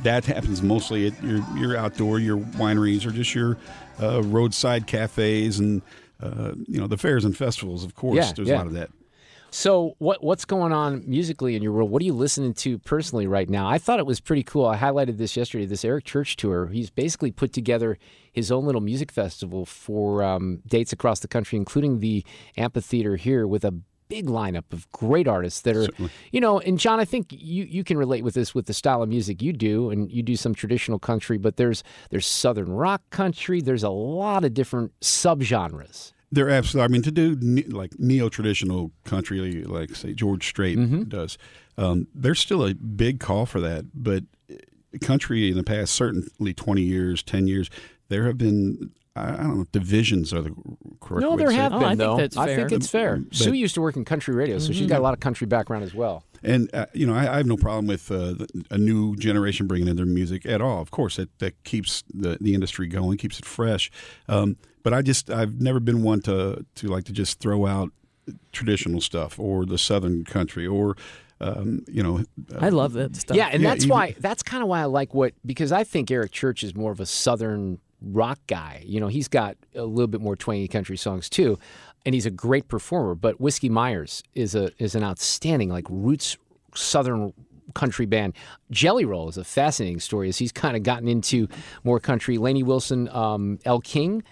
that 0.02 0.24
happens 0.24 0.62
mostly 0.62 1.06
at 1.06 1.22
your, 1.22 1.44
your 1.56 1.76
outdoor, 1.76 2.18
your 2.18 2.38
wineries, 2.38 3.06
or 3.06 3.10
just 3.10 3.34
your 3.34 3.58
uh, 4.00 4.22
roadside 4.22 4.86
cafes 4.86 5.58
and, 5.58 5.82
uh, 6.22 6.52
you 6.66 6.80
know, 6.80 6.86
the 6.86 6.96
fairs 6.96 7.24
and 7.24 7.36
festivals, 7.36 7.84
of 7.84 7.94
course. 7.94 8.16
Yeah, 8.16 8.32
There's 8.34 8.48
yeah. 8.48 8.56
a 8.56 8.58
lot 8.58 8.66
of 8.66 8.72
that. 8.72 8.90
So 9.50 9.94
what 9.98 10.22
what's 10.22 10.44
going 10.44 10.72
on 10.72 11.02
musically 11.06 11.56
in 11.56 11.62
your 11.62 11.72
world? 11.72 11.90
What 11.90 12.02
are 12.02 12.04
you 12.04 12.12
listening 12.12 12.54
to 12.54 12.78
personally 12.78 13.26
right 13.26 13.48
now? 13.48 13.68
I 13.68 13.78
thought 13.78 13.98
it 13.98 14.06
was 14.06 14.20
pretty 14.20 14.44
cool. 14.44 14.66
I 14.66 14.76
highlighted 14.76 15.18
this 15.18 15.36
yesterday. 15.36 15.66
This 15.66 15.84
Eric 15.84 16.04
Church 16.04 16.36
tour. 16.36 16.68
He's 16.68 16.90
basically 16.90 17.32
put 17.32 17.52
together 17.52 17.98
his 18.32 18.52
own 18.52 18.64
little 18.64 18.80
music 18.80 19.10
festival 19.10 19.66
for 19.66 20.22
um, 20.22 20.62
dates 20.66 20.92
across 20.92 21.20
the 21.20 21.28
country, 21.28 21.56
including 21.56 21.98
the 21.98 22.24
amphitheater 22.56 23.16
here, 23.16 23.46
with 23.46 23.64
a 23.64 23.72
big 24.08 24.26
lineup 24.26 24.72
of 24.72 24.90
great 24.92 25.26
artists 25.26 25.62
that 25.62 25.76
are, 25.76 25.88
you 26.30 26.40
know. 26.40 26.60
And 26.60 26.78
John, 26.78 27.00
I 27.00 27.04
think 27.04 27.28
you 27.32 27.64
you 27.64 27.82
can 27.82 27.96
relate 27.98 28.22
with 28.22 28.34
this 28.34 28.54
with 28.54 28.66
the 28.66 28.74
style 28.74 29.02
of 29.02 29.08
music 29.08 29.42
you 29.42 29.52
do, 29.52 29.90
and 29.90 30.12
you 30.12 30.22
do 30.22 30.36
some 30.36 30.54
traditional 30.54 31.00
country, 31.00 31.38
but 31.38 31.56
there's 31.56 31.82
there's 32.10 32.26
southern 32.26 32.70
rock 32.70 33.02
country. 33.10 33.60
There's 33.60 33.82
a 33.82 33.90
lot 33.90 34.44
of 34.44 34.54
different 34.54 34.92
subgenres. 35.00 36.12
They're 36.32 36.50
absolutely. 36.50 36.84
I 36.84 36.88
mean, 36.88 37.02
to 37.02 37.10
do 37.10 37.36
ne- 37.40 37.64
like 37.64 37.98
neo 37.98 38.28
traditional 38.28 38.92
country, 39.04 39.64
like 39.64 39.96
say 39.96 40.12
George 40.14 40.46
Strait 40.46 40.78
Mm-hmm. 40.78 41.02
does, 41.04 41.36
um, 41.76 42.06
there's 42.14 42.38
still 42.38 42.64
a 42.64 42.74
big 42.74 43.18
call 43.20 43.46
for 43.46 43.60
that. 43.60 43.86
But 43.94 44.24
uh, 44.50 44.54
country 45.00 45.50
in 45.50 45.56
the 45.56 45.64
past, 45.64 45.92
certainly 45.92 46.54
20 46.54 46.82
years, 46.82 47.22
10 47.22 47.46
years, 47.48 47.68
there 48.08 48.26
have 48.26 48.38
been 48.38 48.92
I 49.16 49.32
I 49.32 49.36
don't 49.38 49.58
know 49.58 49.66
divisions 49.72 50.32
are 50.32 50.40
the 50.42 50.54
correct. 51.00 51.22
No, 51.22 51.30
way 51.30 51.36
to 51.36 51.38
there 51.38 51.48
say 51.50 51.56
it. 51.56 51.58
have 51.62 51.72
Oh, 51.72 51.78
been 51.80 51.84
I 51.84 51.88
think 51.90 51.98
though. 51.98 52.16
that's 52.16 52.36
I 52.36 52.54
think 52.54 52.70
it's 52.72 52.88
fair. 52.88 53.16
But- 53.16 53.34
Sue 53.34 53.52
used 53.52 53.74
to 53.74 53.80
work 53.80 53.96
in 53.96 54.04
country 54.04 54.34
radio, 54.34 54.58
so 54.60 54.72
she's 54.72 54.86
got 54.86 55.00
a 55.00 55.02
lot 55.02 55.14
of 55.14 55.20
country 55.20 55.46
background 55.48 55.82
as 55.82 55.94
well. 55.94 56.22
And 56.42 56.70
uh, 56.74 56.86
you 56.94 57.06
know, 57.06 57.14
I, 57.14 57.34
I 57.34 57.36
have 57.36 57.46
no 57.46 57.56
problem 57.56 57.86
with 57.86 58.10
uh, 58.10 58.34
a 58.70 58.78
new 58.78 59.16
generation 59.16 59.66
bringing 59.66 59.88
in 59.88 59.96
their 59.96 60.06
music 60.06 60.46
at 60.46 60.60
all. 60.60 60.80
Of 60.80 60.90
course, 60.90 61.16
that 61.16 61.36
that 61.38 61.62
keeps 61.64 62.02
the, 62.12 62.38
the 62.40 62.54
industry 62.54 62.86
going, 62.86 63.18
keeps 63.18 63.38
it 63.38 63.44
fresh. 63.44 63.90
Um, 64.28 64.56
but 64.82 64.94
I 64.94 65.02
just 65.02 65.30
I've 65.30 65.60
never 65.60 65.80
been 65.80 66.02
one 66.02 66.20
to 66.22 66.64
to 66.76 66.88
like 66.88 67.04
to 67.04 67.12
just 67.12 67.40
throw 67.40 67.66
out 67.66 67.90
traditional 68.52 69.00
stuff 69.00 69.38
or 69.38 69.66
the 69.66 69.78
southern 69.78 70.24
country 70.24 70.66
or 70.66 70.96
um, 71.40 71.84
you 71.88 72.02
know. 72.02 72.24
I 72.58 72.68
love 72.68 72.92
that 72.94 73.16
stuff. 73.16 73.36
Yeah, 73.36 73.48
and 73.52 73.62
Yeah, 73.62 73.70
that's 73.70 73.84
even- 73.84 73.94
why 73.94 74.14
that's 74.18 74.42
kind 74.42 74.62
of 74.62 74.68
why 74.68 74.80
I 74.80 74.84
like 74.84 75.14
what 75.14 75.34
because 75.44 75.72
I 75.72 75.84
think 75.84 76.10
Eric 76.10 76.32
Church 76.32 76.62
is 76.62 76.74
more 76.74 76.92
of 76.92 77.00
a 77.00 77.06
southern 77.06 77.78
rock 78.02 78.38
guy. 78.46 78.82
You 78.86 79.00
know, 79.00 79.08
he's 79.08 79.28
got 79.28 79.56
a 79.74 79.84
little 79.84 80.06
bit 80.06 80.20
more 80.20 80.36
twangy 80.36 80.68
country 80.68 80.96
songs 80.96 81.28
too, 81.28 81.58
and 82.04 82.14
he's 82.14 82.26
a 82.26 82.30
great 82.30 82.68
performer. 82.68 83.14
But 83.14 83.40
Whiskey 83.40 83.68
Myers 83.68 84.22
is 84.34 84.54
a 84.54 84.70
is 84.78 84.94
an 84.94 85.04
outstanding 85.04 85.68
like 85.68 85.86
roots 85.88 86.36
southern 86.74 87.32
country 87.74 88.06
band. 88.06 88.34
Jelly 88.70 89.04
Roll 89.04 89.28
is 89.28 89.36
a 89.36 89.44
fascinating 89.44 90.00
story 90.00 90.28
as 90.28 90.38
he's 90.38 90.52
kind 90.52 90.76
of 90.76 90.82
gotten 90.82 91.08
into 91.08 91.48
more 91.84 92.00
country. 92.00 92.38
Lainey 92.38 92.62
Wilson, 92.62 93.08
um, 93.10 93.58
Elle 93.64 93.80
King. 93.80 94.22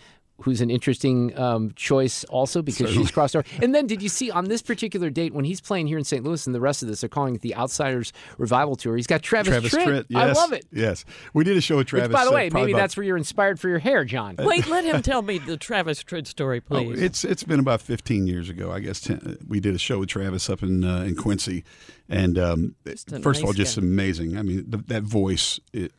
Who's 0.43 0.61
an 0.61 0.71
interesting 0.71 1.37
um, 1.39 1.73
choice 1.75 2.23
also 2.25 2.63
because 2.63 2.79
Certainly. 2.79 3.03
she's 3.03 3.11
crossed 3.11 3.35
over. 3.35 3.47
And 3.61 3.75
then 3.75 3.87
did 3.89 4.01
you 4.01 4.09
see 4.09 4.31
on 4.31 4.45
this 4.45 4.63
particular 4.63 5.11
date 5.11 5.35
when 5.35 5.45
he's 5.45 5.61
playing 5.61 5.89
here 5.89 5.99
in 5.99 6.05
St. 6.05 6.23
Louis 6.25 6.47
and 6.47 6.55
the 6.55 6.61
rest 6.61 6.81
of 6.83 6.89
this, 6.89 7.01
they're 7.01 7.09
calling 7.09 7.35
it 7.35 7.41
the 7.41 7.57
Outsiders 7.57 8.13
Revival 8.39 8.77
Tour. 8.77 8.97
He's 8.97 9.09
got 9.09 9.23
Travis, 9.23 9.49
Travis 9.51 9.75
Tritt. 9.75 10.05
Tritt. 10.05 10.17
I 10.17 10.31
love 10.33 10.53
it. 10.53 10.65
Yes, 10.73 11.05
we 11.35 11.43
did 11.43 11.57
a 11.57 11.61
show 11.61 11.79
with 11.79 11.89
Travis. 11.89 12.09
Which, 12.09 12.15
by 12.15 12.25
the 12.25 12.31
uh, 12.31 12.35
way, 12.35 12.51
probably 12.51 12.67
maybe 12.67 12.73
about- 12.75 12.83
that's 12.85 12.97
where 12.97 13.05
you're 13.05 13.17
inspired 13.17 13.59
for 13.59 13.69
your 13.69 13.81
hair, 13.81 14.05
John. 14.05 14.37
Wait, 14.39 14.67
let 14.69 14.85
him 14.85 15.03
tell 15.03 15.23
me 15.23 15.39
the 15.39 15.57
Travis 15.57 16.05
Tritt 16.05 16.27
story, 16.29 16.63
Oh, 16.71 16.85
please. 16.85 17.03
it's 17.03 17.25
it's 17.25 17.43
been 17.43 17.59
about 17.61 17.83
15 17.83 18.27
years 18.29 18.49
ago, 18.49 18.71
I 18.71 18.79
guess. 18.81 19.01
10, 19.01 19.39
we 19.49 19.59
did 19.61 19.75
a 19.75 19.79
show 19.79 19.99
with 19.99 20.09
Travis 20.09 20.49
up 20.49 20.63
in 20.63 20.85
uh, 20.85 21.01
in 21.03 21.17
Quincy, 21.17 21.65
and 22.09 22.39
um, 22.39 22.75
a 22.87 22.91
first 23.21 23.41
of 23.41 23.45
all, 23.47 23.53
just 23.53 23.77
guy. 23.77 23.83
amazing. 23.85 24.39
I 24.39 24.43
mean, 24.43 24.65
the, 24.69 24.77
that 24.87 25.03
voice, 25.03 25.59
it, 25.73 25.93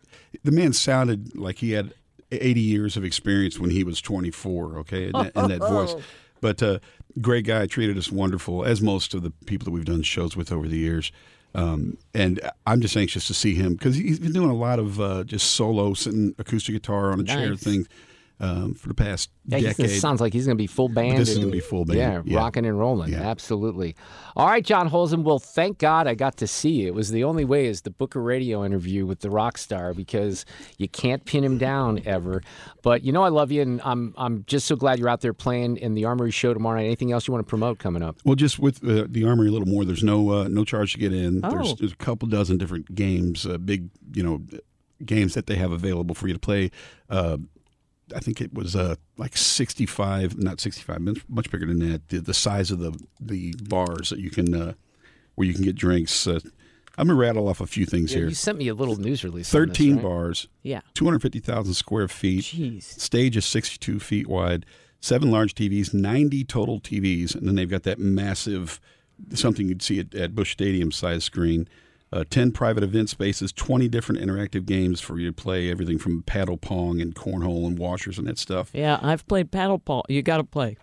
the 0.43 0.51
man 0.51 0.71
sounded 0.73 1.35
like 1.37 1.57
he 1.57 1.71
had 1.71 1.93
80 2.31 2.59
years 2.61 2.97
of 2.97 3.03
experience 3.03 3.59
when 3.59 3.69
he 3.69 3.83
was 3.83 4.01
24. 4.01 4.79
Okay, 4.79 5.05
and 5.05 5.13
that, 5.13 5.31
and 5.35 5.51
that 5.51 5.59
voice. 5.59 5.95
But 6.41 6.63
uh, 6.63 6.79
great 7.19 7.45
guy, 7.45 7.65
treated 7.67 7.97
us 7.97 8.09
wonderful, 8.09 8.63
as 8.63 8.81
most 8.81 9.13
of 9.13 9.23
the 9.23 9.31
people 9.45 9.65
that 9.65 9.71
we've 9.71 9.83
done 9.83 10.03
shows 10.03 10.37
with 10.37 10.53
over 10.53 10.69
the 10.69 10.77
years. 10.77 11.11
Um, 11.53 11.97
and 12.13 12.39
I'm 12.65 12.79
just 12.79 12.95
anxious 12.95 13.27
to 13.27 13.33
see 13.33 13.55
him 13.55 13.73
because 13.73 13.95
he's 13.97 14.19
been 14.19 14.31
doing 14.31 14.49
a 14.49 14.55
lot 14.55 14.79
of 14.79 15.01
uh, 15.01 15.25
just 15.25 15.51
solo, 15.51 15.93
sitting 15.95 16.33
acoustic 16.39 16.75
guitar 16.75 17.11
on 17.11 17.19
a 17.19 17.23
chair 17.25 17.49
Nice. 17.49 17.61
thing 17.61 17.87
um, 18.39 18.73
for 18.73 18.87
the 18.87 18.93
past 18.93 19.29
Yeah, 19.45 19.59
decade. 19.59 19.99
sounds 19.99 20.21
like 20.21 20.31
he's 20.33 20.45
going 20.45 20.57
to 20.57 20.61
be 20.61 20.67
full 20.67 20.87
band. 20.89 21.17
this 21.17 21.29
is 21.29 21.37
gonna 21.39 21.51
be 21.51 21.59
full 21.59 21.83
band, 21.85 21.97
Yeah, 21.99 22.21
yeah. 22.25 22.37
rocking 22.37 22.65
and 22.65 22.79
rolling. 22.79 23.11
Yeah. 23.11 23.21
Absolutely. 23.29 23.95
All 24.35 24.47
right, 24.47 24.63
John 24.63 24.89
Holzen. 24.89 25.23
Well, 25.23 25.39
thank 25.39 25.77
God 25.77 26.07
I 26.07 26.15
got 26.15 26.37
to 26.37 26.47
see 26.47 26.69
you. 26.71 26.87
It 26.87 26.93
was 26.93 27.11
the 27.11 27.23
only 27.25 27.43
way 27.43 27.65
is 27.65 27.81
the 27.81 27.89
Booker 27.89 28.21
Radio 28.21 28.63
interview 28.63 29.05
with 29.05 29.19
the 29.19 29.29
rock 29.29 29.57
star 29.57 29.93
because 29.93 30.45
you 30.77 30.87
can't 30.87 31.25
pin 31.25 31.43
him 31.43 31.57
down 31.57 32.01
ever. 32.05 32.41
But 32.81 33.03
you 33.03 33.11
know 33.11 33.23
I 33.23 33.29
love 33.29 33.51
you, 33.51 33.61
and 33.61 33.81
I'm 33.83 34.13
I'm 34.17 34.45
just 34.47 34.65
so 34.67 34.75
glad 34.77 34.99
you're 34.99 35.09
out 35.09 35.19
there 35.21 35.33
playing 35.33 35.77
in 35.77 35.93
the 35.95 36.05
Armory 36.05 36.31
show 36.31 36.53
tomorrow 36.53 36.77
night. 36.77 36.85
Anything 36.85 37.11
else 37.11 37.27
you 37.27 37.33
want 37.33 37.45
to 37.45 37.49
promote 37.49 37.79
coming 37.79 38.01
up? 38.01 38.17
Well, 38.23 38.35
just 38.35 38.57
with 38.59 38.81
uh, 38.87 39.05
the 39.09 39.25
armory 39.25 39.49
a 39.49 39.51
little 39.51 39.67
more. 39.67 39.83
There's 39.83 40.03
no 40.03 40.29
uh, 40.31 40.47
no 40.47 40.63
charge 40.63 40.93
to 40.93 40.99
get 40.99 41.11
in. 41.13 41.41
There's, 41.41 41.71
Oh. 41.71 41.75
there's 41.77 41.91
a 41.91 41.95
couple 41.97 42.27
dozen 42.29 42.57
different 42.57 42.95
games, 42.95 43.45
uh, 43.45 43.57
big 43.57 43.89
you 44.13 44.23
know 44.23 44.41
games 45.05 45.33
that 45.33 45.47
they 45.47 45.55
have 45.55 45.71
available 45.71 46.15
for 46.15 46.27
you 46.27 46.33
to 46.33 46.39
play. 46.39 46.71
Uh, 47.09 47.37
I 48.15 48.19
think 48.19 48.41
it 48.41 48.53
was 48.53 48.75
uh, 48.75 48.95
like 49.17 49.37
65, 49.37 50.37
not 50.37 50.59
65, 50.59 50.99
much, 51.01 51.19
much 51.29 51.51
bigger 51.51 51.65
than 51.65 51.79
that. 51.91 52.07
The, 52.09 52.19
the 52.19 52.33
size 52.33 52.71
of 52.71 52.79
the 52.79 52.97
the 53.19 53.53
bars 53.67 54.09
that 54.09 54.19
you 54.19 54.29
can 54.29 54.53
uh, 54.53 54.73
where 55.35 55.47
you 55.47 55.53
can 55.53 55.63
get 55.63 55.75
drinks. 55.75 56.25
Uh, 56.27 56.39
I'm 56.97 57.07
gonna 57.07 57.17
rattle 57.19 57.47
off 57.47 57.61
a 57.61 57.67
few 57.67 57.85
things 57.85 58.11
Yeah, 58.11 58.19
here. 58.19 58.29
you 58.29 58.35
sent 58.35 58.57
me 58.57 58.67
a 58.67 58.73
little 58.73 58.97
news 58.97 59.23
release. 59.23 59.53
on 59.55 59.61
this, 59.61 59.69
13 59.77 59.93
right? 59.95 60.03
bars, 60.03 60.47
Yeah. 60.63 60.81
250,000 60.95 61.73
square 61.73 62.07
feet. 62.09 62.43
Jeez. 62.43 62.83
Stage 62.83 63.37
is 63.37 63.45
62 63.45 63.99
feet 63.99 64.27
wide, 64.27 64.65
seven 64.99 65.31
large 65.31 65.55
TVs, 65.55 65.93
90 65.93 66.43
total 66.43 66.81
TVs, 66.81 67.35
and 67.35 67.47
then 67.47 67.55
they've 67.55 67.69
got 67.69 67.83
that 67.83 67.99
massive, 67.99 68.81
something 69.33 69.69
you'd 69.69 69.81
see 69.81 69.99
at, 69.99 70.13
at 70.13 70.35
Busch 70.35 70.51
Stadium 70.51 70.91
size 70.91 71.23
screen. 71.23 71.69
Uh, 72.11 72.23
10 72.27 72.51
private 72.51 72.83
event 72.83 73.07
spaces, 73.07 73.51
20 73.51 73.87
different 73.87 74.19
interactive 74.19 74.65
games 74.65 74.99
for 74.99 75.19
you 75.19 75.27
to 75.27 75.33
play, 75.33 75.69
everything 75.69 75.99
from 75.99 76.23
paddle 76.23 76.57
pong 76.57 76.99
and 76.99 77.13
cornhole 77.13 77.67
and 77.67 77.77
washers 77.77 78.17
and 78.17 78.27
that 78.27 78.39
stuff. 78.39 78.71
Yeah, 78.73 78.99
I've 79.01 79.27
played 79.27 79.51
paddle 79.51 79.77
ball. 79.77 80.05
You 80.09 80.23
got 80.23 80.37
to 80.37 80.43
play. 80.43 80.77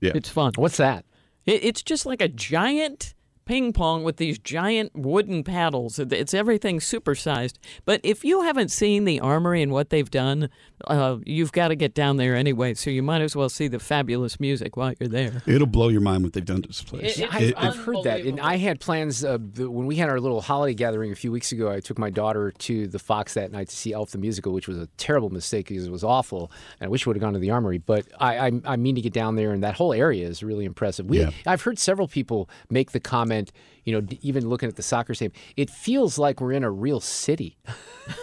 Yeah. 0.00 0.12
It's 0.14 0.28
fun. 0.28 0.52
What's 0.54 0.76
that? 0.76 1.04
It, 1.46 1.64
it's 1.64 1.82
just 1.82 2.06
like 2.06 2.22
a 2.22 2.28
giant 2.28 3.14
ping 3.48 3.72
pong 3.72 4.04
with 4.04 4.18
these 4.18 4.38
giant 4.38 4.92
wooden 4.94 5.42
paddles. 5.42 5.98
It's 5.98 6.34
everything 6.34 6.80
supersized. 6.80 7.54
But 7.86 8.00
if 8.04 8.22
you 8.24 8.42
haven't 8.42 8.70
seen 8.70 9.04
the 9.06 9.20
armory 9.20 9.62
and 9.62 9.72
what 9.72 9.88
they've 9.88 10.10
done, 10.10 10.50
uh, 10.86 11.16
you've 11.24 11.50
got 11.52 11.68
to 11.68 11.74
get 11.74 11.94
down 11.94 12.18
there 12.18 12.36
anyway. 12.36 12.74
So 12.74 12.90
you 12.90 13.02
might 13.02 13.22
as 13.22 13.34
well 13.34 13.48
see 13.48 13.66
the 13.66 13.78
fabulous 13.78 14.38
music 14.38 14.76
while 14.76 14.92
you're 15.00 15.08
there. 15.08 15.42
It'll 15.46 15.66
blow 15.66 15.88
your 15.88 16.02
mind 16.02 16.24
what 16.24 16.34
they've 16.34 16.44
done 16.44 16.60
to 16.60 16.68
this 16.68 16.82
place. 16.82 17.18
Yeah, 17.18 17.26
It- 17.26 17.34
I've, 17.34 17.42
it- 17.42 17.54
I've 17.56 17.76
heard 17.78 18.02
that, 18.04 18.20
and 18.20 18.38
I 18.38 18.56
had 18.58 18.80
plans 18.80 19.24
uh, 19.24 19.38
when 19.38 19.86
we 19.86 19.96
had 19.96 20.10
our 20.10 20.20
little 20.20 20.42
holiday 20.42 20.74
gathering 20.74 21.10
a 21.10 21.16
few 21.16 21.32
weeks 21.32 21.50
ago. 21.50 21.70
I 21.70 21.80
took 21.80 21.98
my 21.98 22.10
daughter 22.10 22.50
to 22.50 22.86
the 22.86 22.98
Fox 22.98 23.32
that 23.34 23.50
night 23.50 23.68
to 23.70 23.76
see 23.76 23.94
Elf 23.94 24.10
the 24.10 24.18
musical, 24.18 24.52
which 24.52 24.68
was 24.68 24.76
a 24.76 24.88
terrible 24.98 25.30
mistake 25.30 25.68
because 25.68 25.86
it 25.86 25.90
was 25.90 26.04
awful, 26.04 26.52
and 26.80 26.86
I 26.86 26.90
wish 26.90 27.06
we 27.06 27.10
would 27.10 27.16
have 27.16 27.22
gone 27.22 27.32
to 27.32 27.38
the 27.38 27.50
Armory. 27.50 27.78
But 27.78 28.06
I, 28.20 28.38
I, 28.48 28.52
I 28.66 28.76
mean 28.76 28.94
to 28.96 29.00
get 29.00 29.14
down 29.14 29.36
there, 29.36 29.52
and 29.52 29.62
that 29.62 29.74
whole 29.74 29.94
area 29.94 30.26
is 30.28 30.42
really 30.42 30.66
impressive. 30.66 31.06
We, 31.06 31.20
Yeah. 31.20 31.30
I've 31.46 31.62
heard 31.62 31.78
several 31.78 32.08
people 32.08 32.50
make 32.68 32.90
the 32.92 33.00
comment, 33.00 33.37
you 33.84 33.92
know, 34.00 34.06
even 34.22 34.48
looking 34.48 34.68
at 34.68 34.76
the 34.76 34.82
soccer 34.82 35.14
stadium, 35.14 35.32
it 35.56 35.70
feels 35.70 36.18
like 36.18 36.40
we're 36.40 36.52
in 36.52 36.64
a 36.64 36.70
real 36.70 37.00
city. 37.00 37.56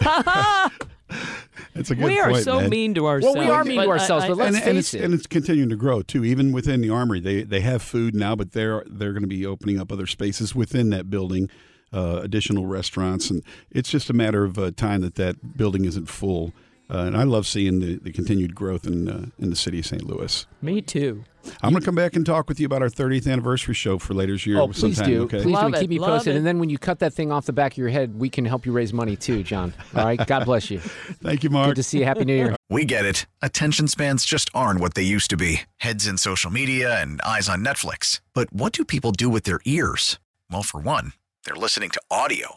it's 1.74 1.90
a 1.90 1.94
good 1.94 2.04
we 2.04 2.18
are 2.18 2.30
point, 2.30 2.44
so 2.44 2.60
man. 2.60 2.70
mean 2.70 2.94
to 2.94 3.06
ourselves. 3.06 3.36
Well, 3.36 3.44
we 3.46 3.50
are 3.50 3.64
mean 3.64 3.80
to 3.80 3.86
I- 3.86 3.88
ourselves, 3.88 4.24
I- 4.24 4.28
but 4.28 4.36
let's 4.36 4.56
and, 4.56 4.64
face 4.64 4.68
and 4.68 4.78
it's, 4.78 4.94
it. 4.94 5.04
and 5.04 5.14
it's 5.14 5.26
continuing 5.26 5.68
to 5.70 5.76
grow 5.76 6.02
too. 6.02 6.24
Even 6.24 6.52
within 6.52 6.80
the 6.80 6.90
armory, 6.90 7.20
they 7.20 7.42
they 7.42 7.60
have 7.60 7.82
food 7.82 8.14
now, 8.14 8.34
but 8.36 8.52
they're 8.52 8.84
they're 8.86 9.12
going 9.12 9.22
to 9.22 9.28
be 9.28 9.46
opening 9.46 9.78
up 9.80 9.92
other 9.92 10.06
spaces 10.06 10.54
within 10.54 10.90
that 10.90 11.10
building, 11.10 11.48
uh, 11.92 12.20
additional 12.22 12.66
restaurants, 12.66 13.30
and 13.30 13.42
it's 13.70 13.88
just 13.90 14.10
a 14.10 14.12
matter 14.14 14.44
of 14.44 14.58
uh, 14.58 14.70
time 14.72 15.00
that 15.02 15.14
that 15.16 15.56
building 15.56 15.84
isn't 15.84 16.08
full. 16.08 16.52
Uh, 16.88 16.98
and 16.98 17.16
I 17.16 17.24
love 17.24 17.46
seeing 17.46 17.80
the, 17.80 17.96
the 17.96 18.12
continued 18.12 18.54
growth 18.54 18.86
in 18.86 19.08
uh, 19.08 19.26
in 19.38 19.50
the 19.50 19.56
city 19.56 19.80
of 19.80 19.86
St. 19.86 20.04
Louis. 20.04 20.46
me 20.62 20.80
too. 20.80 21.24
I'm 21.62 21.70
going 21.70 21.80
to 21.80 21.84
come 21.86 21.94
back 21.94 22.16
and 22.16 22.26
talk 22.26 22.48
with 22.48 22.58
you 22.58 22.66
about 22.66 22.82
our 22.82 22.88
30th 22.88 23.30
anniversary 23.30 23.74
show 23.74 23.98
for 23.98 24.14
later 24.14 24.32
this 24.32 24.46
year. 24.46 24.58
Oh, 24.58 24.66
please 24.66 24.96
sometime, 24.96 25.06
do. 25.06 25.22
Okay. 25.22 25.42
Please 25.42 25.52
Love 25.54 25.70
do. 25.70 25.78
it, 25.78 25.80
Keep 25.82 25.90
me 25.90 25.98
posted. 26.00 26.34
it. 26.34 26.38
And 26.38 26.44
then 26.46 26.58
when 26.58 26.70
you 26.70 26.76
cut 26.76 26.98
that 26.98 27.14
thing 27.14 27.30
off 27.30 27.46
the 27.46 27.52
back 27.52 27.72
of 27.74 27.78
your 27.78 27.88
head, 27.88 28.18
we 28.18 28.28
can 28.28 28.44
help 28.44 28.66
you 28.66 28.72
raise 28.72 28.92
money 28.92 29.14
too, 29.14 29.44
John. 29.44 29.72
All 29.94 30.04
right. 30.04 30.26
God 30.26 30.44
bless 30.44 30.72
you. 30.72 30.78
Thank 31.22 31.44
you, 31.44 31.50
Mark. 31.50 31.68
Good 31.68 31.76
to 31.76 31.82
see 31.84 32.00
you. 32.00 32.04
Happy 32.04 32.24
New 32.24 32.34
Year. 32.34 32.56
We 32.68 32.84
get 32.84 33.04
it. 33.04 33.26
Attention 33.42 33.86
spans 33.86 34.24
just 34.24 34.50
aren't 34.54 34.80
what 34.80 34.94
they 34.94 35.02
used 35.04 35.30
to 35.30 35.36
be 35.36 35.60
heads 35.76 36.04
in 36.06 36.18
social 36.18 36.50
media 36.50 37.00
and 37.00 37.20
eyes 37.22 37.48
on 37.48 37.64
Netflix. 37.64 38.20
But 38.34 38.52
what 38.52 38.72
do 38.72 38.84
people 38.84 39.12
do 39.12 39.28
with 39.30 39.44
their 39.44 39.60
ears? 39.64 40.18
Well, 40.50 40.64
for 40.64 40.80
one, 40.80 41.12
they're 41.44 41.54
listening 41.54 41.90
to 41.90 42.00
audio. 42.10 42.56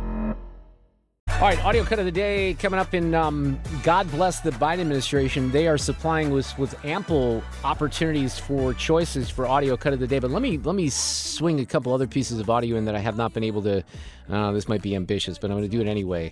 All 1.41 1.47
right, 1.47 1.65
audio 1.65 1.83
cut 1.83 1.97
of 1.97 2.05
the 2.05 2.11
day 2.11 2.53
coming 2.59 2.79
up 2.79 2.93
in 2.93 3.15
um, 3.15 3.59
God 3.81 4.11
bless 4.11 4.41
the 4.41 4.51
Biden 4.51 4.81
administration. 4.81 5.49
They 5.49 5.67
are 5.67 5.75
supplying 5.75 6.31
us 6.37 6.55
with 6.55 6.75
ample 6.85 7.41
opportunities 7.63 8.37
for 8.37 8.75
choices 8.75 9.27
for 9.27 9.47
audio 9.47 9.75
cut 9.75 9.91
of 9.91 9.99
the 9.99 10.05
day. 10.05 10.19
But 10.19 10.29
let 10.29 10.43
me 10.43 10.59
let 10.59 10.75
me 10.75 10.87
swing 10.89 11.59
a 11.59 11.65
couple 11.65 11.95
other 11.95 12.05
pieces 12.05 12.39
of 12.39 12.47
audio 12.47 12.77
in 12.77 12.85
that 12.85 12.93
I 12.93 12.99
have 12.99 13.17
not 13.17 13.33
been 13.33 13.43
able 13.43 13.63
to. 13.63 13.83
Uh, 14.29 14.51
this 14.51 14.67
might 14.67 14.83
be 14.83 14.95
ambitious, 14.95 15.39
but 15.39 15.49
I'm 15.49 15.57
going 15.57 15.67
to 15.67 15.75
do 15.75 15.81
it 15.81 15.89
anyway. 15.89 16.31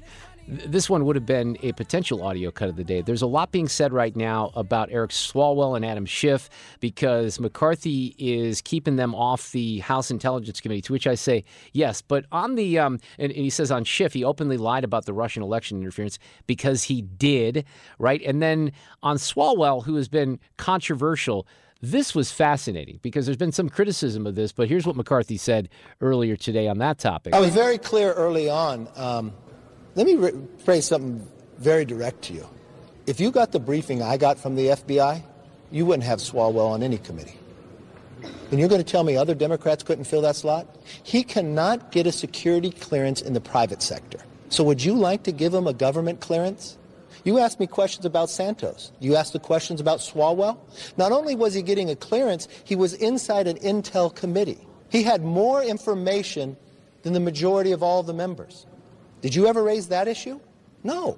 Th- 0.49 0.63
This 0.63 0.89
one 0.89 1.05
would 1.05 1.15
have 1.15 1.25
been 1.25 1.57
a 1.61 1.71
potential 1.73 2.23
audio 2.23 2.51
cut 2.51 2.69
of 2.69 2.75
the 2.75 2.83
day. 2.83 3.01
There's 3.01 3.21
a 3.21 3.27
lot 3.27 3.51
being 3.51 3.67
said 3.67 3.93
right 3.93 4.15
now 4.15 4.51
about 4.55 4.89
Eric 4.91 5.11
Swalwell 5.11 5.75
and 5.75 5.85
Adam 5.85 6.05
Schiff 6.05 6.49
because 6.79 7.39
McCarthy 7.39 8.15
is 8.17 8.61
keeping 8.61 8.95
them 8.95 9.13
off 9.13 9.51
the 9.51 9.79
House 9.79 10.09
Intelligence 10.11 10.59
Committee. 10.59 10.81
To 10.81 10.93
which 10.93 11.07
I 11.07 11.15
say 11.15 11.43
yes, 11.73 12.01
but 12.01 12.25
on 12.31 12.55
the 12.55 12.79
um, 12.79 12.99
and, 13.17 13.31
and 13.31 13.41
he 13.41 13.49
says 13.49 13.71
on 13.71 13.83
Schiff 13.83 14.13
he 14.13 14.23
openly 14.23 14.57
lied 14.57 14.83
about 14.83 15.05
the 15.05 15.13
Russian 15.13 15.43
election 15.43 15.79
interference 15.79 16.17
because 16.47 16.83
he 16.83 17.01
did 17.01 17.65
right, 17.97 18.21
and 18.23 18.41
then 18.41 18.71
on 19.03 19.17
Swalwell 19.17 19.83
who 19.85 19.95
has 19.95 20.07
been 20.07 20.39
controversial. 20.57 21.45
This 21.81 22.13
was 22.13 22.29
fascinating 22.29 22.99
because 23.01 23.25
there's 23.25 23.37
been 23.37 23.53
some 23.53 23.69
criticism 23.69 24.27
of 24.27 24.35
this, 24.35 24.51
but 24.51 24.67
here's 24.67 24.85
what 24.85 24.97
McCarthy 24.97 25.37
said 25.37 25.69
earlier 26.01 26.35
today 26.35 26.67
on 26.67 26.79
that 26.79 26.97
topic. 26.97 27.33
I 27.33 27.39
was 27.39 27.53
very 27.53 27.77
clear 27.77 28.11
early 28.11 28.49
on. 28.49 28.89
Um, 28.97 29.31
let 29.95 30.05
me 30.05 30.15
re- 30.15 30.31
phrase 30.63 30.85
something 30.85 31.27
very 31.57 31.85
direct 31.85 32.21
to 32.23 32.33
you. 32.33 32.47
If 33.07 33.19
you 33.19 33.31
got 33.31 33.51
the 33.51 33.59
briefing 33.59 34.01
I 34.01 34.17
got 34.17 34.37
from 34.37 34.55
the 34.55 34.67
FBI, 34.67 35.23
you 35.71 35.85
wouldn't 35.85 36.03
have 36.03 36.19
Swalwell 36.19 36.69
on 36.69 36.83
any 36.83 36.97
committee. 36.97 37.37
And 38.51 38.59
you're 38.59 38.69
going 38.69 38.83
to 38.83 38.89
tell 38.89 39.03
me 39.03 39.15
other 39.15 39.35
Democrats 39.35 39.83
couldn't 39.83 40.05
fill 40.05 40.21
that 40.21 40.35
slot? 40.35 40.77
He 41.03 41.23
cannot 41.23 41.91
get 41.91 42.07
a 42.07 42.11
security 42.11 42.71
clearance 42.71 43.21
in 43.21 43.33
the 43.33 43.41
private 43.41 43.81
sector. 43.81 44.19
So 44.49 44.63
would 44.63 44.83
you 44.83 44.95
like 44.95 45.23
to 45.23 45.31
give 45.31 45.53
him 45.53 45.67
a 45.67 45.73
government 45.73 46.19
clearance? 46.19 46.77
You 47.23 47.37
asked 47.39 47.59
me 47.59 47.67
questions 47.67 48.05
about 48.05 48.29
Santos. 48.29 48.91
You 48.99 49.15
asked 49.15 49.33
the 49.33 49.39
questions 49.39 49.79
about 49.79 49.99
Swalwell. 49.99 50.57
Not 50.97 51.11
only 51.11 51.35
was 51.35 51.53
he 51.53 51.61
getting 51.61 51.89
a 51.89 51.95
clearance, 51.95 52.47
he 52.63 52.75
was 52.75 52.93
inside 52.93 53.47
an 53.47 53.57
intel 53.57 54.13
committee. 54.13 54.65
He 54.89 55.03
had 55.03 55.23
more 55.23 55.61
information 55.61 56.57
than 57.03 57.13
the 57.13 57.19
majority 57.19 57.71
of 57.71 57.83
all 57.83 58.03
the 58.03 58.13
members. 58.13 58.65
Did 59.21 59.35
you 59.35 59.47
ever 59.47 59.63
raise 59.63 59.87
that 59.89 60.07
issue? 60.07 60.39
No. 60.83 61.17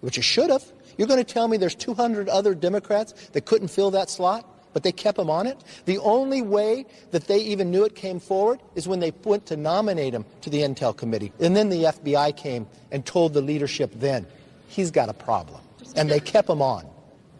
which 0.00 0.16
you 0.16 0.22
should 0.22 0.50
have. 0.50 0.64
You're 0.96 1.08
going 1.08 1.22
to 1.24 1.32
tell 1.34 1.48
me 1.48 1.56
there's 1.56 1.74
200 1.74 2.28
other 2.28 2.54
Democrats 2.54 3.12
that 3.32 3.46
couldn't 3.46 3.68
fill 3.68 3.90
that 3.92 4.10
slot, 4.10 4.46
but 4.72 4.82
they 4.82 4.92
kept 4.92 5.18
him 5.18 5.30
on 5.30 5.46
it? 5.46 5.58
The 5.86 5.98
only 5.98 6.42
way 6.42 6.86
that 7.10 7.26
they 7.26 7.38
even 7.38 7.70
knew 7.70 7.84
it 7.84 7.94
came 7.94 8.20
forward 8.20 8.60
is 8.74 8.86
when 8.86 9.00
they 9.00 9.12
went 9.24 9.46
to 9.46 9.56
nominate 9.56 10.14
him 10.14 10.24
to 10.42 10.50
the 10.50 10.60
Intel 10.62 10.96
Committee. 10.96 11.32
And 11.40 11.56
then 11.56 11.68
the 11.70 11.84
FBI 11.84 12.36
came 12.36 12.66
and 12.90 13.04
told 13.04 13.34
the 13.34 13.42
leadership 13.42 13.92
then. 13.96 14.26
he's 14.68 14.90
got 14.90 15.08
a 15.08 15.14
problem. 15.14 15.60
And 15.96 16.08
they 16.10 16.20
kept 16.20 16.48
him 16.48 16.62
on. 16.62 16.86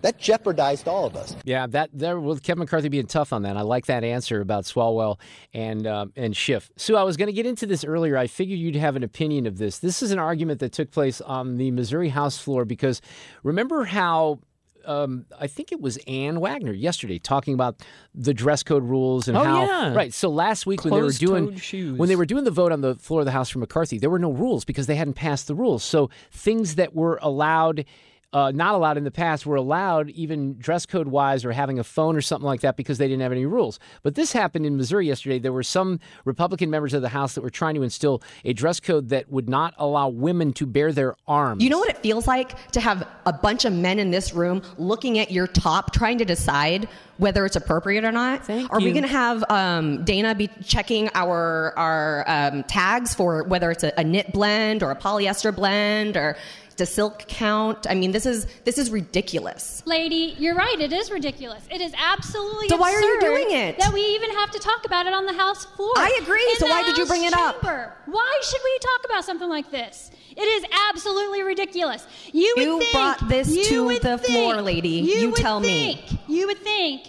That 0.03 0.19
jeopardized 0.19 0.89
all 0.89 1.05
of 1.07 1.15
us. 1.15 1.37
Yeah, 1.45 1.67
that 1.69 1.91
there 1.93 2.19
with 2.19 2.43
Kevin 2.43 2.61
McCarthy 2.61 2.89
being 2.89 3.07
tough 3.07 3.33
on 3.33 3.43
that. 3.43 3.57
I 3.57 3.63
like 3.63 3.87
that 3.87 4.03
answer 4.03 4.41
about 4.41 4.65
Swalwell 4.65 5.19
and 5.53 5.87
um, 5.87 6.13
and 6.17 6.35
Schiff. 6.37 6.71
Sue, 6.77 6.97
I 6.97 7.03
was 7.03 7.17
going 7.17 7.27
to 7.27 7.33
get 7.33 7.47
into 7.47 7.67
this 7.67 7.85
earlier. 7.85 8.17
I 8.17 8.27
figured 8.27 8.59
you'd 8.59 8.77
have 8.77 8.97
an 8.97 9.03
opinion 9.03 9.47
of 9.47 9.59
this. 9.59 9.79
This 9.79 10.03
is 10.03 10.11
an 10.11 10.19
argument 10.19 10.61
that 10.61 10.73
took 10.73 10.91
place 10.91 11.21
on 11.21 11.57
the 11.59 11.71
Missouri 11.71 12.09
House 12.09 12.39
floor 12.39 12.65
because 12.65 13.03
remember 13.43 13.85
how 13.85 14.41
um, 14.87 15.27
I 15.39 15.47
think 15.47 15.73
it 15.73 15.81
was 15.83 15.99
Ann 16.07 16.41
Wagner 16.41 16.73
yesterday 16.73 17.19
talking 17.19 17.53
about 17.53 17.83
the 18.15 18.33
dress 18.33 18.63
code 18.63 18.83
rules 18.83 19.29
and 19.29 19.37
Oh, 19.37 19.45
how 19.45 19.65
yeah. 19.67 19.95
right. 19.95 20.15
So 20.15 20.31
last 20.31 20.65
week 20.65 20.83
when 20.83 20.95
they 20.95 21.03
were 21.03 21.13
doing 21.13 21.57
shoes. 21.57 21.99
when 21.99 22.09
they 22.09 22.17
were 22.17 22.25
doing 22.25 22.45
the 22.45 22.51
vote 22.51 22.73
on 22.73 22.81
the 22.81 22.95
floor 22.95 23.21
of 23.21 23.27
the 23.27 23.33
House 23.33 23.51
for 23.51 23.59
McCarthy, 23.59 23.99
there 23.99 24.09
were 24.11 24.19
no 24.19 24.33
rules 24.33 24.65
because 24.65 24.87
they 24.87 24.97
hadn't 24.97 25.15
passed 25.15 25.47
the 25.47 25.55
rules. 25.55 25.85
So 25.85 26.09
things 26.31 26.77
that 26.77 26.95
were 26.95 27.19
allowed. 27.21 27.85
Uh, 28.33 28.53
not 28.53 28.77
allowed 28.77 28.97
in 28.97 29.03
the 29.03 29.11
past 29.11 29.45
were 29.45 29.57
allowed 29.57 30.09
even 30.11 30.57
dress 30.59 30.87
code 30.87 31.09
wise 31.09 31.45
or 31.45 31.51
having 31.51 31.81
a 31.81 31.85
phone 31.85 32.17
or 32.17 32.21
something 32.21 32.47
like 32.47 32.61
that 32.61 32.77
because 32.77 32.99
they 32.99 33.09
didn't 33.09 33.23
have 33.23 33.33
any 33.33 33.45
rules. 33.45 33.81
But 34.05 34.15
this 34.15 34.33
happened 34.33 34.67
in 34.67 34.77
Missouri 34.77 35.09
yesterday. 35.09 35.41
There 35.41 35.53
were 35.53 35.65
some 35.65 35.99
Republican 36.25 36.71
members 36.71 36.95
of 36.95 37.03
the 37.03 37.09
House 37.09 37.35
that 37.35 37.41
were 37.41 37.51
trying 37.51 37.75
to 37.75 37.83
instill 37.83 38.23
a 38.45 38.53
dress 38.53 38.79
code 38.79 39.09
that 39.09 39.31
would 39.33 39.49
not 39.49 39.75
allow 39.79 40.09
women 40.09 40.53
to 40.55 40.67
bare 40.67 40.93
their 40.93 41.17
arms. 41.27 41.63
You 41.63 41.71
know 41.71 41.79
what 41.79 41.91
it 41.91 41.99
feels 41.99 42.29
like 42.29 42.71
to 42.73 42.81
have 42.81 43.07
a 43.27 43.33
bunch 43.33 43.65
of 43.65 43.73
men 43.73 43.99
in 43.99 44.13
this 44.13 44.33
room 44.33 44.63
looking 44.79 45.19
at 45.19 45.33
your 45.33 45.49
top, 45.49 45.93
trying 45.93 46.19
to 46.19 46.25
decide 46.25 46.89
whether 47.21 47.45
it's 47.45 47.57
appropriate 47.57 48.05
or 48.05 48.13
not? 48.13 48.47
Thank 48.47 48.73
Are 48.73 48.81
we 48.81 48.93
going 48.93 49.03
to 49.03 49.09
have 49.09 49.45
um, 49.51 50.05
Dana 50.05 50.35
be 50.35 50.49
checking 50.65 51.11
our 51.15 51.75
our 51.77 52.25
um, 52.27 52.63
tags 52.65 53.15
for 53.15 53.45
whether 53.45 53.71
it's 53.71 53.85
a, 53.85 53.93
a 53.99 54.05
knit 54.05 54.33
blend 54.33 54.83
or 54.83 54.91
a 54.91 54.97
polyester 54.97 55.55
blend 55.55 56.17
or 56.17 56.37
the 56.81 56.87
silk 56.87 57.25
count? 57.29 57.87
I 57.89 57.95
mean, 57.95 58.11
this 58.11 58.27
is 58.27 58.47
this 58.65 58.77
is 58.79 58.91
ridiculous. 58.91 59.83
Lady, 59.87 60.35
you're 60.39 60.57
right. 60.57 60.79
It 60.81 60.93
is 60.93 61.11
ridiculous. 61.11 61.63
It 61.71 61.81
is 61.81 61.93
absolutely 61.97 62.69
So 62.69 62.77
why 62.77 62.93
are 62.93 63.01
you 63.01 63.21
doing 63.21 63.51
it? 63.51 63.79
That 63.79 63.93
we 63.93 64.01
even 64.17 64.31
have 64.31 64.51
to 64.51 64.59
talk 64.59 64.85
about 64.85 65.07
it 65.07 65.13
on 65.13 65.25
the 65.27 65.33
House 65.35 65.65
floor. 65.65 65.93
I 65.97 66.19
agree. 66.23 66.55
So 66.59 66.67
why 66.67 66.83
did 66.83 66.97
you 66.99 67.07
bring 67.07 67.25
it 67.25 67.33
up? 67.35 67.61
chamber. 67.61 67.93
Why 68.07 68.41
should 68.43 68.61
we 68.65 68.79
talk 68.79 69.05
about 69.05 69.25
something 69.25 69.49
like 69.49 69.71
this? 69.71 70.11
It 70.37 70.49
is 70.57 70.65
absolutely 70.91 71.43
ridiculous. 71.43 72.07
You 72.33 72.53
would 72.57 72.65
You 72.65 72.79
think, 72.81 72.93
brought 72.93 73.29
this 73.29 73.49
you 73.55 73.65
to 73.65 73.99
the 74.01 74.19
think- 74.19 74.27
floor, 74.33 74.63
lady. 74.63 74.89
You 74.89 75.31
would 75.31 75.37
tell 75.41 75.61
me. 75.61 76.05
You 76.27 76.47
would 76.49 76.59
think 76.59 77.07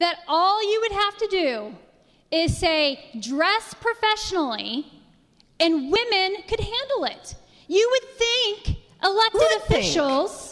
that 0.00 0.16
all 0.28 0.62
you 0.70 0.80
would 0.82 0.92
have 0.92 1.16
to 1.18 1.26
do 1.28 1.74
is 2.30 2.56
say 2.56 2.98
dress 3.20 3.74
professionally, 3.74 4.86
and 5.60 5.92
women 5.92 6.42
could 6.48 6.60
handle 6.60 7.04
it. 7.04 7.34
You 7.68 7.86
would 7.92 8.08
think 8.18 8.76
elected 9.02 9.42
officials 9.58 10.51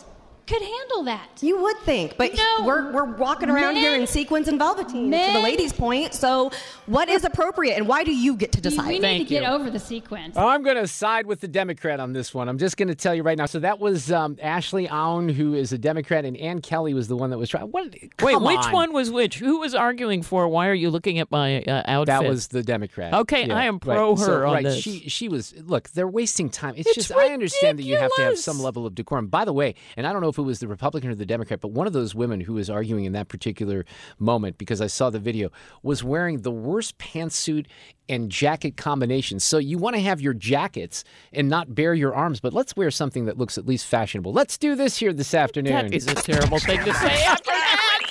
could 0.50 0.62
handle 0.62 1.04
that. 1.04 1.28
You 1.40 1.62
would 1.62 1.78
think, 1.78 2.16
but 2.16 2.34
No. 2.34 2.66
we're, 2.66 2.92
we're 2.92 3.04
walking 3.04 3.48
around 3.50 3.76
here 3.76 3.94
in 3.94 4.06
sequins 4.06 4.48
and 4.48 4.58
velveteen 4.58 5.10
to 5.10 5.16
the 5.16 5.32
men- 5.32 5.42
ladies' 5.42 5.72
point. 5.72 6.12
So, 6.12 6.50
what 6.86 7.08
is 7.08 7.24
appropriate, 7.24 7.76
and 7.76 7.86
why 7.86 8.02
do 8.02 8.12
you 8.12 8.34
get 8.36 8.50
to 8.52 8.60
decide? 8.60 8.86
we 8.88 8.92
need 8.94 9.00
Thank 9.02 9.28
to 9.28 9.34
get 9.34 9.42
you. 9.44 9.48
over 9.48 9.70
the 9.70 9.78
sequence. 9.78 10.36
I'm 10.36 10.62
going 10.62 10.76
to 10.76 10.88
side 10.88 11.26
with 11.26 11.40
the 11.40 11.46
Democrat 11.48 12.00
on 12.00 12.12
this 12.12 12.34
one. 12.34 12.48
I'm 12.48 12.58
just 12.58 12.76
going 12.76 12.88
to 12.88 12.96
tell 12.96 13.14
you 13.14 13.22
right 13.22 13.38
now. 13.38 13.46
So 13.46 13.60
that 13.60 13.78
was 13.78 14.10
um, 14.10 14.36
Ashley 14.42 14.88
Aune, 14.88 15.28
who 15.28 15.54
is 15.54 15.72
a 15.72 15.78
Democrat, 15.78 16.24
and 16.24 16.36
Ann 16.36 16.60
Kelly 16.60 16.94
was 16.94 17.06
the 17.06 17.16
one 17.16 17.30
that 17.30 17.38
was 17.38 17.48
trying. 17.48 17.66
What? 17.66 17.92
Wait, 17.92 18.10
come 18.16 18.42
which 18.44 18.66
one 18.72 18.92
was 18.92 19.10
which? 19.10 19.38
Who 19.38 19.60
was 19.60 19.74
arguing 19.74 20.22
for? 20.22 20.48
Why 20.48 20.66
are 20.66 20.74
you 20.74 20.90
looking 20.90 21.20
at 21.20 21.30
my 21.30 21.62
uh, 21.62 21.82
outfit? 21.86 22.06
That 22.06 22.24
was 22.28 22.48
the 22.48 22.64
Democrat. 22.64 23.14
Okay, 23.14 23.48
I 23.48 23.66
am 23.66 23.78
pro 23.78 24.10
right. 24.10 24.18
So, 24.18 24.26
her 24.26 24.46
on 24.46 24.54
right. 24.54 24.64
this. 24.64 24.82
She 24.82 25.08
she 25.08 25.28
was 25.28 25.54
look. 25.62 25.90
They're 25.90 26.08
wasting 26.08 26.50
time. 26.50 26.74
It's, 26.76 26.88
It's 26.88 26.96
just 26.96 27.12
I 27.12 27.32
understand 27.32 27.78
that 27.78 27.84
you 27.84 27.96
have 27.96 28.10
to 28.16 28.22
have 28.22 28.38
some 28.38 28.58
level 28.58 28.84
of 28.84 28.96
decorum. 28.96 29.28
By 29.28 29.44
the 29.44 29.52
way, 29.52 29.76
and 29.96 30.06
I 30.06 30.12
don't 30.12 30.22
know 30.22 30.28
if 30.28 30.39
it 30.40 30.44
was 30.46 30.60
the 30.60 30.68
Republican 30.68 31.10
or 31.10 31.14
the 31.14 31.26
Democrat, 31.26 31.60
but 31.60 31.68
one 31.68 31.86
of 31.86 31.92
those 31.92 32.14
women 32.14 32.40
who 32.40 32.54
was 32.54 32.68
arguing 32.68 33.04
in 33.04 33.12
that 33.12 33.28
particular 33.28 33.84
moment 34.18 34.58
because 34.58 34.80
I 34.80 34.86
saw 34.86 35.10
the 35.10 35.18
video 35.18 35.50
was 35.82 36.02
wearing 36.02 36.42
the 36.42 36.50
worst 36.50 36.98
pantsuit 36.98 37.66
and 38.08 38.30
jacket 38.30 38.76
combination. 38.76 39.38
So 39.38 39.58
you 39.58 39.78
want 39.78 39.96
to 39.96 40.02
have 40.02 40.20
your 40.20 40.34
jackets 40.34 41.04
and 41.32 41.48
not 41.48 41.74
bare 41.74 41.94
your 41.94 42.14
arms, 42.14 42.40
but 42.40 42.52
let's 42.52 42.76
wear 42.76 42.90
something 42.90 43.26
that 43.26 43.38
looks 43.38 43.56
at 43.56 43.66
least 43.66 43.86
fashionable. 43.86 44.32
Let's 44.32 44.58
do 44.58 44.74
this 44.74 44.96
here 44.96 45.12
this 45.12 45.34
afternoon. 45.34 45.72
That 45.72 45.94
is 45.94 46.06
a 46.08 46.14
terrible 46.14 46.58
thing 46.58 46.84
to 46.84 46.94
say 46.94 47.22
after. 47.24 47.59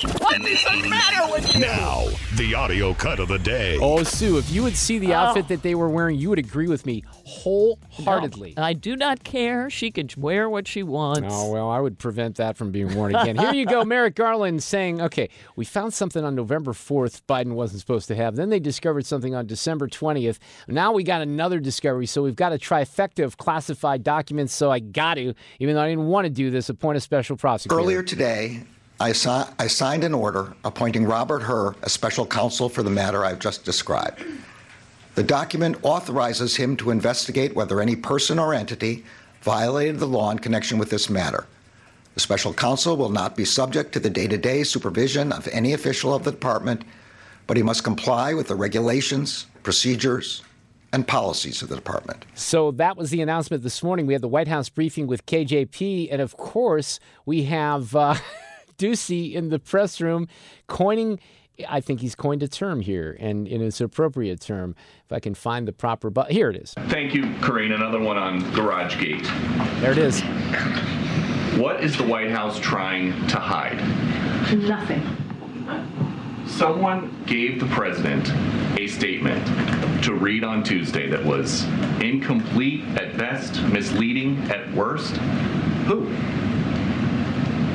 What 0.01 0.39
is 0.47 0.63
the 0.63 0.87
matter 0.87 1.29
with 1.29 1.53
you? 1.53 1.59
Now, 1.61 2.05
the 2.37 2.55
audio 2.55 2.93
cut 2.93 3.19
of 3.19 3.27
the 3.27 3.37
day. 3.39 3.77
Oh, 3.81 4.01
Sue, 4.03 4.37
if 4.37 4.49
you 4.49 4.63
would 4.63 4.77
see 4.77 4.97
the 4.97 5.11
Oh. 5.13 5.17
outfit 5.17 5.49
that 5.49 5.61
they 5.61 5.75
were 5.75 5.89
wearing, 5.89 6.17
you 6.17 6.29
would 6.29 6.39
agree 6.39 6.67
with 6.69 6.85
me 6.85 7.03
wholeheartedly. 7.25 8.53
I 8.57 8.71
do 8.73 8.95
not 8.95 9.25
care. 9.25 9.69
She 9.69 9.91
can 9.91 10.07
wear 10.17 10.49
what 10.49 10.69
she 10.69 10.83
wants. 10.83 11.27
Oh, 11.29 11.51
well, 11.51 11.69
I 11.69 11.81
would 11.81 11.97
prevent 11.99 12.37
that 12.37 12.55
from 12.55 12.71
being 12.71 12.95
worn 12.95 13.13
again. 13.13 13.35
Here 13.35 13.53
you 13.53 13.65
go, 13.65 13.83
Merrick 13.85 14.15
Garland 14.15 14.63
saying, 14.63 15.01
okay, 15.01 15.27
we 15.57 15.65
found 15.65 15.93
something 15.93 16.23
on 16.23 16.33
November 16.33 16.71
4th 16.71 17.21
Biden 17.27 17.53
wasn't 17.53 17.81
supposed 17.81 18.07
to 18.07 18.15
have. 18.15 18.37
Then 18.37 18.49
they 18.49 18.59
discovered 18.61 19.05
something 19.05 19.35
on 19.35 19.47
December 19.47 19.89
20th. 19.89 20.37
Now 20.69 20.93
we 20.93 21.03
got 21.03 21.21
another 21.21 21.59
discovery. 21.59 22.05
So 22.05 22.23
we've 22.23 22.37
got 22.37 22.53
a 22.53 22.57
trifecta 22.57 23.25
of 23.25 23.37
classified 23.37 24.03
documents. 24.05 24.53
So 24.53 24.71
I 24.71 24.79
got 24.79 25.15
to, 25.15 25.33
even 25.59 25.75
though 25.75 25.81
I 25.81 25.89
didn't 25.89 26.07
want 26.07 26.23
to 26.23 26.29
do 26.29 26.51
this, 26.51 26.69
appoint 26.69 26.95
a 26.97 27.01
special 27.01 27.35
prosecutor. 27.35 27.81
Earlier 27.81 28.01
today, 28.01 28.61
I, 28.99 29.09
I 29.59 29.67
signed 29.67 30.03
an 30.03 30.13
order 30.13 30.53
appointing 30.65 31.05
Robert 31.05 31.43
Hur 31.43 31.73
as 31.83 31.93
special 31.93 32.25
counsel 32.25 32.67
for 32.67 32.83
the 32.83 32.89
matter 32.89 33.23
I've 33.23 33.39
just 33.39 33.63
described. 33.63 34.23
The 35.15 35.23
document 35.23 35.77
authorizes 35.83 36.55
him 36.55 36.75
to 36.77 36.91
investigate 36.91 37.55
whether 37.55 37.79
any 37.79 37.95
person 37.95 38.39
or 38.39 38.53
entity 38.53 39.05
violated 39.41 39.99
the 39.99 40.05
law 40.05 40.31
in 40.31 40.39
connection 40.39 40.77
with 40.77 40.89
this 40.89 41.09
matter. 41.09 41.47
The 42.13 42.19
special 42.19 42.53
counsel 42.53 42.97
will 42.97 43.09
not 43.09 43.37
be 43.37 43.45
subject 43.45 43.93
to 43.93 43.99
the 43.99 44.09
day 44.09 44.27
to 44.27 44.37
day 44.37 44.63
supervision 44.63 45.31
of 45.31 45.47
any 45.49 45.73
official 45.73 46.13
of 46.13 46.23
the 46.25 46.31
department, 46.31 46.83
but 47.47 47.55
he 47.55 47.63
must 47.63 47.83
comply 47.83 48.33
with 48.33 48.49
the 48.49 48.55
regulations, 48.55 49.45
procedures, 49.63 50.43
and 50.91 51.07
policies 51.07 51.61
of 51.61 51.69
the 51.69 51.75
department. 51.75 52.25
So 52.33 52.71
that 52.71 52.97
was 52.97 53.11
the 53.11 53.21
announcement 53.21 53.63
this 53.63 53.81
morning. 53.81 54.05
We 54.05 54.13
had 54.13 54.21
the 54.21 54.27
White 54.27 54.47
House 54.47 54.69
briefing 54.69 55.07
with 55.07 55.25
KJP, 55.25 56.09
and 56.11 56.21
of 56.21 56.35
course, 56.35 56.99
we 57.25 57.43
have 57.43 57.95
uh, 57.95 58.15
Doocy 58.79 59.33
in 59.33 59.49
the 59.49 59.59
press 59.59 60.01
room 60.01 60.27
coining. 60.67 61.19
I 61.67 61.81
think 61.81 61.99
he's 61.99 62.15
coined 62.15 62.41
a 62.41 62.47
term 62.47 62.79
here, 62.79 63.17
and, 63.19 63.45
and 63.45 63.61
it's 63.61 63.81
an 63.81 63.85
appropriate 63.85 64.39
term. 64.39 64.75
If 65.05 65.11
I 65.11 65.19
can 65.19 65.35
find 65.35 65.67
the 65.67 65.73
proper, 65.73 66.09
but 66.09 66.31
here 66.31 66.49
it 66.49 66.55
is. 66.55 66.73
Thank 66.87 67.13
you, 67.13 67.23
Karine. 67.41 67.73
Another 67.73 67.99
one 67.99 68.17
on 68.17 68.41
GarageGate. 68.53 69.81
There 69.81 69.91
it 69.91 69.97
is. 69.97 70.21
What 71.59 71.83
is 71.83 71.97
the 71.97 72.03
White 72.03 72.31
House 72.31 72.57
trying 72.59 73.11
to 73.27 73.37
hide? 73.37 73.77
Nothing. 74.57 75.03
Someone 76.47 77.23
gave 77.25 77.59
the 77.59 77.65
president 77.67 78.31
a 78.79 78.87
statement 78.87 79.45
to 80.03 80.13
read 80.13 80.45
on 80.45 80.63
Tuesday 80.63 81.09
that 81.09 81.23
was 81.23 81.65
incomplete 82.01 82.85
at 82.97 83.17
best, 83.17 83.61
misleading 83.63 84.37
at 84.49 84.73
worst. 84.73 85.17
Who? 85.87 86.07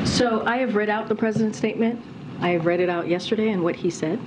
So 0.05 0.45
I 0.47 0.59
have 0.59 0.75
read 0.75 0.89
out 0.89 1.09
the 1.09 1.15
president's 1.15 1.59
statement. 1.59 2.01
I 2.41 2.51
have 2.51 2.67
read 2.67 2.81
it 2.81 2.89
out 2.89 3.09
yesterday 3.09 3.51
and 3.51 3.65
what 3.65 3.75
he 3.75 3.91
said. 3.91 4.21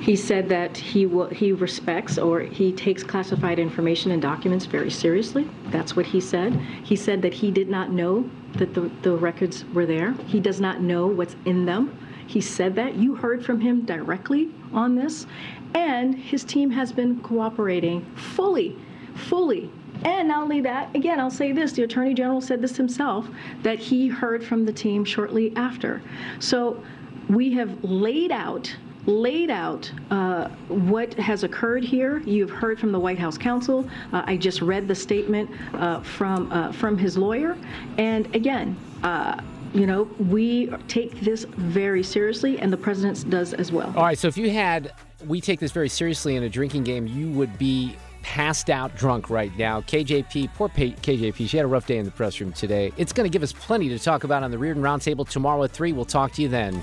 He 0.00 0.16
said 0.16 0.48
that 0.48 0.76
he 0.76 1.06
will, 1.06 1.28
he 1.28 1.52
respects 1.52 2.18
or 2.18 2.40
he 2.40 2.72
takes 2.72 3.02
classified 3.02 3.58
information 3.58 4.10
and 4.10 4.20
documents 4.20 4.66
very 4.66 4.90
seriously. 4.90 5.48
That's 5.66 5.94
what 5.94 6.06
he 6.06 6.20
said. 6.20 6.54
He 6.82 6.96
said 6.96 7.22
that 7.22 7.34
he 7.34 7.50
did 7.50 7.68
not 7.68 7.90
know 7.90 8.28
that 8.54 8.74
the, 8.74 8.90
the 9.02 9.16
records 9.16 9.64
were 9.74 9.86
there. 9.86 10.12
He 10.26 10.40
does 10.40 10.60
not 10.60 10.80
know 10.80 11.06
what's 11.06 11.36
in 11.44 11.64
them. 11.64 11.96
He 12.26 12.40
said 12.40 12.74
that. 12.76 12.94
You 12.94 13.14
heard 13.14 13.44
from 13.44 13.60
him 13.60 13.84
directly 13.84 14.50
on 14.72 14.94
this. 14.94 15.26
And 15.74 16.14
his 16.14 16.44
team 16.44 16.70
has 16.70 16.92
been 16.92 17.20
cooperating 17.20 18.04
fully, 18.14 18.76
fully 19.14 19.70
and 20.04 20.28
not 20.28 20.42
only 20.42 20.60
that, 20.62 20.94
again, 20.94 21.20
I'll 21.20 21.30
say 21.30 21.52
this 21.52 21.72
the 21.72 21.82
Attorney 21.82 22.14
General 22.14 22.40
said 22.40 22.60
this 22.62 22.76
himself 22.76 23.28
that 23.62 23.78
he 23.78 24.08
heard 24.08 24.44
from 24.44 24.64
the 24.64 24.72
team 24.72 25.04
shortly 25.04 25.52
after. 25.56 26.02
So 26.38 26.82
we 27.28 27.52
have 27.54 27.82
laid 27.84 28.32
out 28.32 28.74
laid 29.06 29.50
out 29.50 29.90
uh, 30.10 30.48
what 30.68 31.14
has 31.14 31.42
occurred 31.42 31.82
here. 31.82 32.18
You've 32.20 32.50
heard 32.50 32.78
from 32.78 32.92
the 32.92 33.00
White 33.00 33.18
House 33.18 33.38
counsel. 33.38 33.88
Uh, 34.12 34.22
I 34.26 34.36
just 34.36 34.60
read 34.60 34.86
the 34.86 34.94
statement 34.94 35.50
uh, 35.74 36.02
from 36.02 36.52
uh, 36.52 36.72
from 36.72 36.98
his 36.98 37.16
lawyer, 37.16 37.56
and 37.96 38.32
again. 38.34 38.76
Uh, 39.02 39.40
you 39.74 39.86
know, 39.86 40.04
we 40.18 40.68
take 40.88 41.20
this 41.20 41.44
very 41.44 42.02
seriously, 42.02 42.58
and 42.58 42.72
the 42.72 42.76
president 42.76 43.28
does 43.28 43.52
as 43.52 43.70
well. 43.70 43.92
All 43.94 44.04
right, 44.04 44.18
so 44.18 44.26
if 44.26 44.38
you 44.38 44.50
had, 44.50 44.94
we 45.26 45.42
take 45.42 45.60
this 45.60 45.72
very 45.72 45.90
seriously 45.90 46.36
in 46.36 46.42
a 46.44 46.48
drinking 46.48 46.84
game, 46.84 47.06
you 47.06 47.30
would 47.32 47.58
be 47.58 47.94
passed 48.22 48.70
out 48.70 48.94
drunk 48.96 49.30
right 49.30 49.56
now. 49.56 49.80
KJP, 49.82 50.54
poor 50.54 50.68
KJP, 50.68 51.48
she 51.48 51.56
had 51.56 51.64
a 51.64 51.68
rough 51.68 51.86
day 51.86 51.98
in 51.98 52.04
the 52.04 52.10
press 52.10 52.40
room 52.40 52.52
today. 52.52 52.92
It's 52.96 53.12
going 53.12 53.24
to 53.24 53.32
give 53.32 53.42
us 53.42 53.52
plenty 53.52 53.88
to 53.88 53.98
talk 53.98 54.24
about 54.24 54.42
on 54.42 54.50
the 54.50 54.58
Reardon 54.58 54.82
Roundtable 54.82 55.28
tomorrow 55.28 55.62
at 55.64 55.72
3. 55.72 55.92
We'll 55.92 56.04
talk 56.04 56.32
to 56.32 56.42
you 56.42 56.48
then. 56.48 56.82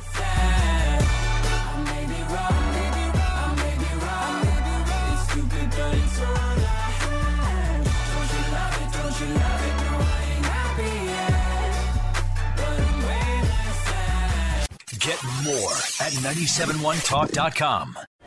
Get 15.06 15.24
more 15.44 15.72
at 16.02 16.14
971talk.com. 16.14 17.96